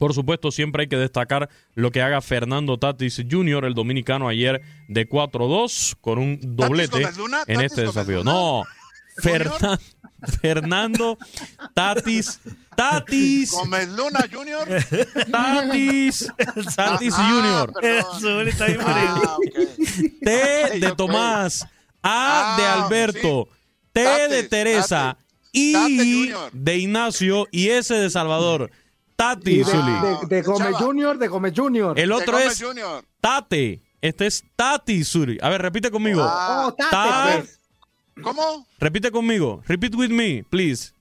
por 0.00 0.14
supuesto, 0.14 0.50
siempre 0.50 0.82
hay 0.84 0.88
que 0.88 0.96
destacar 0.96 1.50
lo 1.74 1.90
que 1.92 2.00
haga 2.00 2.22
Fernando 2.22 2.78
Tatis 2.78 3.22
Jr., 3.30 3.66
el 3.66 3.74
dominicano, 3.74 4.28
ayer 4.28 4.62
de 4.88 5.06
4-2 5.06 5.94
con 6.00 6.18
un 6.18 6.40
doblete 6.56 7.02
Luna? 7.18 7.42
en 7.46 7.56
¿Tatis 7.56 7.70
este 7.70 7.82
desafío. 7.82 8.18
Luna? 8.20 8.32
No, 8.32 8.64
Fernan- 9.22 9.78
Fernando 10.40 11.18
Tatis, 11.74 12.40
Tatis, 12.76 13.50
Gómez 13.52 13.88
Luna 13.90 14.24
Junior. 14.32 14.66
Tatis, 15.30 16.28
Tatis 16.76 17.14
Ah, 17.16 17.66
está 18.48 18.66
bien 18.66 18.80
Ah. 18.80 19.36
T 20.22 20.78
de. 20.80 20.94
Tomás, 20.96 21.66
A 22.02 22.56
de 22.58 22.64
Ah, 22.64 22.84
Alberto, 22.84 23.48
T 23.92 24.00
de 24.28 24.42
Teresa, 24.44 25.16
Tate. 25.18 25.24
I 25.52 25.74
Junior. 25.74 26.50
de 26.52 26.76
Ignacio 26.78 27.46
y 27.50 27.68
S 27.68 27.92
de 27.94 28.08
Salvador. 28.08 28.70
Tati, 29.20 29.62
de, 29.62 29.72
de- 29.72 30.26
de 30.26 30.42
Gómez. 30.42 30.76
Junior, 30.76 31.18
de 31.18 31.28
Gómez 31.28 31.52
Junior. 31.54 31.98
El 31.98 32.10
otro 32.12 32.38
es 32.38 32.58
Junior. 32.62 33.04
Tate. 33.20 33.82
Este 34.00 34.26
es 34.26 34.42
Tati 34.56 35.04
Zuli. 35.04 35.38
A 35.42 35.50
ver, 35.50 35.60
repite 35.60 35.90
conmigo. 35.90 36.22
Ah. 36.24 36.66
Oh, 36.68 36.72
Tate, 36.72 36.90
Ta-. 36.90 37.42
¿Cómo? 38.22 38.66
Repite 38.78 39.10
conmigo. 39.10 39.62
Repeat 39.66 39.94
with 39.94 40.10
me, 40.10 40.42
please. 40.48 40.92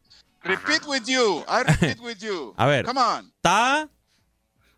Repeat 0.43 0.85
with 0.85 1.03
you. 1.07 1.43
I 1.47 1.63
repeat 1.63 1.99
with 2.01 2.17
you. 2.19 2.53
A 2.57 2.65
ver. 2.65 2.85
Come 2.85 2.99
on. 2.99 3.31
Ta. 3.41 3.87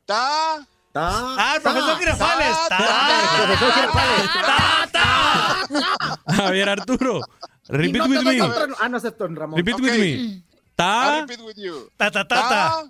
Ta. 0.06 0.66
Ta- 0.94 1.36
Ah, 1.38 1.54
el 1.56 1.62
profesor 1.62 1.98
Girafales. 1.98 2.58
ta- 2.70 3.38
Profesor 3.38 3.74
Girafales. 3.74 4.30
ta- 4.46 4.90
ta. 4.92 6.34
Javier 6.34 6.70
Arturo. 6.70 7.22
Repeat 7.70 7.96
no 7.96 8.08
with 8.08 8.24
me. 8.24 8.40
Ah, 8.80 8.90
no 8.90 9.00
Ramón. 9.36 9.58
Repeat 9.58 9.80
with 9.80 9.98
me. 9.98 10.14
I 10.14 10.44
Ta. 10.76 11.22
repeat 11.22 11.42
with 11.46 11.58
you. 11.58 11.90
Ta, 11.98 12.12
ta, 12.12 12.28
ta, 12.28 12.50
ta. 12.50 12.84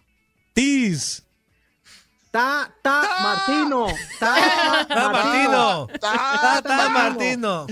Ta. 0.53 0.61
Tis. 0.61 1.23
Ta, 2.31 2.71
ta, 2.81 3.01
Martino. 3.21 3.87
Ta, 4.17 4.85
Ta, 4.87 5.09
Martino. 5.09 5.87
Ta, 5.99 6.61
ta, 6.63 6.89
Martino. 6.89 7.67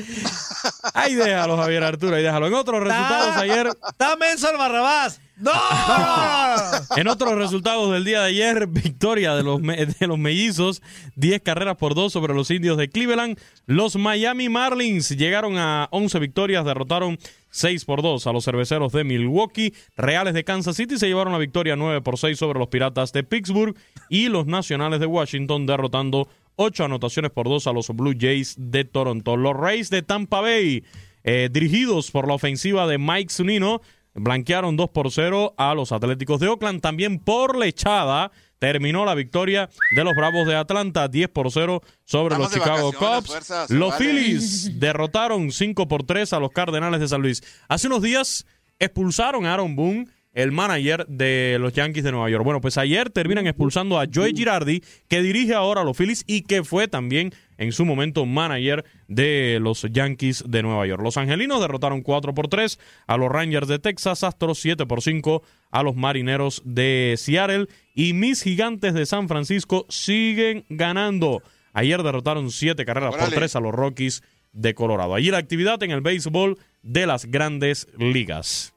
Ahí 0.93 1.15
déjalo, 1.15 1.55
Javier 1.55 1.84
Arturo. 1.86 2.15
Ahí 2.17 2.23
déjalo. 2.23 2.47
En 2.47 2.53
otros 2.53 2.84
resultados 2.84 3.36
Ta- 3.36 3.39
ayer. 3.41 3.69
Ta, 3.95 4.15
Menso 4.17 4.49
el 4.51 4.57
Barrabás. 4.57 5.21
¡No! 5.38 5.51
En 6.97 7.07
otros 7.07 7.36
resultados 7.36 7.93
del 7.93 8.03
día 8.03 8.19
de 8.21 8.27
ayer, 8.27 8.67
victoria 8.67 9.36
de 9.36 9.43
los, 9.43 9.61
de 9.61 10.07
los 10.07 10.17
mellizos, 10.17 10.82
10 11.15 11.41
carreras 11.41 11.77
por 11.77 11.95
2 11.95 12.11
sobre 12.11 12.34
los 12.34 12.51
indios 12.51 12.77
de 12.77 12.89
Cleveland. 12.89 13.39
Los 13.65 13.95
Miami 13.95 14.49
Marlins 14.49 15.09
llegaron 15.09 15.57
a 15.57 15.88
11 15.91 16.19
victorias, 16.19 16.65
derrotaron 16.65 17.17
6 17.52 17.86
por 17.86 18.02
2 18.02 18.26
a 18.28 18.34
los 18.34 18.45
cerveceros 18.45 18.91
de 18.91 19.04
Milwaukee. 19.04 19.74
Reales 19.95 20.34
de 20.34 20.43
Kansas 20.43 20.76
City 20.76 20.97
se 20.97 21.08
llevaron 21.08 21.34
la 21.34 21.39
victoria 21.39 21.76
9 21.76 22.02
por 22.02 22.18
6 22.18 22.38
sobre 22.38 22.60
los 22.60 22.68
piratas 22.68 23.12
de 23.14 23.24
Pittsburgh. 23.24 23.76
Y 24.10 24.30
los 24.30 24.45
nacionales 24.45 25.00
de 25.00 25.06
Washington 25.06 25.66
derrotando 25.66 26.28
8 26.56 26.86
anotaciones 26.86 27.32
por 27.32 27.47
2 27.47 27.68
a 27.68 27.74
los 27.74 27.89
Blue 27.89 28.14
Jays 28.18 28.56
de 28.58 28.84
Toronto. 28.84 29.38
Los 29.38 29.56
Rays 29.56 29.89
de 29.89 30.02
Tampa 30.02 30.41
Bay, 30.41 30.84
eh, 31.24 31.50
dirigidos 31.52 32.12
por 32.12 32.28
la 32.28 32.34
ofensiva 32.34 32.86
de 32.88 32.97
Mike 32.97 33.34
Zunino, 33.34 33.82
blanquearon 34.14 34.76
2 34.76 34.89
por 34.89 35.12
0 35.12 35.54
a 35.58 35.74
los 35.74 35.91
Atléticos 35.91 36.39
de 36.39 36.47
Oakland. 36.47 36.82
También 36.82 37.20
por 37.20 37.58
lechada 37.58 38.32
terminó 38.60 39.05
la 39.05 39.16
victoria 39.16 39.70
de 39.95 40.03
los 40.03 40.14
Bravos 40.14 40.47
de 40.47 40.55
Atlanta 40.55 41.07
10 41.07 41.30
por 41.30 41.51
0 41.51 41.82
sobre 42.03 42.38
los 42.38 42.51
Chicago 42.53 42.93
Cubs. 42.93 43.28
fuerzas, 43.28 43.70
los 43.72 43.91
vale. 43.91 44.05
Phillies 44.05 44.80
derrotaron 44.80 45.51
5 45.51 45.88
por 45.88 46.03
3 46.03 46.34
a 46.34 46.39
los 46.39 46.51
Cardenales 46.51 46.99
de 46.99 47.07
San 47.07 47.22
Luis. 47.22 47.41
Hace 47.68 47.88
unos 47.88 48.01
días 48.01 48.45
expulsaron 48.78 49.45
a 49.45 49.53
Aaron 49.53 49.76
Boone, 49.76 50.07
el 50.34 50.51
manager 50.51 51.05
de 51.07 51.57
los 51.60 51.74
Yankees 51.74 52.03
de 52.03 52.12
Nueva 52.12 52.30
York. 52.30 52.43
Bueno, 52.43 52.62
pues 52.62 52.78
ayer 52.78 53.10
terminan 53.10 53.47
expulsando 53.47 53.99
a 53.99 54.05
Joey 54.14 54.34
Girardi, 54.36 54.84
que 55.07 55.22
dirige 55.22 55.53
ahora 55.53 55.82
a 55.82 55.84
los 55.84 55.97
Phillies 55.97 56.24
y 56.28 56.43
que 56.43 56.64
fue 56.64 56.88
también 56.88 57.34
en 57.57 57.74
su 57.74 57.84
momento 57.84 58.26
manager 58.26 58.86
de 59.07 59.60
los 59.62 59.86
Yankees 59.91 60.45
de 60.47 60.64
Nueva 60.64 60.86
York. 60.88 61.01
Los 61.01 61.18
Angelinos 61.18 61.60
derrotaron 61.60 62.01
4 62.01 62.34
por 62.34 62.47
3 62.47 62.80
a 63.07 63.18
los 63.18 63.30
Rangers 63.30 63.68
de 63.68 63.80
Texas, 63.80 64.24
Astros 64.24 64.60
7 64.60 64.86
por 64.86 65.01
5 65.01 65.43
a 65.72 65.84
los 65.84 65.95
Marineros 65.95 66.62
de 66.64 67.16
Seattle 67.18 67.68
y 68.00 68.14
mis 68.14 68.41
Gigantes 68.43 68.93
de 68.93 69.06
San 69.06 69.28
Francisco 69.28 69.86
siguen 69.89 70.66
ganando. 70.70 71.41
Ayer 71.74 72.02
derrotaron 72.02 72.50
7 72.52 72.86
carreras 72.86 73.16
por. 73.16 73.30
3 73.30 73.56
a 73.56 73.60
los 73.60 73.74
Rockies 73.74 74.24
de 74.54 74.74
Colorado. 74.74 75.16
Allí 75.16 75.30
la 75.32 75.38
actividad 75.38 75.82
en 75.84 75.91
el 75.91 76.02
béisbol 76.02 76.58
de 76.82 77.06
las 77.08 77.26
grandes 77.26 77.88
ligas. 77.97 78.74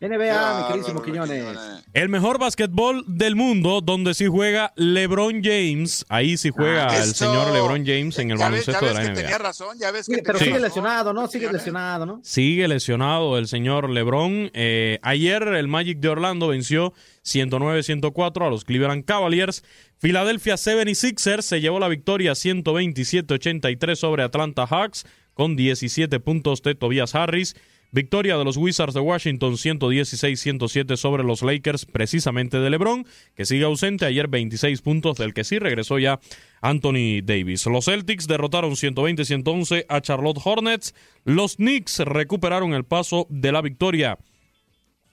NBA, 0.00 0.58
mi 0.62 0.66
queridísimo 0.66 1.00
Quiñones. 1.00 1.44
El 1.92 2.08
mejor 2.08 2.40
básquetbol 2.40 3.04
del 3.06 3.36
mundo, 3.36 3.80
donde 3.80 4.14
sí 4.14 4.26
juega 4.26 4.72
LeBron 4.74 5.42
James. 5.44 6.04
Ahí 6.08 6.36
sí 6.36 6.50
juega 6.50 6.88
Ah, 6.90 6.96
el 7.04 7.14
señor 7.14 7.52
LeBron 7.52 7.86
James 7.86 8.18
en 8.18 8.32
el 8.32 8.38
Ya 8.38 8.48
ves, 8.48 8.66
ya 8.66 8.72
baloncesto 8.72 8.84
de 8.86 8.86
ves 8.86 8.94
la 8.94 9.02
que 9.02 9.08
NBA. 9.10 9.22
tenía 9.22 9.38
razón, 9.38 9.78
ya 9.78 9.92
ves 9.92 10.08
que 10.08 10.20
pero 10.24 10.38
sigue 10.40 10.50
razón. 10.50 10.62
lesionado, 10.62 11.12
¿no? 11.12 11.28
Sigue 11.28 11.38
Quiñones. 11.46 11.60
lesionado, 11.60 12.06
¿no? 12.06 12.20
Sigue 12.24 12.66
lesionado 12.66 13.38
el 13.38 13.46
señor 13.46 13.88
LeBron. 13.90 14.50
Eh, 14.54 14.98
ayer 15.02 15.44
el 15.44 15.68
Magic 15.68 15.98
de 16.00 16.08
Orlando 16.08 16.48
venció 16.48 16.92
109-104 17.24 18.46
a 18.46 18.50
los 18.50 18.64
Cleveland 18.64 19.04
Cavaliers. 19.04 19.64
Philadelphia 20.00 20.54
76ers 20.54 21.42
se 21.42 21.60
llevó 21.60 21.78
la 21.78 21.88
victoria 21.88 22.32
127-83 22.32 23.94
sobre 23.94 24.22
Atlanta 24.22 24.66
Hawks 24.66 25.06
con 25.34 25.56
17 25.56 26.20
puntos 26.20 26.62
de 26.62 26.74
Tobias 26.74 27.14
Harris. 27.14 27.54
Victoria 27.94 28.38
de 28.38 28.44
los 28.44 28.56
Wizards 28.56 28.94
de 28.94 29.00
Washington 29.00 29.52
116-107 29.52 30.96
sobre 30.96 31.24
los 31.24 31.42
Lakers, 31.42 31.84
precisamente 31.84 32.58
de 32.58 32.70
LeBron, 32.70 33.04
que 33.34 33.44
sigue 33.44 33.64
ausente 33.64 34.06
ayer 34.06 34.28
26 34.28 34.80
puntos, 34.80 35.18
del 35.18 35.34
que 35.34 35.44
sí 35.44 35.58
regresó 35.58 35.98
ya 35.98 36.18
Anthony 36.62 37.20
Davis. 37.22 37.66
Los 37.66 37.84
Celtics 37.84 38.26
derrotaron 38.26 38.72
120-111 38.72 39.84
a 39.90 40.00
Charlotte 40.00 40.40
Hornets. 40.42 40.94
Los 41.24 41.56
Knicks 41.56 41.98
recuperaron 41.98 42.72
el 42.72 42.84
paso 42.84 43.26
de 43.28 43.52
la 43.52 43.60
victoria 43.60 44.18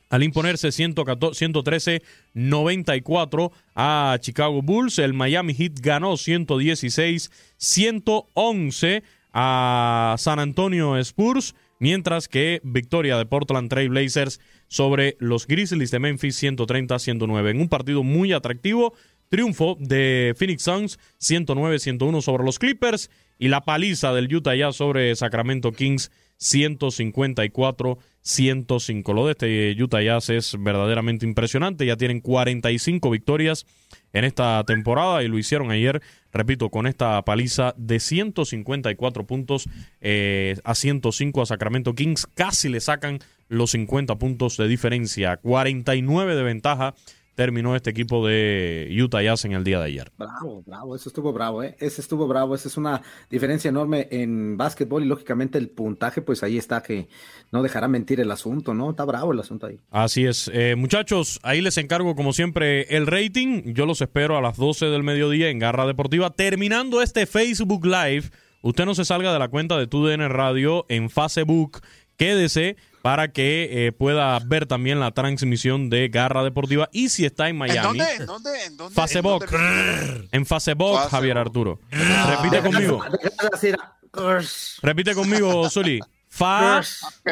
al 0.09 0.23
imponerse 0.23 0.69
113-94 0.69 3.51
a 3.75 4.17
Chicago 4.19 4.61
Bulls. 4.61 4.99
El 4.99 5.13
Miami 5.13 5.53
Heat 5.53 5.79
ganó 5.81 6.11
116-111 6.13 9.03
a 9.31 10.15
San 10.17 10.39
Antonio 10.39 10.97
Spurs, 10.97 11.53
mientras 11.79 12.27
que 12.27 12.59
victoria 12.63 13.17
de 13.17 13.25
Portland 13.25 13.69
Trail 13.69 13.89
Blazers 13.89 14.41
sobre 14.67 15.15
los 15.19 15.47
Grizzlies 15.47 15.91
de 15.91 15.99
Memphis 15.99 16.41
130-109. 16.41 17.51
En 17.51 17.61
un 17.61 17.69
partido 17.69 18.01
muy 18.03 18.33
atractivo, 18.33 18.93
triunfo 19.29 19.77
de 19.79 20.35
Phoenix 20.37 20.63
Suns 20.63 20.99
109-101 21.21 22.21
sobre 22.21 22.43
los 22.43 22.59
Clippers 22.59 23.09
y 23.37 23.47
la 23.47 23.61
paliza 23.61 24.13
del 24.13 24.33
Utah 24.33 24.55
Jazz 24.55 24.75
sobre 24.75 25.15
Sacramento 25.15 25.71
Kings 25.71 26.11
154-105. 26.39 29.13
Lo 29.13 29.25
de 29.25 29.31
este 29.31 29.75
Utah 29.81 30.01
Jazz 30.01 30.29
es 30.29 30.55
verdaderamente 30.59 31.25
impresionante. 31.25 31.85
Ya 31.85 31.97
tienen 31.97 32.21
45 32.21 33.09
victorias 33.09 33.65
en 34.13 34.23
esta 34.25 34.63
temporada 34.65 35.23
y 35.23 35.27
lo 35.27 35.37
hicieron 35.37 35.71
ayer, 35.71 36.01
repito, 36.31 36.69
con 36.69 36.87
esta 36.87 37.21
paliza 37.23 37.73
de 37.77 37.99
154 37.99 39.27
puntos 39.27 39.67
eh, 40.01 40.55
a 40.63 40.75
105 40.75 41.41
a 41.41 41.45
Sacramento 41.45 41.93
Kings. 41.93 42.25
Casi 42.33 42.69
le 42.69 42.79
sacan 42.79 43.19
los 43.49 43.71
50 43.71 44.17
puntos 44.17 44.57
de 44.57 44.67
diferencia. 44.67 45.37
49 45.37 46.35
de 46.35 46.43
ventaja 46.43 46.93
terminó 47.39 47.73
este 47.73 47.91
equipo 47.91 48.27
de 48.27 48.93
Utah 49.01 49.21
Jazz 49.21 49.45
en 49.45 49.53
el 49.53 49.63
día 49.63 49.79
de 49.79 49.85
ayer. 49.85 50.11
Bravo, 50.17 50.61
bravo, 50.65 50.93
eso 50.93 51.07
estuvo 51.07 51.31
bravo, 51.31 51.63
¿eh? 51.63 51.73
Ese 51.79 52.01
estuvo 52.01 52.27
bravo, 52.27 52.53
esa 52.53 52.67
es 52.67 52.75
una 52.75 53.01
diferencia 53.29 53.69
enorme 53.69 54.09
en 54.11 54.57
básquetbol 54.57 55.05
y 55.05 55.07
lógicamente 55.07 55.57
el 55.57 55.69
puntaje, 55.69 56.21
pues 56.21 56.43
ahí 56.43 56.57
está 56.57 56.83
que 56.83 57.07
no 57.53 57.63
dejará 57.63 57.87
mentir 57.87 58.19
el 58.19 58.29
asunto, 58.29 58.73
¿no? 58.73 58.89
Está 58.89 59.05
bravo 59.05 59.31
el 59.31 59.39
asunto 59.39 59.67
ahí. 59.67 59.79
Así 59.89 60.25
es. 60.25 60.51
Eh, 60.53 60.75
muchachos, 60.75 61.39
ahí 61.41 61.61
les 61.61 61.77
encargo 61.77 62.13
como 62.13 62.33
siempre 62.33 62.93
el 62.93 63.07
rating. 63.07 63.73
Yo 63.73 63.85
los 63.85 64.01
espero 64.01 64.37
a 64.37 64.41
las 64.41 64.57
12 64.57 64.87
del 64.87 65.03
mediodía 65.03 65.47
en 65.47 65.59
Garra 65.59 65.87
Deportiva. 65.87 66.31
Terminando 66.31 67.01
este 67.01 67.25
Facebook 67.25 67.85
Live, 67.85 68.31
usted 68.63 68.85
no 68.85 68.95
se 68.95 69.05
salga 69.05 69.31
de 69.31 69.39
la 69.39 69.47
cuenta 69.47 69.77
de 69.77 69.87
TUDN 69.87 70.27
Radio 70.27 70.85
en 70.89 71.09
Facebook. 71.09 71.79
Quédese 72.17 72.75
para 73.01 73.31
que 73.31 73.87
eh, 73.87 73.91
pueda 73.91 74.37
ver 74.39 74.65
también 74.65 74.99
la 74.99 75.11
transmisión 75.11 75.89
de 75.89 76.09
Garra 76.09 76.43
Deportiva. 76.43 76.89
Y 76.91 77.09
si 77.09 77.25
está 77.25 77.45
en 77.45 77.55
¿En 77.55 77.57
Miami, 77.57 77.99
dónde? 77.99 78.13
¿En 78.15 78.25
dónde? 78.25 78.65
¿En 78.65 78.77
dónde? 78.77 78.95
Facebook. 78.95 79.43
¿En 79.45 79.49
dónde? 79.51 80.27
En 80.31 80.45
Facebook, 80.45 80.95
Facebook. 80.95 81.09
Javier 81.09 81.37
Arturo. 81.37 81.79
Repite 81.91 82.61
conmigo. 82.61 83.03
Repite 84.81 85.15
conmigo, 85.15 85.69
Zuli. 85.69 85.99
Fa, 86.27 86.79
Ok. 86.79 87.31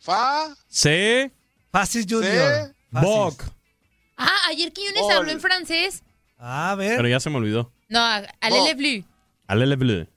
Fa, 0.00 0.54
C, 0.68 1.32
Fasis 1.72 2.06
Junior. 2.08 2.74
Boc. 2.90 3.42
Ah, 4.16 4.48
ayer 4.48 4.72
Quiñones 4.72 5.02
habló 5.10 5.30
en 5.30 5.40
francés. 5.40 6.02
A 6.38 6.74
ver. 6.76 6.96
Pero 6.96 7.08
ya 7.08 7.20
se 7.20 7.30
me 7.30 7.36
olvidó. 7.36 7.72
No, 7.88 8.00
allez 8.00 8.64
les 8.64 8.76
bleus. 8.76 9.04
Allez 9.46 9.68
les 9.68 9.78
bleus. 9.78 10.08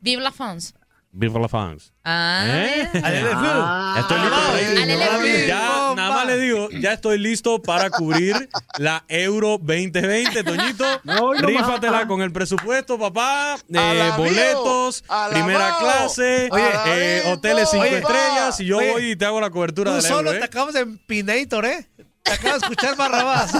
Vive 0.00 0.20
la 0.20 0.32
France. 0.32 0.74
Vive 1.18 1.40
la 1.40 1.48
France. 1.48 1.92
Ah. 2.04 2.44
¿Eh? 2.46 2.88
Ah, 3.02 3.96
Estoy 4.00 4.20
listo 4.20 4.36
para 4.36 5.26
ir. 5.26 5.46
Ya, 5.46 5.92
nada 5.96 6.10
más 6.10 6.26
le 6.26 6.38
digo, 6.38 6.68
ya 6.70 6.92
estoy 6.92 7.18
listo 7.18 7.62
para 7.62 7.88
cubrir 7.88 8.50
la 8.76 9.02
Euro 9.08 9.56
2020, 9.58 10.44
Toñito. 10.44 10.84
No, 11.04 11.32
Rífatela 11.32 12.06
con 12.06 12.20
el 12.20 12.32
presupuesto, 12.32 12.98
papá. 12.98 13.56
Eh, 13.72 14.12
boletos, 14.18 15.04
primera 15.30 15.76
clase, 15.78 16.48
Oye, 16.50 16.70
eh, 16.86 17.22
hoteles 17.32 17.70
cinco 17.70 17.84
oye, 17.84 17.98
estrellas. 17.98 18.60
Y 18.60 18.66
yo 18.66 18.76
oye, 18.78 18.92
voy 18.92 19.10
y 19.12 19.16
te 19.16 19.24
hago 19.24 19.40
la 19.40 19.48
cobertura 19.48 19.92
Tú 19.92 19.94
del 19.96 20.02
solo 20.04 20.30
Euro, 20.30 20.32
te 20.32 20.38
¿eh? 20.38 20.44
acabas 20.44 20.74
de 20.74 20.80
Empinator, 20.80 21.64
¿eh? 21.64 21.86
Te 22.26 22.32
acabas 22.32 22.60
de 22.60 22.66
escuchar 22.66 22.96
Barrabás. 22.96 23.52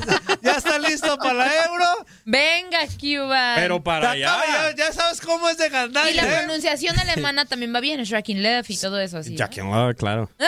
¿Ya 0.43 0.53
está 0.57 0.79
listo 0.79 1.17
para 1.19 1.35
la 1.35 1.65
Euro? 1.67 1.85
Venga, 2.25 2.79
Cuba. 3.01 3.55
Pero 3.57 3.83
para 3.83 4.11
acaba- 4.13 4.43
allá. 4.43 4.71
ya, 4.71 4.77
ya 4.77 4.93
sabes 4.93 5.21
cómo 5.21 5.49
es 5.49 5.57
de 5.59 5.67
Y 5.67 5.71
gandalla, 5.71 6.23
la 6.25 6.29
¿eh? 6.33 6.37
pronunciación 6.45 6.99
alemana 6.99 7.45
también 7.47 7.75
va 7.75 7.81
bien, 7.81 8.03
Shocking 8.03 8.43
Left 8.43 8.71
y 8.71 8.77
todo 8.77 8.99
eso 9.01 9.19
así. 9.19 9.37
Ah, 9.41 9.93
claro. 9.97 10.31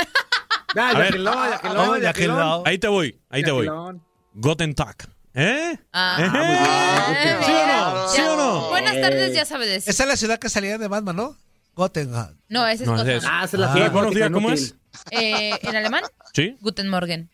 Ya, 0.74 0.90
A 0.90 0.92
ver. 0.98 1.06
Yaquilón, 1.06 1.50
Yaquilón, 1.50 1.76
No, 1.76 1.96
Yaquilón. 1.96 2.02
Yaquilón. 2.36 2.62
Ahí 2.66 2.78
te 2.78 2.88
voy, 2.88 3.18
ahí 3.30 3.42
te 3.42 3.50
voy. 3.50 3.64
Yaquilón. 3.64 4.04
Guten 4.34 4.74
Tag. 4.74 4.96
¿Eh? 5.32 5.78
Ah, 5.94 6.16
¿Eh? 6.20 6.28
bien. 6.30 7.38
¿Sí 7.46 7.52
o 7.52 7.66
no? 7.66 8.08
¿Sí 8.10 8.20
o 8.20 8.36
no? 8.36 8.68
Buenas 8.68 9.00
tardes, 9.00 9.32
ya 9.34 9.46
sabe 9.46 9.66
decir. 9.66 9.88
Esa 9.90 10.02
es 10.02 10.08
la 10.08 10.16
ciudad 10.16 10.38
que 10.38 10.50
salía 10.50 10.76
de 10.76 10.86
Batman, 10.88 11.16
¿no? 11.16 11.36
Gotenham. 11.74 12.36
No, 12.48 12.66
ese 12.66 12.82
es 12.82 12.88
No, 12.88 12.96
es 12.96 13.02
Gotham. 13.02 13.30
Ah, 13.32 13.44
esa 13.44 13.56
es 13.56 13.60
la 13.60 13.70
Ah, 13.70 13.72
ciudad 13.72 13.92
buenos 13.92 14.14
días, 14.14 14.30
¿cómo 14.30 14.50
es? 14.50 14.74
Eh, 15.10 15.58
¿En 15.62 15.74
alemán? 15.76 16.02
Sí. 16.34 16.56
Guten 16.60 16.88
Morgen. 16.88 17.30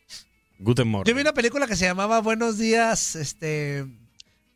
Guten 0.59 0.89
Morgen. 0.89 1.11
Yo 1.11 1.15
vi 1.17 1.21
una 1.23 1.35
película 1.35 1.67
que 1.67 1.77
se 1.77 1.85
llamaba 1.85 2.21
Buenos 2.21 2.59
días, 2.59 3.17
este, 3.17 3.85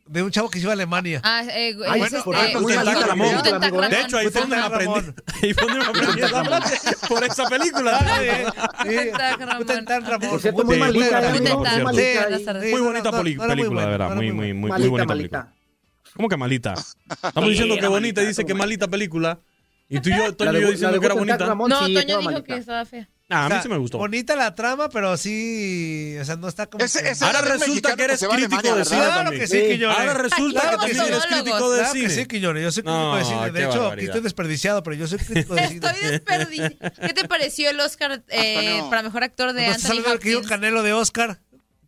de 0.05 0.23
un 0.23 0.31
chavo 0.31 0.49
que 0.49 0.59
iba 0.59 0.69
a 0.71 0.73
Alemania. 0.73 1.21
Ah, 1.23 1.43
eh, 1.45 1.75
Ay, 1.87 1.99
bueno, 1.99 2.05
este, 2.05 2.59
Guten 2.59 2.83
Tag, 2.83 3.07
Ramón. 3.07 3.27
¿eh? 3.27 3.89
De 3.89 4.01
hecho, 4.01 4.17
ahí 4.17 4.27
fue 4.29 4.41
donde 4.41 4.55
aprendí. 4.57 5.13
Ahí 5.43 5.53
fue 5.53 5.63
donde 5.67 5.79
me 5.79 5.85
aprendí 5.85 6.21
esa 6.21 6.45
frase. 6.45 7.07
Por 7.07 7.23
esa 7.23 7.45
película. 7.47 7.99
Guten 8.83 9.11
Tag, 9.11 9.39
Ramón. 9.39 9.57
Guten 9.59 9.85
Tag, 9.85 10.03
Ramón. 10.07 10.29
Por 10.29 10.41
cierto, 10.41 10.63
muy 10.63 10.77
malita, 10.77 11.21
muy 12.71 12.81
bonita 12.81 13.11
película, 13.11 13.55
de 13.55 13.91
verdad. 13.91 14.15
Muy, 14.15 14.31
muy 14.31 14.53
muy, 14.53 14.69
bonita 14.87 15.05
película. 15.05 15.53
¿Cómo 16.15 16.27
que 16.27 16.37
malita? 16.37 16.73
Estamos 17.23 17.49
diciendo 17.49 17.77
que 17.77 17.87
bonita 17.87 18.23
y 18.23 18.27
dice 18.27 18.45
que 18.45 18.53
malita 18.53 18.87
película. 18.87 19.39
Y 19.91 19.99
tú 20.01 20.09
y 20.09 20.17
yo, 20.17 20.27
La 20.27 20.33
Toño 20.33 20.51
y 20.51 20.53
de- 20.53 20.59
yo 20.61 20.65
la 20.67 20.71
diciendo 20.71 20.93
de 20.93 20.99
que 20.99 21.05
era 21.05 21.13
Guten 21.15 21.27
Tag, 21.27 21.37
bonita. 21.37 21.45
Ramón, 21.45 21.69
No, 21.69 21.79
Toño 21.79 22.19
dijo 22.19 22.43
que 22.43 22.55
estaba 22.57 22.85
fea. 22.85 23.09
Ah, 23.31 23.45
a 23.45 23.49
mí 23.49 23.53
sea, 23.53 23.61
sí 23.63 23.69
me 23.69 23.77
gustó. 23.77 23.99
Bonita 23.99 24.35
la 24.35 24.55
trama, 24.55 24.89
pero 24.89 25.15
sí, 25.15 26.15
o 26.19 26.25
sea, 26.25 26.35
no 26.35 26.47
está 26.47 26.65
como 26.65 26.83
Ese- 26.83 27.03
que- 27.03 27.09
ese- 27.11 27.25
Ahora 27.25 27.39
es 27.39 27.45
resulta 27.59 27.95
que 27.95 28.03
eres 28.05 28.19
que 28.19 28.27
crítico 28.27 28.55
Alemania, 28.57 28.75
de 28.75 28.85
cine 28.85 28.97
Claro 29.01 29.23
también. 29.23 29.41
que 29.41 29.47
sí, 29.47 29.61
Quiñones. 29.69 29.97
Ahora 29.99 30.13
resulta 30.15 30.59
Aquí 30.61 30.69
que 30.69 30.77
también 30.95 31.05
eres 31.13 31.25
crítico 31.27 31.69
de 31.71 31.77
Claro 31.79 31.93
que 31.93 31.99
cine. 31.99 32.09
sí, 32.09 32.25
Quiñones, 32.25 32.63
yo 32.63 32.71
soy 32.71 32.83
crítico 32.83 32.99
No, 32.99 33.15
de 33.17 33.25
cine. 33.25 33.51
De 33.51 33.59
hecho, 33.59 33.69
aquí 33.69 33.77
barbaridad. 33.79 34.09
estoy 34.09 34.21
desperdiciado, 34.21 34.83
pero 34.83 34.95
yo 34.95 35.07
soy 35.07 35.19
crítico 35.19 35.53
de 35.55 35.67
cine. 35.67 35.79
Estoy 35.91 36.09
desperdiciado. 36.11 36.75
¿Qué 37.01 37.13
te 37.13 37.27
pareció 37.27 37.69
el 37.69 37.79
Oscar 37.79 38.23
eh, 38.29 38.81
para 38.89 39.03
mejor 39.03 39.23
actor 39.23 39.53
de 39.53 39.61
¿No 39.67 39.71
estás 39.73 39.85
Anthony 39.85 39.89
hablando 39.99 40.09
del 40.09 40.19
que 40.19 40.35
Hopkins? 40.35 40.49
Canelo 40.49 40.81
de 40.83 40.93
Oscar? 40.93 41.39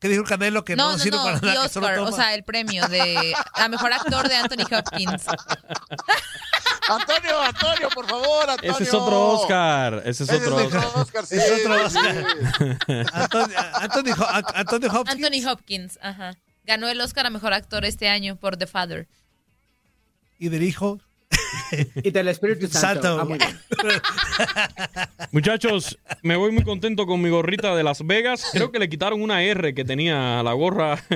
¿Qué 0.01 0.09
dijo 0.09 0.23
el 0.23 0.27
Canelo 0.27 0.65
que 0.65 0.75
no, 0.75 0.87
No, 0.87 0.91
no, 0.93 0.99
sirve 0.99 1.17
no, 1.17 1.23
para 1.23 1.39
nada? 1.39 1.63
que 1.63 1.69
solo 1.69 1.85
Oscar, 1.87 1.99
o 1.99 2.11
sea, 2.11 2.33
el 2.33 2.43
premio 2.43 2.87
de 2.87 3.33
a 3.53 3.69
mejor 3.69 3.93
actor 3.93 4.27
de 4.27 4.35
Anthony 4.35 4.65
Hopkins. 4.75 5.25
Antonio, 6.89 7.39
Antonio, 7.41 7.89
por 7.93 8.07
favor, 8.09 8.49
Antonio. 8.49 8.73
Ese 8.73 8.83
es 8.83 8.93
otro 8.93 9.21
Oscar. 9.29 10.01
Ese 10.03 10.23
es 10.23 10.29
Ese 10.29 10.37
otro 10.47 10.55
Oscar. 10.65 10.85
Oscar, 10.95 11.25
sí, 11.27 11.35
Es 11.37 11.51
otro 11.51 11.89
sí. 11.89 11.97
Ho- 14.17 14.27
Antonio 14.55 14.89
Hopkins. 14.91 15.23
Anthony 15.25 15.47
Hopkins, 15.49 15.99
ajá. 16.01 16.35
Ganó 16.65 16.87
el 16.89 16.99
Oscar 17.01 17.27
a 17.27 17.29
mejor 17.29 17.53
actor 17.53 17.85
este 17.85 18.09
año 18.09 18.35
por 18.35 18.57
The 18.57 18.67
Father. 18.67 19.07
Y 20.39 20.49
del 20.49 20.63
hijo. 20.63 20.99
Y 22.03 22.11
del 22.11 22.27
Espíritu 22.27 22.67
Santo. 22.67 23.01
Santo. 23.03 23.21
Ah, 23.21 23.25
muy 23.25 23.37
bien. 23.37 23.61
Muchachos, 25.31 25.97
me 26.21 26.35
voy 26.35 26.51
muy 26.51 26.63
contento 26.63 27.05
con 27.05 27.21
mi 27.21 27.29
gorrita 27.29 27.75
de 27.75 27.83
Las 27.83 28.05
Vegas. 28.05 28.49
Creo 28.51 28.71
que 28.71 28.79
le 28.79 28.89
quitaron 28.89 29.21
una 29.21 29.43
R 29.43 29.73
que 29.73 29.85
tenía 29.85 30.39
a 30.39 30.43
la 30.43 30.53
gorra. 30.53 31.01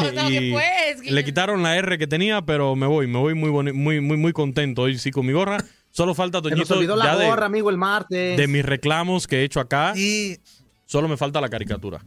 No, 0.00 0.10
no, 0.12 0.28
que 0.28 0.50
pues. 0.52 1.10
le 1.10 1.24
quitaron 1.24 1.62
la 1.62 1.76
R 1.76 1.96
que 1.98 2.06
tenía, 2.06 2.42
pero 2.42 2.76
me 2.76 2.86
voy, 2.86 3.06
me 3.06 3.18
voy 3.18 3.34
muy 3.34 3.50
muy 3.72 4.00
muy 4.00 4.16
muy 4.16 4.32
contento 4.32 4.82
hoy 4.82 4.98
sí 4.98 5.10
con 5.10 5.26
mi 5.26 5.32
gorra. 5.32 5.58
Solo 5.90 6.14
falta 6.14 6.38
Se 6.38 6.50
nos 6.50 6.68
Toñito 6.68 6.74
olvidó 6.74 6.96
ya 6.98 7.04
la 7.04 7.16
de, 7.16 7.26
gorra, 7.26 7.46
amigo, 7.46 7.70
el 7.70 7.76
martes. 7.76 8.36
de 8.36 8.46
mis 8.46 8.64
reclamos 8.64 9.26
que 9.26 9.40
he 9.40 9.44
hecho 9.44 9.60
acá. 9.60 9.92
Y. 9.96 10.38
Solo 10.86 11.08
me 11.08 11.16
falta 11.16 11.40
la 11.40 11.48
caricatura. 11.48 12.04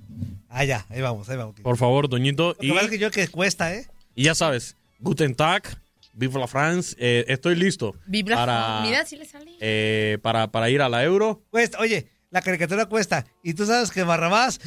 Ah, 0.50 0.64
ya, 0.66 0.86
ahí 0.90 1.02
vamos, 1.02 1.28
ahí 1.30 1.38
vamos. 1.38 1.56
Por 1.62 1.78
favor, 1.78 2.08
Toñito. 2.10 2.50
Lo 2.50 2.56
que 2.56 2.68
Y, 2.68 2.70
pasa 2.72 2.86
es 2.86 2.92
que 2.92 3.00
yo 3.00 3.12
que 3.12 3.28
cuesta, 3.28 3.74
¿eh? 3.74 3.88
y 4.16 4.24
ya 4.26 4.36
sabes, 4.36 4.76
Guten 5.00 5.36
Tag, 5.36 5.64
Vive 6.14 6.40
la 6.40 6.48
France. 6.48 6.96
eh, 7.00 7.26
estoy 7.28 7.56
listo 7.56 7.96
Vibra. 8.06 8.36
para, 8.36 8.82
Mira, 8.82 9.06
si 9.06 9.16
le 9.18 9.26
sale. 9.26 9.52
eh, 9.60 10.18
para, 10.22 10.52
para 10.52 10.70
ir 10.70 10.82
a 10.82 10.90
la 10.90 11.04
Euro. 11.04 11.44
Cuesta, 11.50 11.80
oye, 11.80 12.10
la 12.30 12.42
caricatura 12.42 12.86
cuesta. 12.86 13.26
Y 13.44 13.54
tú 13.56 13.66
sabes 13.66 13.90
que 13.92 14.04
Barrabás. 14.04 14.60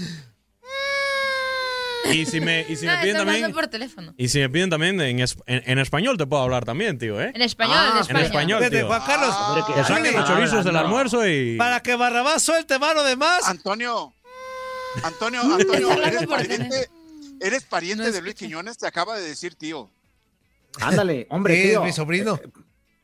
Y 2.12 2.24
si 2.24 2.40
me, 2.40 2.64
y 2.68 2.76
si 2.76 2.86
me 2.86 2.92
Ah, 2.92 3.00
piden 3.02 3.16
también. 3.16 3.52
por 3.52 3.66
teléfono. 3.66 4.14
Y 4.16 4.28
si 4.28 4.38
me 4.38 4.48
piden 4.48 4.70
también 4.70 5.00
en, 5.00 5.18
es- 5.20 5.36
en- 5.46 5.62
en 5.66 5.78
español, 5.78 6.16
te 6.16 6.26
puedo 6.26 6.42
hablar 6.42 6.64
también, 6.64 6.98
tío, 6.98 7.20
¿eh? 7.20 7.32
En 7.34 7.42
español, 7.42 7.74
Ah, 7.76 7.86
en 7.90 7.94
En 7.96 8.00
español. 8.02 8.22
español, 8.24 8.60
Vete, 8.60 8.76
tío. 8.78 8.86
Juan 8.86 9.02
Carlos. 9.06 9.34
Que 9.74 9.84
saquen 9.84 10.14
los 10.14 10.26
chorizos 10.28 10.64
del 10.64 10.76
almuerzo 10.76 11.26
y. 11.26 11.56
Para 11.56 11.80
que 11.80 11.96
Barrabás 11.96 12.42
suelte 12.42 12.78
mano 12.78 13.02
de 13.02 13.16
más. 13.16 13.48
Antonio, 13.48 14.12
Antonio, 15.02 15.40
Antonio, 15.54 16.02
eres 16.02 16.26
pariente, 16.26 16.88
eres 17.40 17.64
pariente 17.64 18.04
No 18.04 18.12
de 18.12 18.22
Luis 18.22 18.34
Quiñones, 18.36 18.78
te 18.78 18.86
acaba 18.86 19.16
de 19.18 19.26
decir 19.28 19.56
tío. 19.56 19.90
Ándale, 20.80 21.26
hombre, 21.30 21.56
Sí, 21.62 21.68
tío. 21.68 21.80
es 21.80 21.86
mi 21.86 21.92
sobrino. 21.92 22.40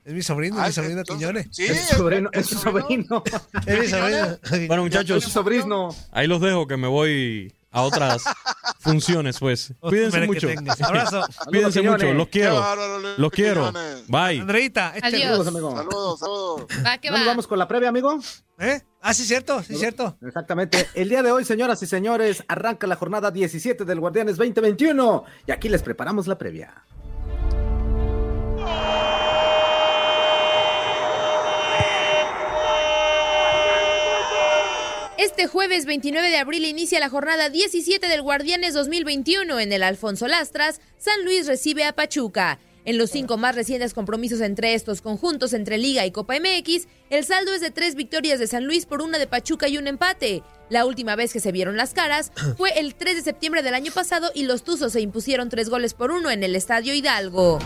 Es 0.04 0.12
mi 0.14 0.22
sobrino, 0.22 0.56
es 0.56 0.62
Ah, 0.62 0.66
mi 0.66 0.72
sobrino 0.72 0.98
entonces- 1.00 1.16
Quiñones. 1.28 1.46
Sí, 1.52 1.64
Es 1.64 1.88
su 1.90 1.96
sobrino. 1.96 2.30
Es 2.32 2.46
su 2.46 2.58
sobrino. 2.58 3.22
Es 3.66 3.78
mi 3.80 3.86
sobrino. 3.86 4.38
Bueno, 4.40 4.42
Es 4.50 4.68
su 4.68 4.82
muchachos, 4.82 5.24
sobrino. 5.24 5.94
ahí 6.10 6.26
los 6.26 6.40
dejo 6.40 6.66
que 6.66 6.76
me 6.76 6.88
voy 6.88 7.54
a 7.70 7.82
otras 7.82 8.24
funciones, 8.80 9.38
pues. 9.38 9.72
Cuídense 9.80 10.20
mucho. 10.26 10.48
Abrazo. 10.80 11.24
Cuídense 11.46 11.78
Saludos, 11.80 12.00
mucho, 12.02 12.14
los 12.14 12.28
quiero. 12.28 12.64
Los 13.16 13.30
quiero. 13.30 13.72
Bye. 14.08 14.40
Andreita, 14.40 14.92
este- 14.96 15.06
Adiós. 15.06 15.22
Saludos, 15.22 15.46
amigo. 15.46 15.76
Saludos, 15.76 16.18
saludos. 16.18 16.66
Va, 16.84 16.98
que 16.98 17.08
¿No 17.10 17.16
nos 17.18 17.26
va. 17.26 17.30
vamos 17.30 17.46
con 17.46 17.58
la 17.60 17.68
previa, 17.68 17.88
amigo? 17.88 18.18
¿Eh? 18.58 18.80
Ah, 19.00 19.14
sí, 19.14 19.24
cierto, 19.24 19.62
sí, 19.62 19.76
cierto. 19.76 20.16
Exactamente. 20.20 20.88
El 20.94 21.08
día 21.08 21.22
de 21.22 21.30
hoy, 21.32 21.44
señoras 21.44 21.80
y 21.82 21.86
señores, 21.86 22.42
arranca 22.48 22.86
la 22.88 22.96
jornada 22.96 23.30
17 23.30 23.84
del 23.84 24.00
Guardianes 24.00 24.36
2021 24.36 25.24
y 25.46 25.52
aquí 25.52 25.68
les 25.68 25.82
preparamos 25.82 26.26
la 26.26 26.36
previa. 26.38 26.84
Este 35.22 35.46
jueves 35.46 35.86
29 35.86 36.30
de 36.30 36.36
abril 36.36 36.64
inicia 36.64 36.98
la 36.98 37.08
jornada 37.08 37.48
17 37.48 38.08
del 38.08 38.22
Guardianes 38.22 38.74
2021 38.74 39.60
en 39.60 39.72
el 39.72 39.84
Alfonso 39.84 40.26
Lastras. 40.26 40.80
San 40.98 41.24
Luis 41.24 41.46
recibe 41.46 41.84
a 41.84 41.92
Pachuca. 41.92 42.58
En 42.84 42.98
los 42.98 43.10
cinco 43.10 43.36
más 43.36 43.54
recientes 43.54 43.94
compromisos 43.94 44.40
entre 44.40 44.74
estos 44.74 45.00
conjuntos 45.00 45.52
entre 45.52 45.78
Liga 45.78 46.04
y 46.04 46.10
Copa 46.10 46.34
MX, 46.40 46.88
el 47.08 47.24
saldo 47.24 47.54
es 47.54 47.60
de 47.60 47.70
tres 47.70 47.94
victorias 47.94 48.40
de 48.40 48.48
San 48.48 48.64
Luis 48.64 48.84
por 48.84 49.00
una 49.00 49.18
de 49.18 49.28
Pachuca 49.28 49.68
y 49.68 49.78
un 49.78 49.86
empate. 49.86 50.42
La 50.70 50.86
última 50.86 51.14
vez 51.14 51.32
que 51.32 51.38
se 51.38 51.52
vieron 51.52 51.76
las 51.76 51.94
caras 51.94 52.32
fue 52.56 52.80
el 52.80 52.96
3 52.96 53.14
de 53.14 53.22
septiembre 53.22 53.62
del 53.62 53.74
año 53.74 53.92
pasado 53.92 54.32
y 54.34 54.42
los 54.42 54.64
Tuzos 54.64 54.92
se 54.92 55.02
impusieron 55.02 55.50
tres 55.50 55.70
goles 55.70 55.94
por 55.94 56.10
uno 56.10 56.32
en 56.32 56.42
el 56.42 56.56
Estadio 56.56 56.94
Hidalgo. 56.94 57.60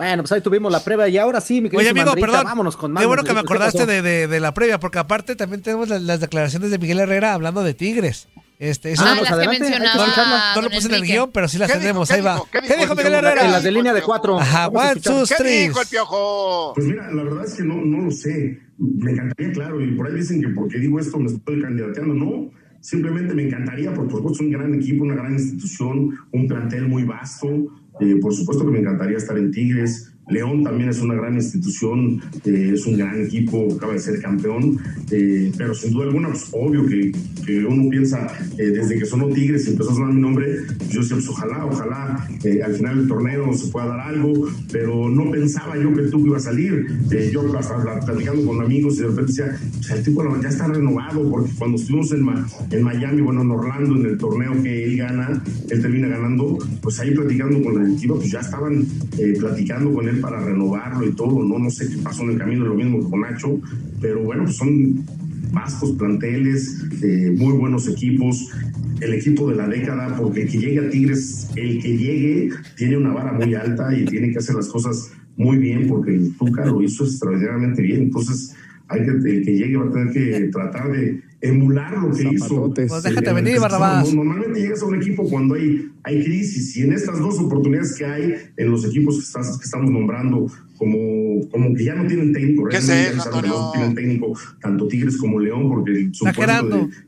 Bueno, 0.00 0.22
pues 0.22 0.32
ahí 0.32 0.40
tuvimos 0.40 0.72
la 0.72 0.82
prueba 0.82 1.08
y 1.08 1.18
ahora 1.18 1.40
sí, 1.42 1.60
mi 1.60 1.68
Oye, 1.68 1.88
querido 1.88 2.10
amigo, 2.12 2.14
perdón. 2.26 2.44
vámonos 2.44 2.74
con 2.76 2.92
más. 2.92 3.02
Qué 3.02 3.06
bueno 3.06 3.22
que 3.22 3.30
me 3.34 3.40
¿Qué 3.40 3.40
acordaste 3.40 3.84
de, 3.84 4.00
de- 4.00 4.26
de 4.28 4.40
la 4.40 4.54
previa, 4.54 4.80
porque 4.80 4.98
aparte 4.98 5.36
también 5.36 5.60
tenemos 5.60 5.88
las, 5.90 6.00
las 6.00 6.20
declaraciones 6.20 6.70
de 6.70 6.78
Miguel 6.78 7.00
Herrera 7.00 7.34
hablando 7.34 7.62
de 7.62 7.74
Tigres. 7.74 8.26
Este, 8.58 8.92
eso 8.92 9.04
Ah, 9.06 9.14
las 9.14 9.28
que 9.28 9.34
adelante, 9.34 9.50
hay 9.50 9.58
que 9.58 9.78
mencionaba 9.78 10.04
escucharlas. 10.06 10.56
no 10.56 10.62
lo 10.62 10.70
puse 10.70 10.88
en 10.88 10.94
el 10.94 11.02
guion, 11.02 11.30
pero 11.32 11.48
sí 11.48 11.58
las 11.58 11.68
¿Qué 11.68 11.74
dijo? 11.74 11.82
tenemos. 11.82 12.08
¿Qué 12.08 12.14
Ahí 12.14 12.20
va. 12.22 12.32
dijo? 12.34 12.48
¿Qué 12.50 12.60
¿Qué 12.60 12.66
dijo? 12.68 12.78
dijo 12.80 12.94
Miguel 12.94 13.12
En 13.14 13.18
Herrera? 13.26 13.48
las 13.48 13.62
de 13.62 13.70
línea 13.72 13.92
de 13.92 14.02
cuatro. 14.02 14.38
Ajá, 14.40 14.68
one, 14.68 15.00
two, 15.00 15.24
¿Qué 15.28 15.34
three. 15.36 15.58
dijo 15.68 15.80
el 15.82 15.86
piojo? 15.88 16.72
Pues 16.74 16.86
mira, 16.86 17.10
la 17.10 17.22
verdad 17.22 17.44
es 17.46 17.54
que 17.54 17.62
no, 17.62 17.74
no 17.76 18.04
lo 18.04 18.10
sé. 18.10 18.58
Me 18.78 19.10
encantaría, 19.12 19.52
claro, 19.52 19.80
y 19.82 19.92
por 19.96 20.06
ahí 20.06 20.14
dicen 20.14 20.40
que 20.40 20.48
porque 20.48 20.78
digo 20.78 20.98
esto 20.98 21.18
me 21.18 21.26
estoy 21.30 21.60
candidateando. 21.60 22.14
No, 22.14 22.50
simplemente 22.80 23.34
me 23.34 23.42
encantaría, 23.44 23.92
porque 23.94 24.10
por 24.12 24.18
supuesto 24.20 24.42
es 24.42 24.46
un 24.46 24.52
gran 24.52 24.74
equipo, 24.74 25.04
una 25.04 25.14
gran 25.16 25.32
institución, 25.34 26.10
un 26.32 26.48
plantel 26.48 26.88
muy 26.88 27.04
vasto. 27.04 27.48
Eh, 28.00 28.16
por 28.20 28.34
supuesto 28.34 28.64
que 28.64 28.72
me 28.72 28.80
encantaría 28.80 29.16
estar 29.16 29.36
en 29.36 29.50
Tigres. 29.50 30.12
León 30.30 30.62
también 30.62 30.90
es 30.90 31.00
una 31.00 31.14
gran 31.14 31.34
institución, 31.34 32.20
eh, 32.44 32.72
es 32.74 32.86
un 32.86 32.96
gran 32.96 33.20
equipo, 33.20 33.68
acaba 33.74 33.94
de 33.94 33.98
ser 33.98 34.20
campeón, 34.20 34.78
eh, 35.10 35.52
pero 35.56 35.74
sin 35.74 35.92
duda 35.92 36.04
alguna, 36.04 36.28
pues 36.28 36.48
obvio 36.52 36.86
que, 36.86 37.12
que 37.44 37.64
uno 37.64 37.90
piensa, 37.90 38.28
eh, 38.56 38.66
desde 38.66 38.98
que 38.98 39.04
sonó 39.04 39.28
Tigres 39.28 39.66
y 39.66 39.70
empezó 39.70 39.90
a 39.90 39.94
sonar 39.94 40.14
mi 40.14 40.20
nombre, 40.20 40.58
yo 40.88 41.00
decía, 41.00 41.16
pues 41.16 41.28
ojalá, 41.28 41.66
ojalá 41.66 42.28
al 42.64 42.74
final 42.74 42.98
del 42.98 43.08
torneo 43.08 43.52
se 43.52 43.68
pueda 43.68 43.86
dar 43.86 44.00
algo, 44.00 44.48
pero 44.70 45.08
no 45.08 45.30
pensaba 45.30 45.76
yo 45.76 45.92
que 45.92 46.02
el 46.02 46.10
Tuco 46.10 46.28
iba 46.28 46.36
a 46.36 46.40
salir. 46.40 46.86
Yo 47.32 47.42
hasta 47.58 48.00
platicando 48.06 48.44
con 48.44 48.62
amigos 48.62 48.94
y 48.96 49.00
de 49.00 49.08
repente 49.08 49.32
decía, 49.32 49.58
pues 49.76 49.90
el 49.90 50.02
Tuco 50.04 50.40
ya 50.40 50.48
está 50.48 50.68
renovado, 50.68 51.28
porque 51.28 51.50
cuando 51.58 51.76
estuvimos 51.76 52.12
en, 52.12 52.26
en 52.70 52.82
Miami, 52.82 53.20
bueno, 53.20 53.42
en 53.42 53.50
Orlando, 53.50 53.96
en 53.96 54.06
el 54.06 54.18
torneo 54.18 54.62
que 54.62 54.84
él 54.84 54.96
gana, 54.96 55.42
él 55.68 55.82
termina 55.82 56.08
ganando, 56.08 56.58
pues 56.80 57.00
ahí 57.00 57.14
platicando 57.14 57.62
con 57.62 57.74
la 57.74 57.84
directiva, 57.84 58.16
pues 58.16 58.30
ya 58.30 58.40
estaban 58.40 58.86
platicando 59.38 59.92
con 59.92 60.08
él 60.08 60.19
para 60.20 60.40
renovarlo 60.40 61.06
y 61.06 61.12
todo, 61.12 61.42
no, 61.44 61.58
no 61.58 61.70
sé 61.70 61.88
qué 61.88 61.96
pasó 61.98 62.22
en 62.22 62.30
el 62.30 62.38
camino, 62.38 62.64
lo 62.64 62.74
mismo 62.74 63.08
con 63.08 63.20
Nacho, 63.20 63.60
pero 64.00 64.22
bueno, 64.22 64.44
pues 64.44 64.56
son 64.56 65.04
vastos 65.52 65.92
planteles, 65.92 66.84
eh, 67.02 67.34
muy 67.36 67.54
buenos 67.54 67.88
equipos, 67.88 68.48
el 69.00 69.14
equipo 69.14 69.48
de 69.48 69.56
la 69.56 69.66
década, 69.66 70.16
porque 70.16 70.42
el 70.42 70.50
que 70.50 70.58
llegue 70.58 70.78
a 70.86 70.90
Tigres, 70.90 71.48
el 71.56 71.82
que 71.82 71.96
llegue 71.96 72.50
tiene 72.76 72.96
una 72.96 73.12
vara 73.12 73.32
muy 73.32 73.54
alta 73.54 73.96
y 73.96 74.04
tiene 74.04 74.30
que 74.30 74.38
hacer 74.38 74.54
las 74.54 74.68
cosas 74.68 75.10
muy 75.36 75.56
bien, 75.56 75.88
porque 75.88 76.14
el 76.14 76.36
Tuca 76.36 76.66
lo 76.66 76.82
hizo 76.82 77.04
extraordinariamente 77.04 77.82
bien, 77.82 78.02
entonces 78.02 78.54
hay 78.90 79.00
que, 79.04 79.10
el 79.10 79.44
que 79.44 79.54
llegue 79.56 79.76
va 79.76 79.86
a 79.86 79.90
tener 79.92 80.12
que 80.12 80.48
tratar 80.52 80.90
de 80.92 81.20
emular 81.42 81.96
lo 81.96 82.10
que 82.10 82.22
hizo. 82.34 82.46
Pues 82.88 83.02
déjate 83.02 83.32
venir, 83.32 83.58
Barrabás. 83.60 84.12
Normalmente 84.14 84.60
llegas 84.60 84.82
a 84.82 84.86
un 84.86 84.94
equipo 84.96 85.26
cuando 85.28 85.54
hay, 85.54 85.88
hay 86.02 86.22
crisis 86.24 86.76
y 86.76 86.82
en 86.82 86.92
estas 86.92 87.18
dos 87.18 87.38
oportunidades 87.38 87.96
que 87.96 88.04
hay 88.04 88.34
en 88.58 88.70
los 88.70 88.84
equipos 88.84 89.16
que, 89.16 89.22
estás- 89.22 89.56
que 89.58 89.64
estamos 89.64 89.90
nombrando, 89.90 90.46
como, 90.76 91.48
como 91.50 91.74
que 91.74 91.84
ya 91.84 91.94
no 91.94 92.06
tienen 92.06 92.32
técnico, 92.32 92.64
¿Qué 92.68 92.76
ya 92.76 92.80
no 93.48 93.70
tienen 93.72 93.94
técnico, 93.94 94.32
tanto 94.60 94.86
Tigres 94.88 95.16
como 95.18 95.38
León, 95.40 95.68
porque 95.68 95.92
el 95.92 96.14
supuesto 96.14 96.42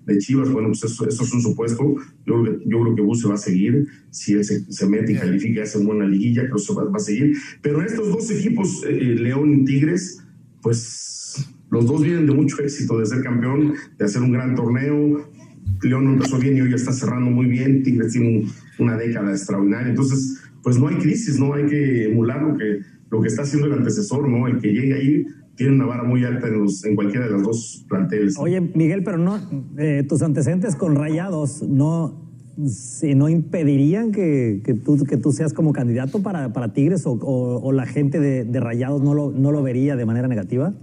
de, 0.07 0.13
de 0.15 0.19
Chivas, 0.19 0.51
bueno, 0.51 0.69
pues 0.69 0.85
eso, 0.85 1.07
eso 1.09 1.25
es 1.25 1.33
un 1.35 1.43
supuesto. 1.43 1.95
Yo, 2.27 2.43
creo 2.43 2.59
que- 2.59 2.65
yo 2.69 2.81
creo 2.83 2.95
que 2.95 3.03
Bus 3.03 3.21
se 3.23 3.29
va 3.29 3.35
a 3.35 3.39
seguir. 3.39 3.87
Si 4.11 4.33
él 4.35 4.45
se, 4.45 4.71
se 4.73 4.87
mete 4.89 5.13
y 5.13 5.17
califica, 5.17 5.63
hace 5.63 5.79
buena 5.79 6.07
liguilla, 6.07 6.43
creo 6.45 6.57
que 6.57 6.63
se 6.63 6.73
va, 6.75 6.85
va 6.85 6.97
a 6.97 7.01
seguir. 7.01 7.35
Pero 7.61 7.83
estos 7.83 8.09
dos 8.11 8.31
equipos, 8.31 8.83
eh, 8.89 8.93
León 9.19 9.61
y 9.61 9.65
Tigres, 9.65 10.23
pues 10.63 11.47
los 11.73 11.87
dos 11.87 12.03
vienen 12.03 12.27
de 12.27 12.35
mucho 12.35 12.63
éxito, 12.63 12.99
de 12.99 13.07
ser 13.07 13.23
campeón, 13.23 13.73
de 13.99 14.05
hacer 14.05 14.21
un 14.21 14.31
gran 14.31 14.55
torneo. 14.55 15.27
León 15.83 16.07
empezó 16.07 16.39
bien 16.39 16.59
y 16.59 16.61
hoy 16.61 16.75
está 16.75 16.93
cerrando 16.93 17.31
muy 17.31 17.47
bien. 17.47 17.83
Tigres 17.83 18.13
tiene 18.13 18.29
un- 18.39 18.53
una 18.79 18.97
década 18.99 19.31
extraordinaria. 19.31 19.89
Entonces, 19.89 20.39
pues 20.63 20.79
no 20.79 20.89
hay 20.89 20.97
crisis, 20.97 21.41
no 21.41 21.55
hay 21.55 21.65
que 21.67 22.11
emular 22.13 22.43
lo 22.43 22.59
que, 22.59 22.81
lo 23.11 23.23
que 23.23 23.29
está 23.29 23.43
haciendo 23.43 23.69
el 23.69 23.73
antecesor, 23.73 24.29
¿no? 24.29 24.47
El 24.47 24.59
que 24.61 24.69
llegue 24.69 24.93
ahí 24.95 25.27
tiene 25.57 25.73
una 25.75 25.87
vara 25.87 26.05
muy 26.05 26.23
alta 26.25 26.47
en, 26.49 26.61
los, 26.61 26.85
cualquiera 26.95 27.25
de 27.27 27.33
los 27.33 27.43
dos 27.43 27.87
planteles. 27.89 28.37
Oye, 28.39 28.61
Miguel, 28.61 29.03
pero 29.03 29.17
no, 29.17 29.41
eh, 29.79 30.05
tus 30.07 30.21
antecedentes 30.23 30.77
con 30.77 30.95
Rayados 30.95 31.63
no, 31.63 32.21
no 33.17 33.29
impedirían 33.31 34.13
que, 34.13 34.61
que 34.63 34.75
tú, 34.75 35.33
seas 35.33 35.55
como 35.55 35.73
candidato 35.73 36.23
para, 36.23 36.53
para 36.53 36.75
Tigres 36.75 37.05
o 37.07 37.73
la 37.73 37.87
gente 37.87 38.21
de, 38.21 38.45
de 38.45 38.61
Rayados 38.61 39.03
no 39.03 39.15
lo, 39.15 39.31
no 39.31 39.53
lo 39.53 39.63
vería 39.63 39.97
de 39.97 40.05
manera 40.05 40.29
negativa? 40.29 40.75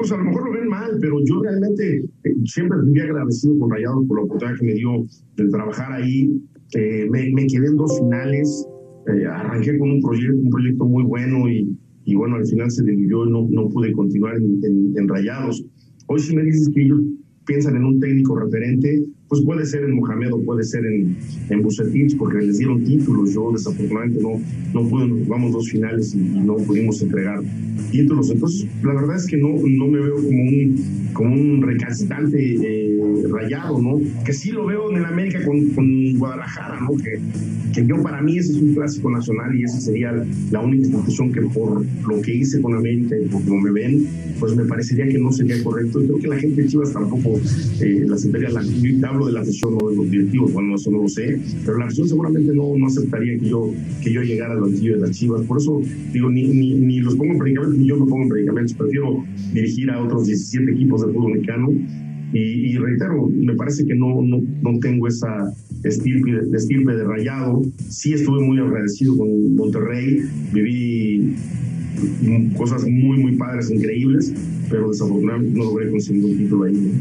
Pues 0.00 0.12
a 0.12 0.16
lo 0.16 0.24
mejor 0.24 0.46
lo 0.46 0.52
ven 0.58 0.66
mal, 0.68 0.96
pero 0.98 1.18
yo 1.26 1.42
realmente 1.42 1.98
eh, 2.24 2.34
siempre 2.46 2.78
viví 2.86 3.00
agradecido 3.00 3.58
con 3.58 3.70
Rayados 3.70 4.06
por 4.06 4.16
la 4.18 4.24
oportunidad 4.24 4.58
que 4.58 4.64
me 4.64 4.72
dio 4.72 5.04
de 5.36 5.48
trabajar 5.50 5.92
ahí. 5.92 6.40
Eh, 6.74 7.06
me, 7.10 7.30
me 7.34 7.46
quedé 7.46 7.66
en 7.66 7.76
dos 7.76 7.98
finales, 7.98 8.66
eh, 9.08 9.26
arranqué 9.26 9.76
con 9.76 9.90
un 9.90 10.00
proyecto, 10.00 10.38
un 10.38 10.48
proyecto 10.48 10.86
muy 10.86 11.04
bueno 11.04 11.50
y, 11.50 11.76
y 12.06 12.14
bueno, 12.14 12.36
al 12.36 12.46
final 12.46 12.70
se 12.70 12.82
diluyó 12.82 13.26
y 13.26 13.30
no, 13.30 13.46
no 13.50 13.68
pude 13.68 13.92
continuar 13.92 14.36
en, 14.38 14.58
en- 14.64 14.94
en 14.96 15.06
Rayados. 15.06 15.66
Hoy 16.06 16.18
si 16.20 16.34
me 16.34 16.44
dices 16.44 16.70
que 16.74 16.82
ellos 16.82 17.00
piensan 17.44 17.76
en 17.76 17.84
un 17.84 18.00
técnico 18.00 18.36
referente, 18.38 19.02
pues 19.30 19.42
puede 19.42 19.64
ser 19.64 19.84
en 19.84 19.94
Mohamed 19.94 20.32
o 20.32 20.42
puede 20.42 20.64
ser 20.64 20.84
en, 20.84 21.16
en 21.50 21.62
Bucetich, 21.62 22.16
porque 22.18 22.38
les 22.44 22.58
dieron 22.58 22.82
títulos. 22.82 23.32
Yo 23.32 23.52
desafortunadamente 23.52 24.20
no, 24.20 24.40
no 24.74 24.88
pude, 24.88 25.24
jugamos 25.24 25.52
dos 25.52 25.70
finales 25.70 26.12
y, 26.14 26.18
no 26.18 26.56
pudimos 26.56 27.00
entregar 27.00 27.40
títulos. 27.92 28.28
Entonces, 28.32 28.66
la 28.82 28.92
verdad 28.92 29.14
es 29.14 29.26
que 29.28 29.36
no, 29.36 29.50
no 29.50 29.86
me 29.86 30.00
veo 30.00 30.16
como 30.16 30.42
un, 30.42 31.10
como 31.12 31.32
un 31.32 31.62
recalcitrante 31.62 32.38
eh, 32.38 32.99
rayado, 33.28 33.80
¿no? 33.80 34.00
Que 34.24 34.32
sí 34.32 34.50
lo 34.50 34.66
veo 34.66 34.90
en 34.90 34.98
el 34.98 35.04
América 35.04 35.44
con, 35.44 35.66
con 35.70 36.18
Guadalajara, 36.18 36.80
¿no? 36.80 36.96
Que, 36.96 37.20
que 37.72 37.86
yo 37.86 38.02
para 38.02 38.20
mí 38.20 38.38
ese 38.38 38.52
es 38.52 38.58
un 38.58 38.74
clásico 38.74 39.10
nacional 39.10 39.54
y 39.54 39.64
esa 39.64 39.80
sería 39.80 40.12
la 40.50 40.60
única 40.60 40.86
institución 40.86 41.32
que 41.32 41.42
por 41.42 41.84
lo 41.84 42.22
que 42.22 42.34
hice 42.34 42.60
con 42.60 42.74
América 42.74 43.16
y 43.16 43.28
por 43.28 43.44
como 43.44 43.60
me 43.60 43.70
ven, 43.70 44.06
pues 44.38 44.56
me 44.56 44.64
parecería 44.64 45.06
que 45.08 45.18
no 45.18 45.32
sería 45.32 45.62
correcto. 45.62 46.02
Y 46.02 46.06
creo 46.06 46.18
que 46.18 46.28
la 46.28 46.38
gente 46.38 46.62
de 46.62 46.68
Chivas 46.68 46.92
tampoco 46.92 47.40
eh, 47.80 48.04
la 48.06 48.16
aceptaría. 48.16 48.50
La, 48.50 48.62
yo 48.62 49.06
hablo 49.06 49.26
de 49.26 49.32
la 49.32 49.40
afición, 49.40 49.76
no 49.78 49.90
de 49.90 49.96
los 49.96 50.10
directivos, 50.10 50.52
bueno, 50.52 50.74
eso 50.74 50.90
no 50.90 51.02
lo 51.02 51.08
sé, 51.08 51.40
pero 51.64 51.78
la 51.78 51.86
afición 51.86 52.08
seguramente 52.08 52.52
no, 52.54 52.76
no 52.76 52.86
aceptaría 52.86 53.38
que 53.38 53.48
yo, 53.48 53.72
que 54.02 54.12
yo 54.12 54.22
llegara 54.22 54.54
al 54.54 54.60
banquillo 54.60 54.94
de 54.94 55.00
las 55.06 55.10
Chivas. 55.10 55.42
Por 55.42 55.58
eso 55.58 55.80
digo, 56.12 56.28
ni, 56.30 56.46
ni, 56.48 56.74
ni 56.74 57.00
los 57.00 57.14
pongo 57.16 57.32
en 57.32 57.38
predicamentos, 57.38 57.78
ni 57.78 57.86
yo 57.86 57.96
me 57.96 58.06
pongo 58.06 58.22
en 58.22 58.28
predicamentos. 58.28 58.74
Prefiero 58.74 59.24
dirigir 59.52 59.90
a 59.90 60.02
otros 60.02 60.26
17 60.26 60.72
equipos 60.72 61.06
de 61.06 61.12
fútbol 61.12 61.32
mexicano. 61.32 61.70
Y, 62.32 62.38
y 62.38 62.76
reitero, 62.76 63.28
me 63.28 63.54
parece 63.54 63.84
que 63.84 63.94
no, 63.94 64.22
no, 64.22 64.40
no 64.62 64.78
tengo 64.78 65.08
esa 65.08 65.52
estirpe, 65.84 66.30
estirpe 66.54 66.92
de 66.94 67.04
rayado. 67.04 67.62
Sí 67.88 68.12
estuve 68.12 68.40
muy 68.40 68.58
agradecido 68.58 69.16
con 69.16 69.54
Monterrey, 69.56 70.22
viví 70.52 71.34
cosas 72.56 72.84
muy, 72.84 73.18
muy 73.18 73.36
padres, 73.36 73.70
increíbles, 73.70 74.32
pero 74.70 74.90
desafortunadamente 74.90 75.58
no 75.58 75.64
logré 75.64 75.90
conseguir 75.90 76.24
un 76.24 76.36
título 76.36 76.64
ahí. 76.64 76.92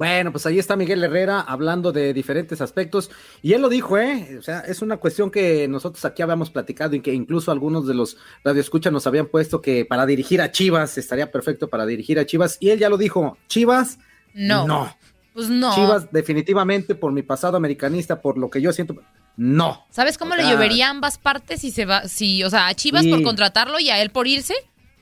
¿No? 0.00 0.06
Bueno, 0.06 0.32
pues 0.32 0.46
ahí 0.46 0.58
está 0.58 0.76
Miguel 0.76 1.04
Herrera 1.04 1.40
hablando 1.40 1.92
de 1.92 2.12
diferentes 2.14 2.60
aspectos. 2.60 3.10
Y 3.42 3.52
él 3.52 3.62
lo 3.62 3.68
dijo, 3.68 3.98
¿eh? 3.98 4.36
O 4.38 4.42
sea, 4.42 4.60
es 4.60 4.82
una 4.82 4.96
cuestión 4.96 5.30
que 5.30 5.68
nosotros 5.68 6.04
aquí 6.04 6.22
habíamos 6.22 6.50
platicado 6.50 6.96
y 6.96 7.00
que 7.00 7.12
incluso 7.12 7.52
algunos 7.52 7.86
de 7.86 7.94
los 7.94 8.16
radioescuchas 8.42 8.92
nos 8.92 9.06
habían 9.06 9.26
puesto 9.26 9.60
que 9.60 9.84
para 9.84 10.06
dirigir 10.06 10.40
a 10.40 10.50
Chivas 10.50 10.96
estaría 10.98 11.30
perfecto 11.30 11.68
para 11.68 11.86
dirigir 11.86 12.18
a 12.18 12.26
Chivas. 12.26 12.56
Y 12.60 12.70
él 12.70 12.78
ya 12.78 12.88
lo 12.88 12.96
dijo, 12.96 13.36
Chivas, 13.48 13.98
No. 14.34 14.66
no. 14.66 14.96
Pues 15.34 15.48
no. 15.48 15.74
Chivas, 15.74 16.10
definitivamente, 16.10 16.94
por 16.94 17.12
mi 17.12 17.22
pasado 17.22 17.56
americanista, 17.56 18.20
por 18.20 18.36
lo 18.36 18.50
que 18.50 18.60
yo 18.60 18.72
siento, 18.72 18.96
no. 19.36 19.86
¿Sabes 19.90 20.18
cómo 20.18 20.34
O 20.34 20.36
le 20.36 20.42
llovería 20.42 20.88
a 20.88 20.90
ambas 20.90 21.18
partes 21.18 21.60
si 21.60 21.70
se 21.70 21.84
va, 21.84 22.08
si, 22.08 22.42
o 22.42 22.50
sea, 22.50 22.66
a 22.66 22.74
Chivas 22.74 23.06
por 23.06 23.22
contratarlo 23.22 23.78
y 23.78 23.90
a 23.90 24.02
él 24.02 24.10
por 24.10 24.26
irse? 24.26 24.54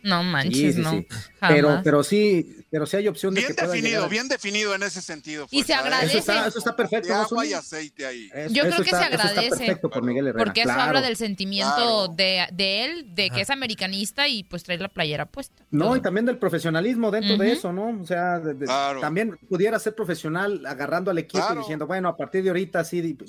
No 0.03 0.23
manches, 0.23 0.57
Sí, 0.57 0.73
sí, 0.75 0.81
no. 0.81 0.91
sí. 0.93 1.07
Pero, 1.41 1.81
pero 1.85 2.03
sí, 2.03 2.57
pero 2.71 2.87
sí 2.87 2.97
hay 2.97 3.09
opción 3.09 3.35
de 3.35 3.41
Bien 3.41 3.55
que 3.55 3.63
definido, 3.67 3.89
llegar. 3.97 4.11
bien 4.11 4.29
definido 4.29 4.75
en 4.75 4.83
ese 4.83 5.01
sentido. 5.03 5.47
Y 5.51 5.63
se 5.65 5.73
¿eh? 5.73 5.77
agradece. 5.77 6.19
Eso 6.19 6.33
está- 6.33 6.47
eso 6.47 6.59
está 6.59 6.77
perfecto, 6.77 7.09
¿no, 7.09 7.15
agua 7.17 7.29
Zuli? 7.29 7.49
y 7.51 7.53
aceite 7.55 8.07
ahí. 8.07 8.31
Eso- 8.35 8.55
Yo 8.55 8.63
eso 8.65 8.71
creo 8.73 8.85
que 8.85 8.91
está- 8.91 8.99
se 8.99 9.05
agradece. 9.15 9.49
perfecto 9.51 9.91
por 9.91 10.03
Miguel 10.03 10.27
Herrera. 10.29 10.45
Porque 10.45 10.61
eso 10.63 10.69
claro. 10.69 10.83
habla 10.83 11.01
del 11.01 11.17
sentimiento 11.17 12.09
de, 12.09 12.47
de 12.53 12.85
él, 12.85 13.15
de 13.15 13.31
que 13.31 13.41
es 13.43 13.51
americanista 13.51 14.29
y 14.29 14.45
pues 14.45 14.63
trae 14.65 14.79
la 14.79 14.89
playera 14.89 15.27
puesta. 15.27 15.65
No, 15.71 15.97
y 15.97 16.01
también 16.01 16.27
del 16.27 16.39
profesionalismo 16.39 17.11
dentro 17.11 17.37
de 17.37 17.53
eso, 17.53 17.73
¿no? 17.73 18.01
O 18.01 18.07
sea, 18.07 18.39
de- 18.39 18.55
de- 18.55 18.67
también 19.01 19.39
pudiera 19.49 19.79
ser 19.79 19.95
profesional 19.95 20.65
agarrando 20.67 21.11
al 21.11 21.19
equipo 21.19 21.47
y 21.55 21.59
diciendo, 21.59 21.87
bueno, 21.87 22.09
a 22.09 22.17
partir 22.17 22.43
de 22.43 22.51
ahorita 22.51 22.85
sí 22.85 23.01
di- 23.01 23.15
p- 23.15 23.25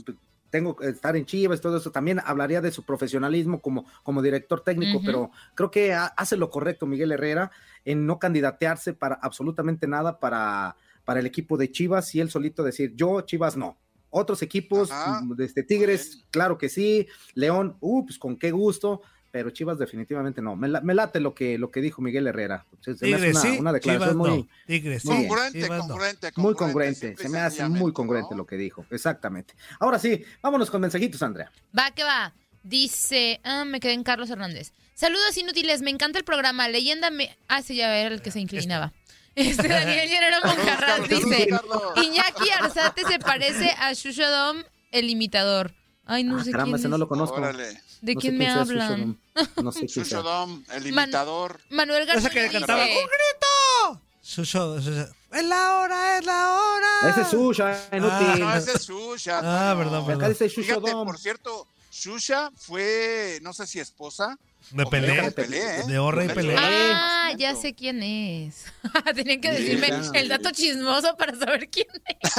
tengo 0.50 0.76
que 0.76 0.88
estar 0.90 1.16
en 1.16 1.26
Chivas, 1.26 1.62
todo 1.62 1.78
eso. 1.78 1.92
También 1.92 2.20
hablaría 2.24 2.62
de 2.62 2.72
su 2.72 2.84
profesionalismo 2.84 3.62
como, 3.62 3.86
como 4.04 4.22
director 4.22 4.62
técnico, 4.62 5.00
pero 5.06 5.32
creo 5.56 5.72
que 5.72 5.94
ha- 5.94 6.08
hace 6.18 6.38
lo 6.38 6.50
correcto 6.50 6.86
Miguel 6.86 7.12
Herrera 7.12 7.52
en 7.86 8.06
no 8.06 8.20
candidatearse 8.20 8.94
para 8.94 9.16
absolutamente 9.16 9.88
nada 9.88 10.20
para, 10.20 10.76
para 11.06 11.20
el 11.20 11.26
equipo 11.26 11.58
de 11.58 11.72
Chivas 11.72 12.14
y 12.16 12.20
él 12.22 12.30
solito 12.30 12.64
decir, 12.64 12.94
yo 12.96 13.22
Chivas 13.22 13.56
no. 13.58 13.78
Otros 14.12 14.42
equipos, 14.42 14.90
mm, 15.22 15.36
desde 15.36 15.62
Tigres, 15.64 16.26
claro 16.32 16.58
que 16.58 16.68
sí, 16.68 17.08
León, 17.36 17.78
uh, 17.80 18.06
pues 18.06 18.18
con 18.18 18.38
qué 18.38 18.50
gusto, 18.52 19.02
pero 19.32 19.50
Chivas 19.52 19.78
definitivamente 19.78 20.42
no. 20.42 20.56
Me, 20.56 20.68
la- 20.68 20.82
me 20.82 20.94
late 20.94 21.20
lo 21.20 21.34
que, 21.34 21.58
lo 21.58 21.70
que 21.72 21.82
dijo 21.82 22.02
Miguel 22.02 22.28
Herrera. 22.28 22.66
Se- 22.82 22.96
se 22.96 23.06
me 23.08 23.16
hace 23.16 23.26
Tigres 23.28 23.44
una, 23.44 23.54
sí, 23.54 23.60
una 23.60 23.74
declaración 23.74 24.10
Chivas 24.12 24.16
muy, 24.30 24.38
no. 24.42 24.48
Tigres 24.68 25.06
muy 25.06 25.14
sí, 25.14 25.18
bien. 25.20 25.30
Congruente, 25.30 25.62
Chivas 25.62 25.78
no. 25.80 25.88
congruente, 25.88 26.32
Muy 26.36 26.54
congruente, 26.56 27.16
se 27.18 27.30
me 27.30 27.40
hace 27.40 27.68
muy 27.70 27.94
congruente 27.94 28.36
lo 28.36 28.46
que 28.46 28.56
dijo, 28.58 28.86
exactamente. 28.90 29.54
Ahora 29.80 30.00
sí, 30.00 30.24
vámonos 30.42 30.70
con 30.72 30.82
mensajitos, 30.82 31.22
Andrea. 31.24 31.52
Va 31.78 31.92
que 31.92 32.04
va. 32.04 32.34
Dice, 32.64 33.40
ah, 33.44 33.64
me 33.66 33.80
quedé 33.80 33.94
en 33.94 34.04
Carlos 34.04 34.30
Hernández. 34.30 34.74
Saludos 34.94 35.38
inútiles, 35.38 35.82
me 35.82 35.90
encanta 35.92 36.20
el 36.20 36.26
programa. 36.26 36.68
Leyenda 36.68 37.10
me. 37.10 37.36
Ah, 37.48 37.62
sí, 37.62 37.76
ya 37.76 37.96
era 37.98 38.14
el 38.14 38.22
que 38.22 38.32
se 38.32 38.40
inclinaba. 38.42 38.92
Este 39.34 39.68
Daniel 39.70 40.10
Llanero 40.10 40.38
Moncarrat 40.46 41.08
dice: 41.08 41.48
Iñaki 42.04 42.50
Arzate 42.60 43.04
se 43.06 43.18
parece 43.20 43.72
a 43.78 43.94
Shushodom, 43.94 44.64
el 44.92 45.10
imitador. 45.10 45.74
Ay, 46.06 46.24
no 46.26 46.40
Ah, 46.40 46.44
sé 46.44 46.52
caramba, 46.52 46.66
quién 46.72 46.76
ese 46.80 46.88
es. 46.88 46.92
no 46.92 46.98
lo 46.98 47.08
conozco. 47.08 47.38
Órale. 47.38 47.82
¿De 48.02 48.16
No 48.16 48.22
quién 48.22 48.38
me 48.38 48.50
hablan? 48.50 49.18
Sushodom. 49.36 49.64
No 49.64 49.72
sé. 49.72 49.88
Sushodom, 49.88 50.64
el 50.74 50.92
Man- 50.94 51.06
imitador. 51.06 51.60
Manuel 51.70 52.04
Esa 52.04 52.14
García 52.14 52.30
que 52.30 52.44
dice, 52.44 52.54
cantaba, 52.60 52.84
¡Un 52.84 52.90
grito! 52.90 54.02
Susho, 54.22 54.82
Susho. 54.82 55.08
Es 55.32 55.44
la 55.46 55.76
hora, 55.78 56.18
es 56.18 56.26
la 56.26 56.54
hora. 56.54 57.10
Ese 57.12 57.22
es 57.22 57.28
Susha, 57.28 57.78
inútil. 57.92 58.40
No, 58.40 58.56
ese 58.56 58.72
es 58.74 58.88
Shusha. 58.88 59.40
Ah, 59.44 59.74
no. 59.74 59.80
perdón, 59.80 60.04
Acá 60.04 60.08
perdón. 60.08 60.30
dice 60.30 60.50
Fíjate, 60.50 60.92
por 60.92 61.18
cierto, 61.20 61.68
Shusha 61.92 62.52
fue, 62.56 63.40
no 63.42 63.54
sé 63.54 63.68
si 63.68 63.80
esposa. 63.80 64.38
De 64.72 64.84
de 64.84 65.32
Pelé, 65.32 65.80
¿eh? 65.80 65.84
De 65.88 66.00
Orre 66.00 66.26
y 66.26 66.30
Pelé. 66.30 66.56
Ah, 66.58 67.32
ya 67.38 67.56
sé 67.56 67.74
quién 67.74 68.02
es. 68.04 68.66
Tenían 69.16 69.40
que 69.42 69.52
decirme 69.52 69.88
el 70.14 70.28
dato 70.30 70.52
chismoso 70.52 71.16
para 71.18 71.36
saber 71.38 71.70
quién 71.70 71.88
es. 72.06 72.32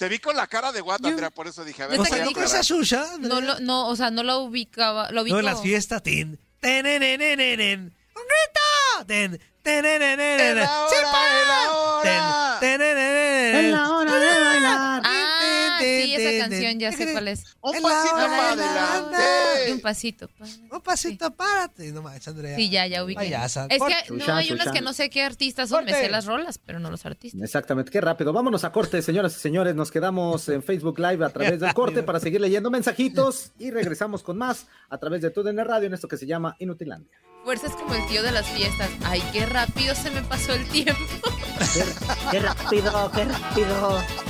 Te 0.00 0.08
vi 0.08 0.18
con 0.18 0.34
la 0.34 0.46
cara 0.46 0.72
de 0.72 0.80
guata, 0.80 1.08
Andrea, 1.08 1.28
por 1.28 1.46
eso 1.46 1.62
dije, 1.62 1.82
a 1.82 1.86
ver. 1.86 1.98
Neta 1.98 2.08
voy 2.08 2.16
que 2.16 2.22
a 2.22 2.26
dijo 2.28 2.40
aclarar. 2.40 2.60
esa 2.62 2.74
Shusha? 2.74 3.06
No, 3.18 3.42
lo, 3.42 3.60
no, 3.60 3.86
o 3.86 3.94
sea, 3.96 4.10
no 4.10 4.22
lo 4.22 4.38
ubicaba. 4.38 5.10
Lo 5.10 5.20
ubico. 5.20 5.34
No, 5.34 5.40
en 5.40 5.44
las 5.44 5.60
fiestas, 5.60 6.02
tin. 6.02 6.40
Tenenenenenen. 6.58 7.80
¡Un 7.80 8.22
grito! 8.22 9.06
Ten, 9.06 9.38
tenenenenen. 9.62 10.40
Es 10.40 10.54
la 10.56 10.86
¡Sí, 10.88 10.94
hora, 11.02 11.12
para! 11.12 11.40
es 11.42 11.46
la 11.48 11.72
hora. 11.76 12.56
Ten, 12.60 12.78
tenenenenen. 12.78 13.64
Es 13.66 13.72
la 13.72 13.90
hora 13.90 14.14
de 14.14 14.26
bailar. 14.40 15.02
Ah, 15.04 15.76
sí, 15.80 16.14
esa 16.30 16.48
canción 16.48 16.78
ya 16.78 16.92
sé 16.92 17.12
cuál 17.12 17.28
es. 17.28 17.44
Un 17.60 17.74
En 17.76 17.82
pasito 17.82 18.14
para 18.14 18.50
de 18.50 18.56
la 18.64 18.94
adelante. 18.94 19.72
Un 19.72 19.80
pasito. 19.80 20.28
pa- 20.28 20.76
Un 20.76 20.80
pasito, 20.82 21.30
párate. 21.34 21.92
No 21.92 22.02
manches, 22.02 22.28
Andrea. 22.28 22.56
Sí, 22.56 22.70
ya, 22.70 22.86
ya 22.86 23.04
ubiqué. 23.04 23.20
Payasa. 23.20 23.66
Es 23.68 23.80
que 23.82 24.12
no, 24.14 24.34
hay 24.34 24.52
unas 24.52 24.72
que 24.72 24.80
no 24.80 24.92
sé 24.92 25.10
qué 25.10 25.22
artistas 25.22 25.68
son, 25.68 25.84
me 25.84 25.92
sé 25.92 26.08
las 26.08 26.26
rolas, 26.26 26.58
pero 26.58 26.78
no 26.80 26.90
los 26.90 27.04
artistas. 27.06 27.40
Exactamente, 27.40 27.90
qué 27.90 28.00
rápido. 28.00 28.32
Vámonos 28.32 28.64
a 28.64 28.72
corte, 28.72 29.02
señoras 29.02 29.36
y 29.36 29.40
señores. 29.40 29.74
Nos 29.74 29.90
quedamos 29.90 30.48
en 30.48 30.62
Facebook 30.62 30.98
Live 30.98 31.24
a 31.24 31.30
través 31.30 31.60
del 31.60 31.74
corte 31.74 32.02
para 32.02 32.20
seguir 32.20 32.40
leyendo 32.40 32.70
mensajitos 32.70 33.52
y 33.58 33.70
regresamos 33.70 34.22
con 34.22 34.38
más 34.38 34.66
a 34.88 34.98
través 34.98 35.22
de 35.22 35.30
TUDN 35.30 35.64
Radio 35.64 35.86
en 35.86 35.94
esto 35.94 36.08
que 36.08 36.16
se 36.16 36.26
llama 36.26 36.56
Inutilandia. 36.58 37.10
Fuerzas 37.44 37.72
como 37.72 37.94
el 37.94 38.06
tío 38.06 38.22
de 38.22 38.32
las 38.32 38.46
fiestas. 38.48 38.90
Ay, 39.04 39.22
qué 39.32 39.46
rápido 39.46 39.94
se 39.94 40.10
me 40.10 40.22
pasó 40.22 40.52
el 40.52 40.66
tiempo. 40.68 41.00
Qué 42.30 42.38
rápido, 42.40 43.10
qué 43.14 43.24
rápido. 43.24 44.29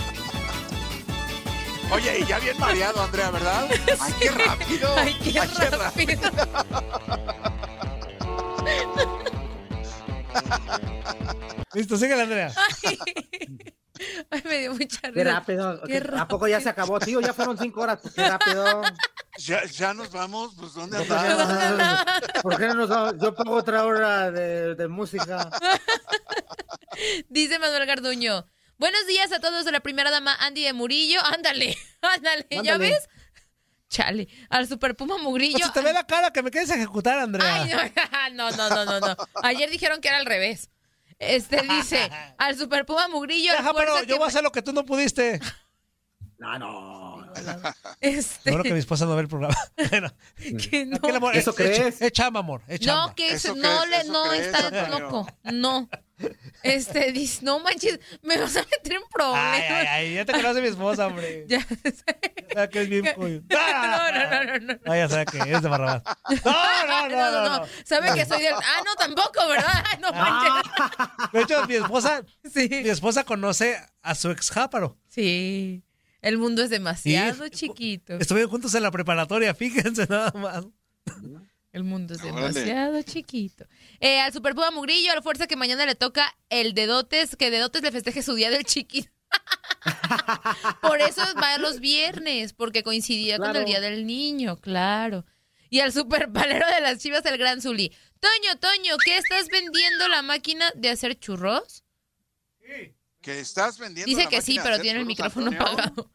Oye, 1.92 2.20
y 2.20 2.26
ya 2.26 2.38
bien 2.38 2.58
mareado, 2.58 3.02
Andrea, 3.02 3.30
¿verdad? 3.30 3.68
Ay, 4.00 4.12
qué 4.20 4.30
rápido. 4.30 4.94
Ay, 4.96 5.14
qué 5.14 5.40
rápido. 5.70 6.20
Listo, 11.74 11.96
síguele, 11.96 12.22
Andrea. 12.22 12.52
Ay, 14.30 14.42
me 14.44 14.58
dio 14.58 14.72
mucha 14.72 15.08
risa. 15.08 15.12
Qué 15.12 15.24
rápido. 15.24 15.82
Qué 15.82 16.02
¿A 16.16 16.28
poco 16.28 16.46
ya 16.48 16.60
se 16.60 16.68
acabó, 16.68 16.98
tío? 17.00 17.20
Ya 17.20 17.34
fueron 17.34 17.58
cinco 17.58 17.80
horas. 17.82 18.00
Qué 18.14 18.28
rápido. 18.28 18.82
Ya, 19.38 19.64
ya 19.64 19.94
nos 19.94 20.10
vamos, 20.12 20.54
pues 20.58 20.74
¿dónde 20.74 20.98
¿Por 20.98 21.06
qué 21.06 21.28
no 21.28 21.40
andamos? 21.40 22.04
¿Por 22.42 22.58
qué 22.58 22.66
no 22.66 22.74
nos 22.74 22.88
vamos? 22.88 23.14
Yo 23.20 23.34
pago 23.34 23.56
otra 23.56 23.84
hora 23.84 24.30
de, 24.30 24.74
de 24.74 24.88
música. 24.88 25.50
Dice 27.28 27.58
Manuel 27.58 27.86
Garduño. 27.86 28.46
Buenos 28.80 29.06
días 29.06 29.30
a 29.30 29.40
todos 29.40 29.66
de 29.66 29.72
la 29.72 29.80
primera 29.80 30.10
dama 30.10 30.34
Andy 30.40 30.62
de 30.62 30.72
Murillo. 30.72 31.20
Ándale, 31.34 31.76
ándale, 32.00 32.46
¿ya 32.64 32.78
ves? 32.78 33.10
Chale, 33.90 34.26
al 34.48 34.66
Super 34.66 34.96
Puma 34.96 35.18
Mugrillo. 35.18 35.66
Si 35.66 35.72
te 35.72 35.82
ve 35.82 35.92
la 35.92 36.06
cara 36.06 36.32
que 36.32 36.42
me 36.42 36.50
quieres 36.50 36.70
ejecutar, 36.70 37.18
Andrea. 37.18 37.62
Ay, 37.62 38.32
no, 38.32 38.50
no, 38.52 38.70
no, 38.70 38.86
no, 38.86 39.00
no. 39.00 39.16
Ayer 39.42 39.68
dijeron 39.68 40.00
que 40.00 40.08
era 40.08 40.16
al 40.16 40.24
revés. 40.24 40.70
Este 41.18 41.60
dice, 41.60 42.10
al 42.38 42.56
Super 42.56 42.86
Puma 42.86 43.06
Mugrillo. 43.08 43.52
Deja, 43.52 43.74
pero 43.74 44.00
yo 44.00 44.06
que 44.06 44.14
voy 44.14 44.24
a 44.24 44.28
hacer 44.28 44.42
lo 44.42 44.50
que 44.50 44.62
tú 44.62 44.72
no 44.72 44.86
pudiste. 44.86 45.40
No, 46.38 46.58
no. 46.58 47.09
Este, 48.00 48.44
Seguro 48.44 48.62
que 48.64 48.72
mi 48.72 48.78
esposa 48.78 49.04
no 49.06 49.14
ve 49.14 49.22
el 49.22 49.28
programa. 49.28 49.56
Bueno, 49.90 50.12
que 50.70 50.86
no. 50.86 50.96
aquel 50.96 51.16
amor, 51.16 51.36
¿Eso 51.36 51.50
es- 51.50 51.56
crees? 51.56 51.78
Es, 51.78 52.02
es 52.02 52.12
chamba, 52.12 52.40
amor. 52.40 52.62
Es 52.66 52.80
chamba. 52.80 53.08
No, 53.08 53.14
que 53.14 53.32
Eso 53.32 53.54
no, 53.54 53.82
crees, 53.82 54.06
le, 54.06 54.12
no 54.12 54.24
crees, 54.28 54.46
está 54.46 54.88
loco. 54.98 55.26
No. 55.44 55.88
Este 56.62 57.12
dice, 57.12 57.42
no 57.46 57.60
manches, 57.60 57.98
me 58.22 58.36
vas 58.36 58.54
a 58.54 58.60
meter 58.60 58.92
en 58.92 59.02
problemas. 59.10 59.54
Ay, 59.54 59.62
ay, 59.62 59.86
ay, 59.86 60.14
ya 60.16 60.24
te 60.26 60.32
conoce 60.32 60.60
mi 60.60 60.68
esposa, 60.68 61.06
hombre. 61.06 61.46
Ya 61.48 61.66
Ya 62.54 62.68
que 62.68 62.82
es 62.82 62.88
bien 62.90 63.06
cool. 63.14 63.42
No, 63.48 64.12
no, 64.12 64.12
no, 64.12 64.44
no, 64.44 64.58
no. 64.58 64.80
Ah, 64.84 64.96
ya 64.98 65.08
sé 65.08 65.24
que 65.24 65.38
es 65.50 65.62
de 65.62 65.68
Barrabás. 65.68 66.02
No, 66.44 66.86
no, 66.86 67.08
no, 67.08 67.30
no, 67.30 67.58
no. 67.60 67.66
Sabe 67.86 68.12
que 68.12 68.26
soy 68.26 68.42
del. 68.42 68.52
Ah, 68.54 68.82
no, 68.84 68.94
tampoco, 68.96 69.48
¿verdad? 69.48 69.82
Ay, 69.90 69.98
No 70.00 70.12
manches. 70.12 70.72
De 71.32 71.40
hecho, 71.40 71.66
mi 71.66 71.76
esposa, 71.76 72.22
Sí. 72.52 72.68
mi 72.68 72.90
esposa 72.90 73.24
conoce 73.24 73.80
a 74.02 74.14
su 74.14 74.30
ex 74.30 74.50
jáparo. 74.50 74.98
Sí. 75.08 75.82
El 76.22 76.38
mundo 76.38 76.62
es 76.62 76.70
demasiado 76.70 77.44
Sí. 77.44 77.50
chiquito. 77.50 78.14
Estuvieron 78.18 78.50
juntos 78.50 78.74
en 78.74 78.82
la 78.82 78.90
preparatoria, 78.90 79.54
fíjense 79.54 80.06
nada 80.08 80.32
más. 80.32 80.64
El 81.72 81.84
mundo 81.84 82.14
es 82.14 82.20
Órale. 82.22 82.48
demasiado 82.52 83.02
chiquito. 83.02 83.64
Eh, 84.00 84.20
al 84.20 84.32
Super 84.32 84.54
Puma 84.54 84.70
Mugrillo, 84.72 85.12
a 85.12 85.14
la 85.14 85.22
fuerza 85.22 85.46
que 85.46 85.56
mañana 85.56 85.86
le 85.86 85.94
toca 85.94 86.36
el 86.48 86.74
Dedotes, 86.74 87.36
que 87.36 87.50
Dedotes 87.50 87.82
le 87.82 87.92
festeje 87.92 88.22
su 88.22 88.34
día 88.34 88.50
del 88.50 88.64
chiquito. 88.64 89.10
Por 90.82 91.00
eso 91.00 91.22
va 91.40 91.56
los 91.58 91.78
viernes, 91.78 92.52
porque 92.52 92.82
coincidía 92.82 93.38
con 93.38 93.54
el 93.54 93.64
día 93.64 93.80
del 93.80 94.04
niño, 94.06 94.56
claro. 94.60 95.24
Y 95.70 95.78
al 95.80 95.92
super 95.92 96.32
palero 96.32 96.66
de 96.66 96.80
las 96.80 96.98
chivas, 96.98 97.24
el 97.26 97.38
gran 97.38 97.62
Zuli. 97.62 97.92
Toño, 98.18 98.58
Toño, 98.58 98.96
¿qué 99.04 99.16
estás 99.18 99.46
vendiendo 99.48 100.08
la 100.08 100.22
máquina 100.22 100.70
de 100.74 100.90
hacer 100.90 101.16
churros? 101.18 101.84
Que 103.20 103.40
estás 103.40 103.78
vendiendo 103.78 104.08
Dice 104.08 104.28
que 104.28 104.40
sí, 104.42 104.58
pero 104.62 104.78
tiene 104.80 105.00
el 105.00 105.06
micrófono 105.06 105.50
Antonio. 105.50 105.72
apagado. 105.72 106.10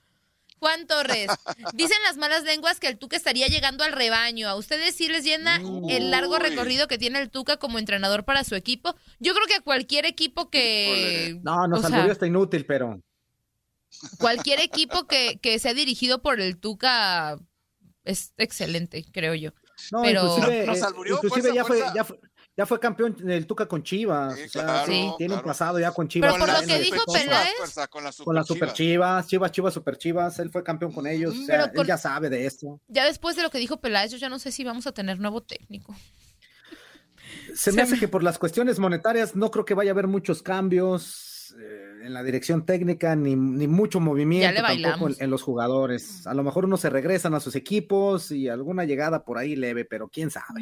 Juan 0.58 0.88
Torres, 0.88 1.28
dicen 1.74 1.97
las 2.06 2.18
malas 2.18 2.43
lenguas 2.43 2.80
que 2.80 2.88
el 2.88 2.97
Tuca 2.97 3.16
estaría 3.18 3.47
llegando 3.47 3.84
al 3.84 3.91
rebaño. 3.91 4.47
¿A 4.47 4.56
ustedes 4.56 4.95
sí 4.95 5.08
les 5.08 5.24
llena 5.24 5.62
el 5.89 6.10
largo 6.12 6.39
recorrido 6.39 6.88
que 6.88 6.97
tiene 6.97 7.20
el 7.22 7.30
Tuca 7.30 7.58
como 7.58 7.78
entrenador 7.78 8.24
para 8.26 8.43
su 8.43 8.56
equipo? 8.56 8.95
Yo 9.20 9.34
creo 9.36 9.45
que 9.47 9.56
a 9.56 9.62
cualquier 9.62 10.06
equipo 10.06 10.49
que... 10.49 11.39
No, 11.43 11.68
nos 11.68 11.84
o 11.86 11.88
sea, 11.88 12.06
está 12.08 12.26
inútil, 12.26 12.66
pero. 12.66 12.99
cualquier 14.18 14.60
equipo 14.62 15.06
que, 15.08 15.39
que 15.41 15.60
sea 15.60 15.74
dirigido 15.74 16.22
por 16.22 16.39
el 16.39 16.58
Tuca 16.58 17.38
es 18.03 18.34
excelente, 18.38 19.06
creo 19.12 19.36
yo. 19.36 19.51
No, 19.91 20.01
Pero- 20.03 20.24
inclusive, 20.38 20.66
Nos 20.66 20.78
eh, 20.80 20.84
alburió, 20.84 21.16
inclusive 21.16 21.41
fuerza, 21.41 21.56
ya, 21.56 21.66
fue, 21.66 21.78
fuerza. 21.78 21.93
ya, 21.95 22.03
fue, 22.06 22.20
ya 22.58 22.66
fue 22.66 22.80
campeón 22.80 23.16
el 23.30 23.45
Tuca 23.47 23.68
con 23.68 23.84
Chivas. 23.84 24.36
Sí, 24.36 24.43
o 24.45 24.49
sea, 24.49 24.64
claro, 24.64 24.86
sí, 24.91 25.12
tiene 25.18 25.34
un 25.36 25.41
pasado 25.41 25.78
ya 25.80 25.91
con 25.91 26.08
Chivas. 26.08 26.32
Pero 26.34 26.39
por 26.45 26.47
Con 26.47 26.53
lo 26.53 26.62
las 26.62 26.68
que 26.72 26.84
dijo 26.84 26.97
super 27.06 27.22
chivas, 27.22 27.38
Peláez- 27.43 27.89
con 27.89 28.03
las 28.03 28.18
Con 28.18 28.36
las 28.36 28.47
super 28.47 28.70
super 28.70 28.74
Chivas, 28.74 29.28
Chivas, 29.28 29.51
Chivas, 29.51 29.74
super 29.74 29.97
Chivas, 29.97 30.39
él 30.39 30.49
fue 30.49 30.64
campeón 30.64 30.91
con 30.93 31.06
ellos, 31.08 31.36
o 31.38 31.45
sea, 31.45 31.72
él 31.74 31.86
ya 31.86 31.97
sabe 31.97 32.30
de 32.30 32.45
esto. 32.45 32.80
Ya 32.88 33.06
después 33.06 33.36
de 33.36 33.43
lo 33.43 33.49
que 33.49 33.58
dijo 33.58 33.78
Peláez, 33.82 34.12
yo 34.12 34.18
ya 34.18 34.30
no 34.30 34.39
sé 34.39 34.51
si 34.51 34.64
vamos 34.64 34.88
a 34.88 34.91
tener 34.93 35.20
nuevo 35.20 35.41
técnico. 35.43 35.95
Se 37.56 37.72
me 37.72 37.82
hace 37.82 37.97
que 37.99 38.08
por 38.08 38.24
las 38.24 38.38
cuestiones 38.38 38.80
monetarias 38.80 39.36
no 39.36 39.49
creo 39.51 39.66
que 39.66 39.74
vaya 39.74 39.91
a 39.91 39.93
haber 39.93 40.08
muchos 40.08 40.41
cambios 40.41 41.53
eh, 41.60 42.06
en 42.06 42.14
la 42.14 42.24
dirección 42.24 42.66
técnica 42.66 43.16
ni, 43.16 43.36
ni 43.36 43.68
mucho 43.68 43.99
movimiento 43.99 44.62
tampoco 44.62 45.10
en, 45.10 45.16
en 45.20 45.30
los 45.30 45.41
jugadores. 45.41 46.26
A 46.28 46.34
lo 46.34 46.43
mejor 46.43 46.66
unos 46.66 46.82
se 46.82 46.89
regresan 46.89 47.34
a 47.34 47.39
sus 47.39 47.56
equipos 47.56 48.32
y 48.32 48.47
alguna 48.47 48.84
llegada 48.86 49.24
por 49.26 49.38
ahí 49.38 49.56
leve, 49.56 49.86
pero 49.86 50.08
quién 50.10 50.30
sabe. 50.30 50.62